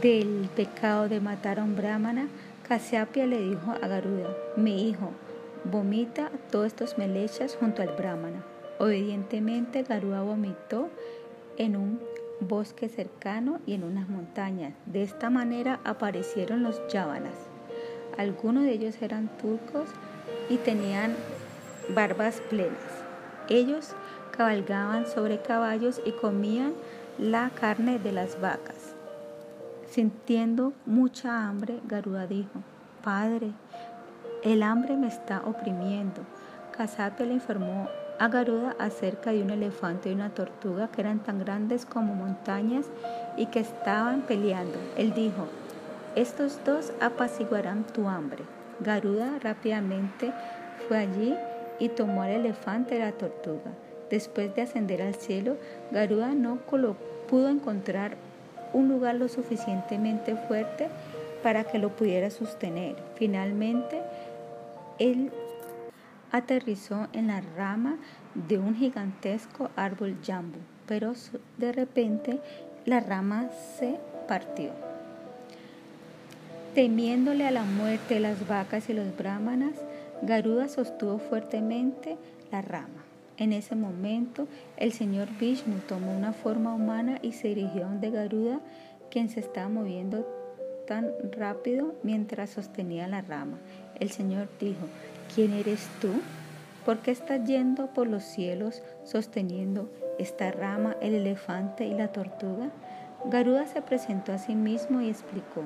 [0.02, 2.28] del pecado de matar a un brahmana,
[2.68, 5.10] Kasyapia le dijo a Garuda, mi hijo,
[5.64, 8.44] vomita todos estos melechas junto al brahmana.
[8.78, 10.88] Obedientemente Garuda vomitó
[11.56, 12.00] en un
[12.40, 14.74] bosque cercano y en unas montañas.
[14.86, 17.34] De esta manera aparecieron los yávanas.
[18.16, 19.88] Algunos de ellos eran turcos
[20.48, 21.16] y tenían
[21.94, 23.04] barbas plenas.
[23.48, 23.94] Ellos
[24.36, 26.74] cabalgaban sobre caballos y comían
[27.18, 28.77] la carne de las vacas.
[29.90, 32.62] Sintiendo mucha hambre, Garuda dijo,
[33.02, 33.52] Padre,
[34.44, 36.20] el hambre me está oprimiendo.
[36.76, 37.88] Casapia le informó
[38.18, 42.84] a Garuda acerca de un elefante y una tortuga que eran tan grandes como montañas
[43.38, 44.78] y que estaban peleando.
[44.98, 45.46] Él dijo,
[46.14, 48.44] estos dos apaciguarán tu hambre.
[48.80, 50.32] Garuda rápidamente
[50.86, 51.34] fue allí
[51.78, 53.72] y tomó al elefante y la tortuga.
[54.10, 55.56] Después de ascender al cielo,
[55.92, 56.58] Garuda no
[57.28, 58.16] pudo encontrar
[58.72, 60.88] un lugar lo suficientemente fuerte
[61.42, 62.96] para que lo pudiera sostener.
[63.16, 64.00] Finalmente,
[64.98, 65.30] él
[66.32, 67.96] aterrizó en la rama
[68.34, 71.14] de un gigantesco árbol jambu, pero
[71.56, 72.40] de repente
[72.84, 74.70] la rama se partió.
[76.74, 79.74] Temiéndole a la muerte las vacas y los brahmanas,
[80.22, 82.18] Garuda sostuvo fuertemente
[82.50, 83.07] la rama.
[83.38, 88.10] En ese momento, el señor Vishnu tomó una forma humana y se dirigió a donde
[88.10, 88.58] Garuda,
[89.10, 90.26] quien se estaba moviendo
[90.88, 93.58] tan rápido mientras sostenía la rama.
[94.00, 94.86] El señor dijo,
[95.32, 96.08] ¿quién eres tú?
[96.84, 99.88] ¿Por qué estás yendo por los cielos sosteniendo
[100.18, 102.70] esta rama, el elefante y la tortuga?
[103.26, 105.62] Garuda se presentó a sí mismo y explicó,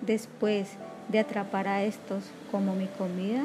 [0.00, 0.78] Después
[1.08, 3.44] de atrapar a estos como mi comida,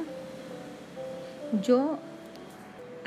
[1.61, 1.99] yo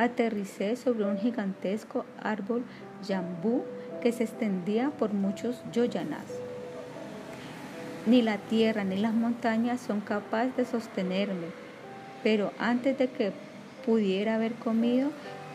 [0.01, 2.63] aterricé sobre un gigantesco árbol
[3.07, 3.65] jambú
[4.01, 6.25] que se extendía por muchos yoyanas.
[8.07, 11.49] Ni la tierra ni las montañas son capaces de sostenerme,
[12.23, 13.33] pero antes de que
[13.85, 15.11] pudiera haber comido,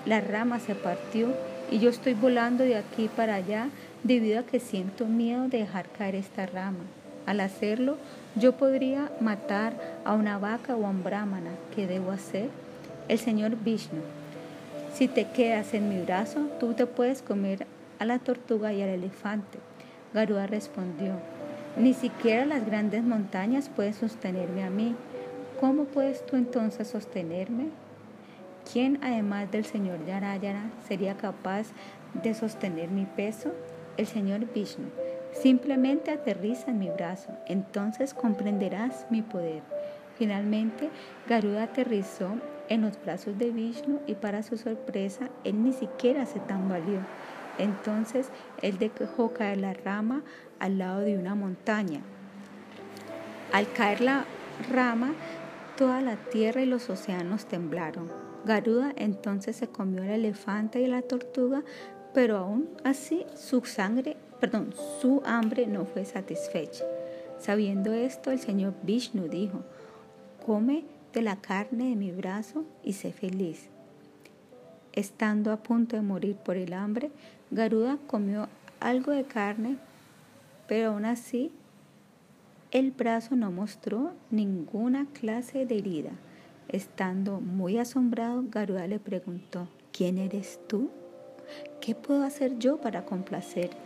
[0.05, 1.34] la rama se partió
[1.72, 3.69] y yo estoy volando de aquí para allá
[4.03, 6.85] debido a que siento miedo de dejar caer esta rama.
[7.26, 7.97] Al hacerlo,
[8.35, 9.73] yo podría matar
[10.05, 11.49] a una vaca o a un brahmana.
[11.76, 12.49] ¿Qué debo hacer?
[13.07, 14.01] El señor Vishnu.
[14.95, 17.67] Si te quedas en mi brazo, tú te puedes comer
[17.99, 19.59] a la tortuga y al elefante.
[20.13, 21.15] Garuda respondió,
[21.76, 24.95] ni siquiera las grandes montañas pueden sostenerme a mí.
[25.59, 27.65] ¿Cómo puedes tú entonces sostenerme?
[28.72, 31.67] ¿Quién además del señor Yarayana sería capaz
[32.23, 33.51] de sostener mi peso?
[33.97, 34.85] El señor Vishnu.
[35.34, 39.61] Simplemente aterriza en mi brazo, entonces comprenderás mi poder.
[40.17, 40.89] Finalmente,
[41.27, 42.38] Garuda aterrizó
[42.69, 46.99] en los brazos de Vishnu y para su sorpresa, él ni siquiera se tambaleó.
[47.57, 48.29] Entonces,
[48.61, 50.23] él dejó caer la rama
[50.59, 52.01] al lado de una montaña.
[53.53, 54.25] Al caer la
[54.71, 55.13] rama,
[55.77, 58.11] toda la tierra y los océanos temblaron.
[58.45, 61.63] Garuda entonces se comió el elefante y la tortuga,
[62.13, 66.85] pero aún así su sangre perdón, su hambre no fue satisfecha.
[67.39, 69.61] Sabiendo esto, el señor Vishnu dijo,
[70.45, 70.85] come
[71.21, 73.69] la carne de mi brazo y sé feliz.
[74.93, 77.11] Estando a punto de morir por el hambre,
[77.51, 78.47] Garuda comió
[78.79, 79.77] algo de carne,
[80.67, 81.51] pero aún así
[82.71, 86.11] el brazo no mostró ninguna clase de herida.
[86.67, 90.89] Estando muy asombrado, Garuda le preguntó, ¿quién eres tú?
[91.79, 93.77] ¿Qué puedo hacer yo para complacerte?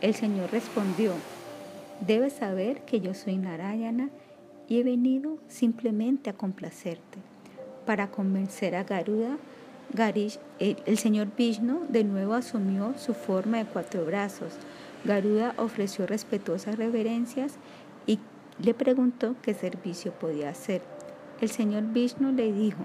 [0.00, 1.12] El Señor respondió,
[2.06, 4.10] debes saber que yo soy Narayana
[4.68, 7.18] y he venido simplemente a complacerte.
[7.86, 9.38] Para convencer a Garuda,
[9.94, 14.52] Garish, el, señor Vishnu de nuevo asumió su forma de cuatro brazos.
[15.04, 17.54] Garuda ofreció respetuosas reverencias
[18.06, 18.18] y
[18.62, 20.82] le preguntó qué servicio podía hacer.
[21.40, 22.84] El señor Vishnu le dijo,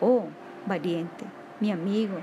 [0.00, 0.24] oh,
[0.66, 1.26] valiente,
[1.60, 2.16] mi amigo,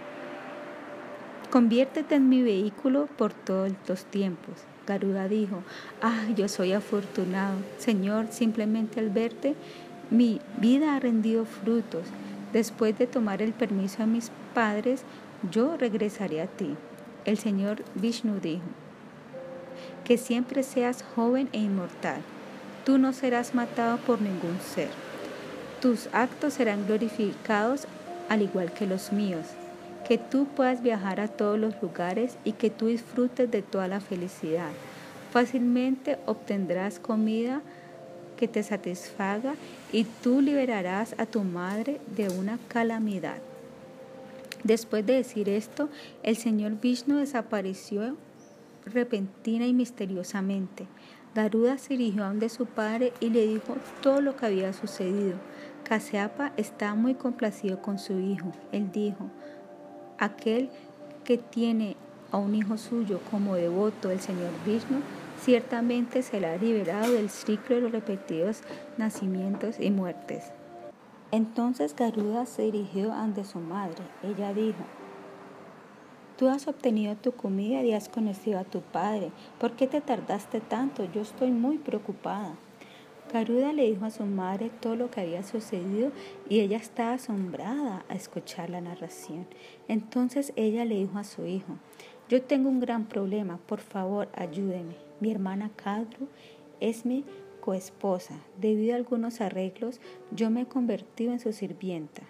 [1.51, 4.55] conviértete en mi vehículo por todos los tiempos.
[4.89, 5.61] Garuda dijo,
[6.01, 7.57] ah, yo soy afortunado.
[7.77, 9.53] Señor, simplemente al verte,
[10.09, 12.07] mi vida ha rendido frutos.
[12.53, 15.03] Después de tomar el permiso a mis padres,
[15.51, 16.75] yo regresaré a ti.
[17.25, 18.63] El Señor Vishnu dijo,
[20.03, 22.21] que siempre seas joven e inmortal.
[22.83, 24.89] Tú no serás matado por ningún ser.
[25.81, 27.85] Tus actos serán glorificados
[28.27, 29.45] al igual que los míos.
[30.09, 34.01] Que tú puedas viajar a todos los lugares y que tú disfrutes de toda la
[34.01, 34.71] felicidad.
[35.31, 37.61] Fácilmente obtendrás comida
[38.35, 39.53] que te satisfaga
[39.93, 43.37] y tú liberarás a tu madre de una calamidad.
[44.63, 45.89] Después de decir esto,
[46.23, 48.17] el señor Vishnu desapareció
[48.85, 50.87] repentina y misteriosamente.
[51.35, 55.37] Garuda se dirigió a donde su padre y le dijo todo lo que había sucedido.
[55.83, 58.51] Kaseapa estaba muy complacido con su hijo.
[58.71, 59.29] Él dijo,
[60.19, 60.69] aquel
[61.23, 61.95] que tiene
[62.31, 65.01] a un hijo suyo como devoto del señor Vishnu
[65.39, 68.61] ciertamente se la ha liberado del ciclo de los repetidos
[68.97, 70.51] nacimientos y muertes.
[71.31, 74.03] Entonces Garuda se dirigió ante su madre.
[74.23, 74.83] Ella dijo,
[76.37, 79.31] Tú has obtenido tu comida y has conocido a tu padre.
[79.59, 81.03] ¿Por qué te tardaste tanto?
[81.03, 82.55] Yo estoy muy preocupada.
[83.31, 86.11] Garuda le dijo a su madre todo lo que había sucedido
[86.49, 89.45] y ella estaba asombrada a escuchar la narración.
[89.87, 91.77] Entonces ella le dijo a su hijo,
[92.27, 94.95] yo tengo un gran problema, por favor ayúdeme.
[95.19, 96.27] Mi hermana Kadru
[96.79, 97.23] es mi
[97.61, 98.35] coesposa.
[98.59, 99.99] Debido a algunos arreglos,
[100.31, 102.23] yo me he convertido en su sirvienta.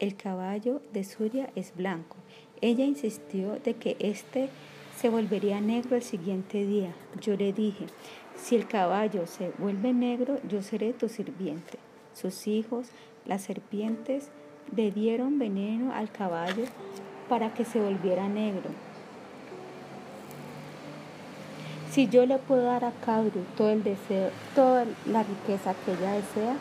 [0.00, 2.16] El caballo de Surya es blanco.
[2.60, 4.48] Ella insistió de que éste
[4.96, 6.92] se volvería negro el siguiente día.
[7.20, 7.86] Yo le dije,
[8.42, 11.78] si el caballo se vuelve negro, yo seré tu sirviente.
[12.12, 12.88] Sus hijos,
[13.24, 14.30] las serpientes,
[14.74, 16.64] le dieron veneno al caballo
[17.28, 18.70] para que se volviera negro.
[21.92, 26.12] Si yo le puedo dar a Kadru todo el deseo, toda la riqueza que ella
[26.12, 26.56] desea,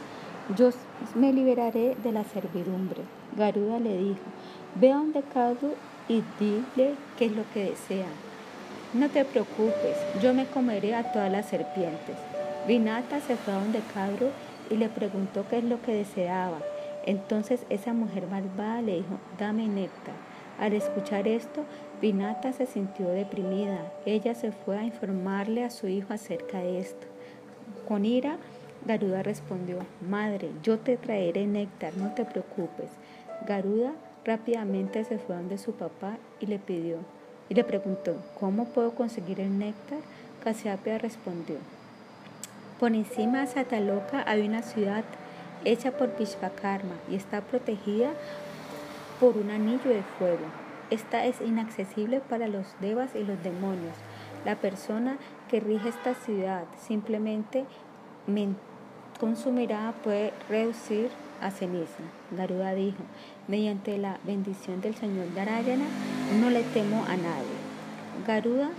[0.55, 0.69] yo
[1.15, 3.01] me liberaré de la servidumbre.
[3.35, 4.19] Garuda le dijo,
[4.75, 5.73] ve a donde Kadru
[6.07, 8.07] y dile qué es lo que desea.
[8.93, 12.17] No te preocupes, yo me comeré a todas las serpientes.
[12.67, 14.31] Vinata se fue a donde Kadru
[14.69, 16.59] y le preguntó qué es lo que deseaba.
[17.05, 20.13] Entonces esa mujer malvada le dijo, dame néctar.
[20.59, 21.63] Al escuchar esto,
[22.01, 23.93] Vinata se sintió deprimida.
[24.05, 27.07] Ella se fue a informarle a su hijo acerca de esto.
[27.87, 28.35] Con ira,
[28.85, 32.89] Garuda respondió, Madre, yo te traeré néctar, no te preocupes.
[33.47, 33.93] Garuda
[34.25, 36.97] rápidamente se fue donde su papá y le pidió,
[37.51, 39.99] y le preguntó, ¿cómo puedo conseguir el néctar?
[40.41, 41.57] Casiapia respondió,
[42.79, 45.03] por encima de Sataloka hay una ciudad
[45.65, 48.11] hecha por Vishvakarma y está protegida
[49.19, 50.45] por un anillo de fuego.
[50.91, 53.95] Esta es inaccesible para los devas y los demonios.
[54.45, 55.17] La persona
[55.49, 57.65] que rige esta ciudad simplemente
[59.19, 59.51] con su
[60.05, 61.09] puede reducir
[61.41, 61.99] a ceniza.
[62.31, 63.03] Garuda dijo,
[63.49, 65.85] mediante la bendición del Señor Narayana,
[66.39, 67.59] no le temo a nadie.
[68.25, 68.69] Garuda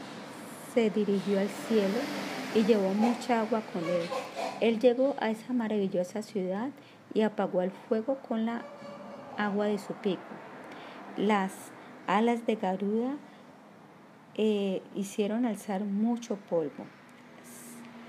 [0.73, 1.99] se dirigió al cielo
[2.55, 4.09] y llevó mucha agua con él.
[4.61, 6.71] Él llegó a esa maravillosa ciudad
[7.13, 8.63] y apagó el fuego con la
[9.37, 10.23] agua de su pico.
[11.17, 11.53] Las
[12.07, 13.17] alas de Garuda
[14.35, 16.87] eh, hicieron alzar mucho polvo.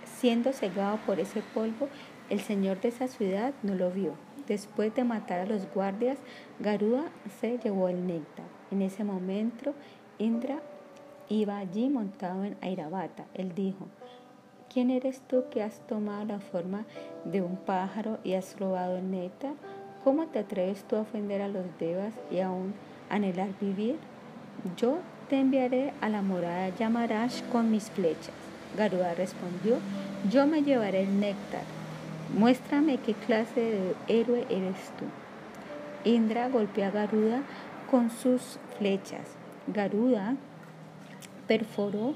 [0.06, 1.90] Siendo cegado por ese polvo,
[2.30, 4.14] el señor de esa ciudad no lo vio.
[4.48, 6.18] Después de matar a los guardias,
[6.60, 7.04] Garuda
[7.42, 8.63] se llevó el néctar.
[8.72, 9.74] En ese momento,
[10.18, 10.60] Indra
[11.30, 13.26] iba allí montado en Airavata.
[13.34, 13.88] Él dijo,
[14.72, 16.86] ¿quién eres tú que has tomado la forma
[17.26, 19.54] de un pájaro y has robado el néctar?
[20.04, 22.74] ¿Cómo te atreves tú a ofender a los devas y aún
[23.10, 23.98] anhelar vivir?
[24.78, 24.98] Yo
[25.30, 28.34] te enviaré a la morada Yamarash con mis flechas.
[28.78, 29.78] Garuda respondió,
[30.30, 31.64] yo me llevaré el néctar.
[32.38, 35.06] Muéstrame qué clase de héroe eres tú.
[36.10, 37.44] Indra golpeó a Garuda
[37.94, 39.38] con sus flechas.
[39.68, 40.36] Garuda
[41.48, 42.16] perforó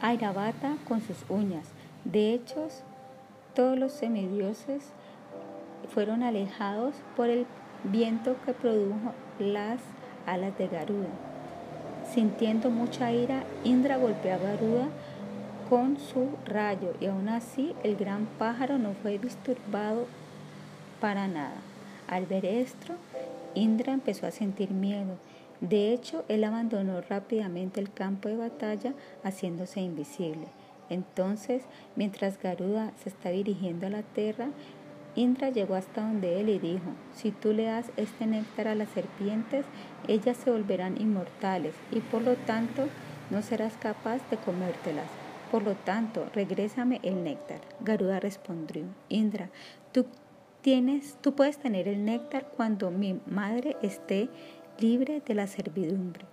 [0.00, 1.66] a Iravata con sus uñas.
[2.06, 2.68] De hecho,
[3.54, 4.82] todos los semidioses
[5.92, 7.44] fueron alejados por el
[7.84, 9.80] viento que produjo las
[10.24, 11.10] alas de Garuda.
[12.14, 14.88] Sintiendo mucha ira, Indra golpeó a Garuda
[15.68, 20.06] con su rayo y aún así el gran pájaro no fue disturbado
[20.98, 21.58] para nada.
[22.08, 22.94] Al ver esto,
[23.54, 25.18] Indra empezó a sentir miedo.
[25.60, 28.94] De hecho, él abandonó rápidamente el campo de batalla
[29.24, 30.46] haciéndose invisible.
[30.88, 31.62] Entonces,
[31.96, 34.48] mientras Garuda se está dirigiendo a la tierra,
[35.16, 38.88] Indra llegó hasta donde él y dijo, si tú le das este néctar a las
[38.90, 39.66] serpientes,
[40.06, 42.86] ellas se volverán inmortales y por lo tanto
[43.30, 45.08] no serás capaz de comértelas.
[45.50, 47.60] Por lo tanto, regrésame el néctar.
[47.80, 49.50] Garuda respondió, Indra,
[49.92, 50.06] tú
[50.62, 54.28] tienes, tú puedes tener el néctar cuando mi madre esté
[54.78, 56.24] libre de la servidumbre.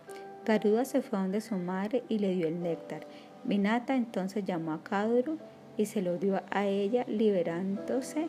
[0.46, 3.06] Garuda se fue a donde su madre y le dio el néctar.
[3.44, 5.38] Minata entonces llamó a Kadru
[5.78, 8.28] y se lo dio a ella liberándose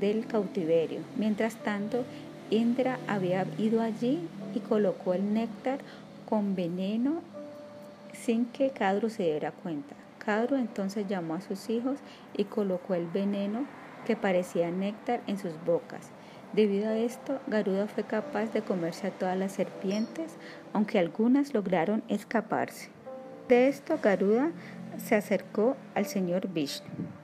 [0.00, 1.00] del cautiverio.
[1.16, 2.04] Mientras tanto,
[2.50, 4.20] Indra había ido allí
[4.54, 5.80] y colocó el néctar
[6.28, 7.20] con veneno
[8.12, 9.94] sin que Kadru se diera cuenta.
[10.18, 11.98] Kadru entonces llamó a sus hijos
[12.36, 13.66] y colocó el veneno
[14.06, 16.10] que parecía néctar en sus bocas.
[16.52, 20.36] Debido a esto, Garuda fue capaz de comerse a todas las serpientes,
[20.72, 22.88] aunque algunas lograron escaparse.
[23.48, 24.50] De esto, Garuda
[24.96, 27.17] se acercó al señor Vishnu.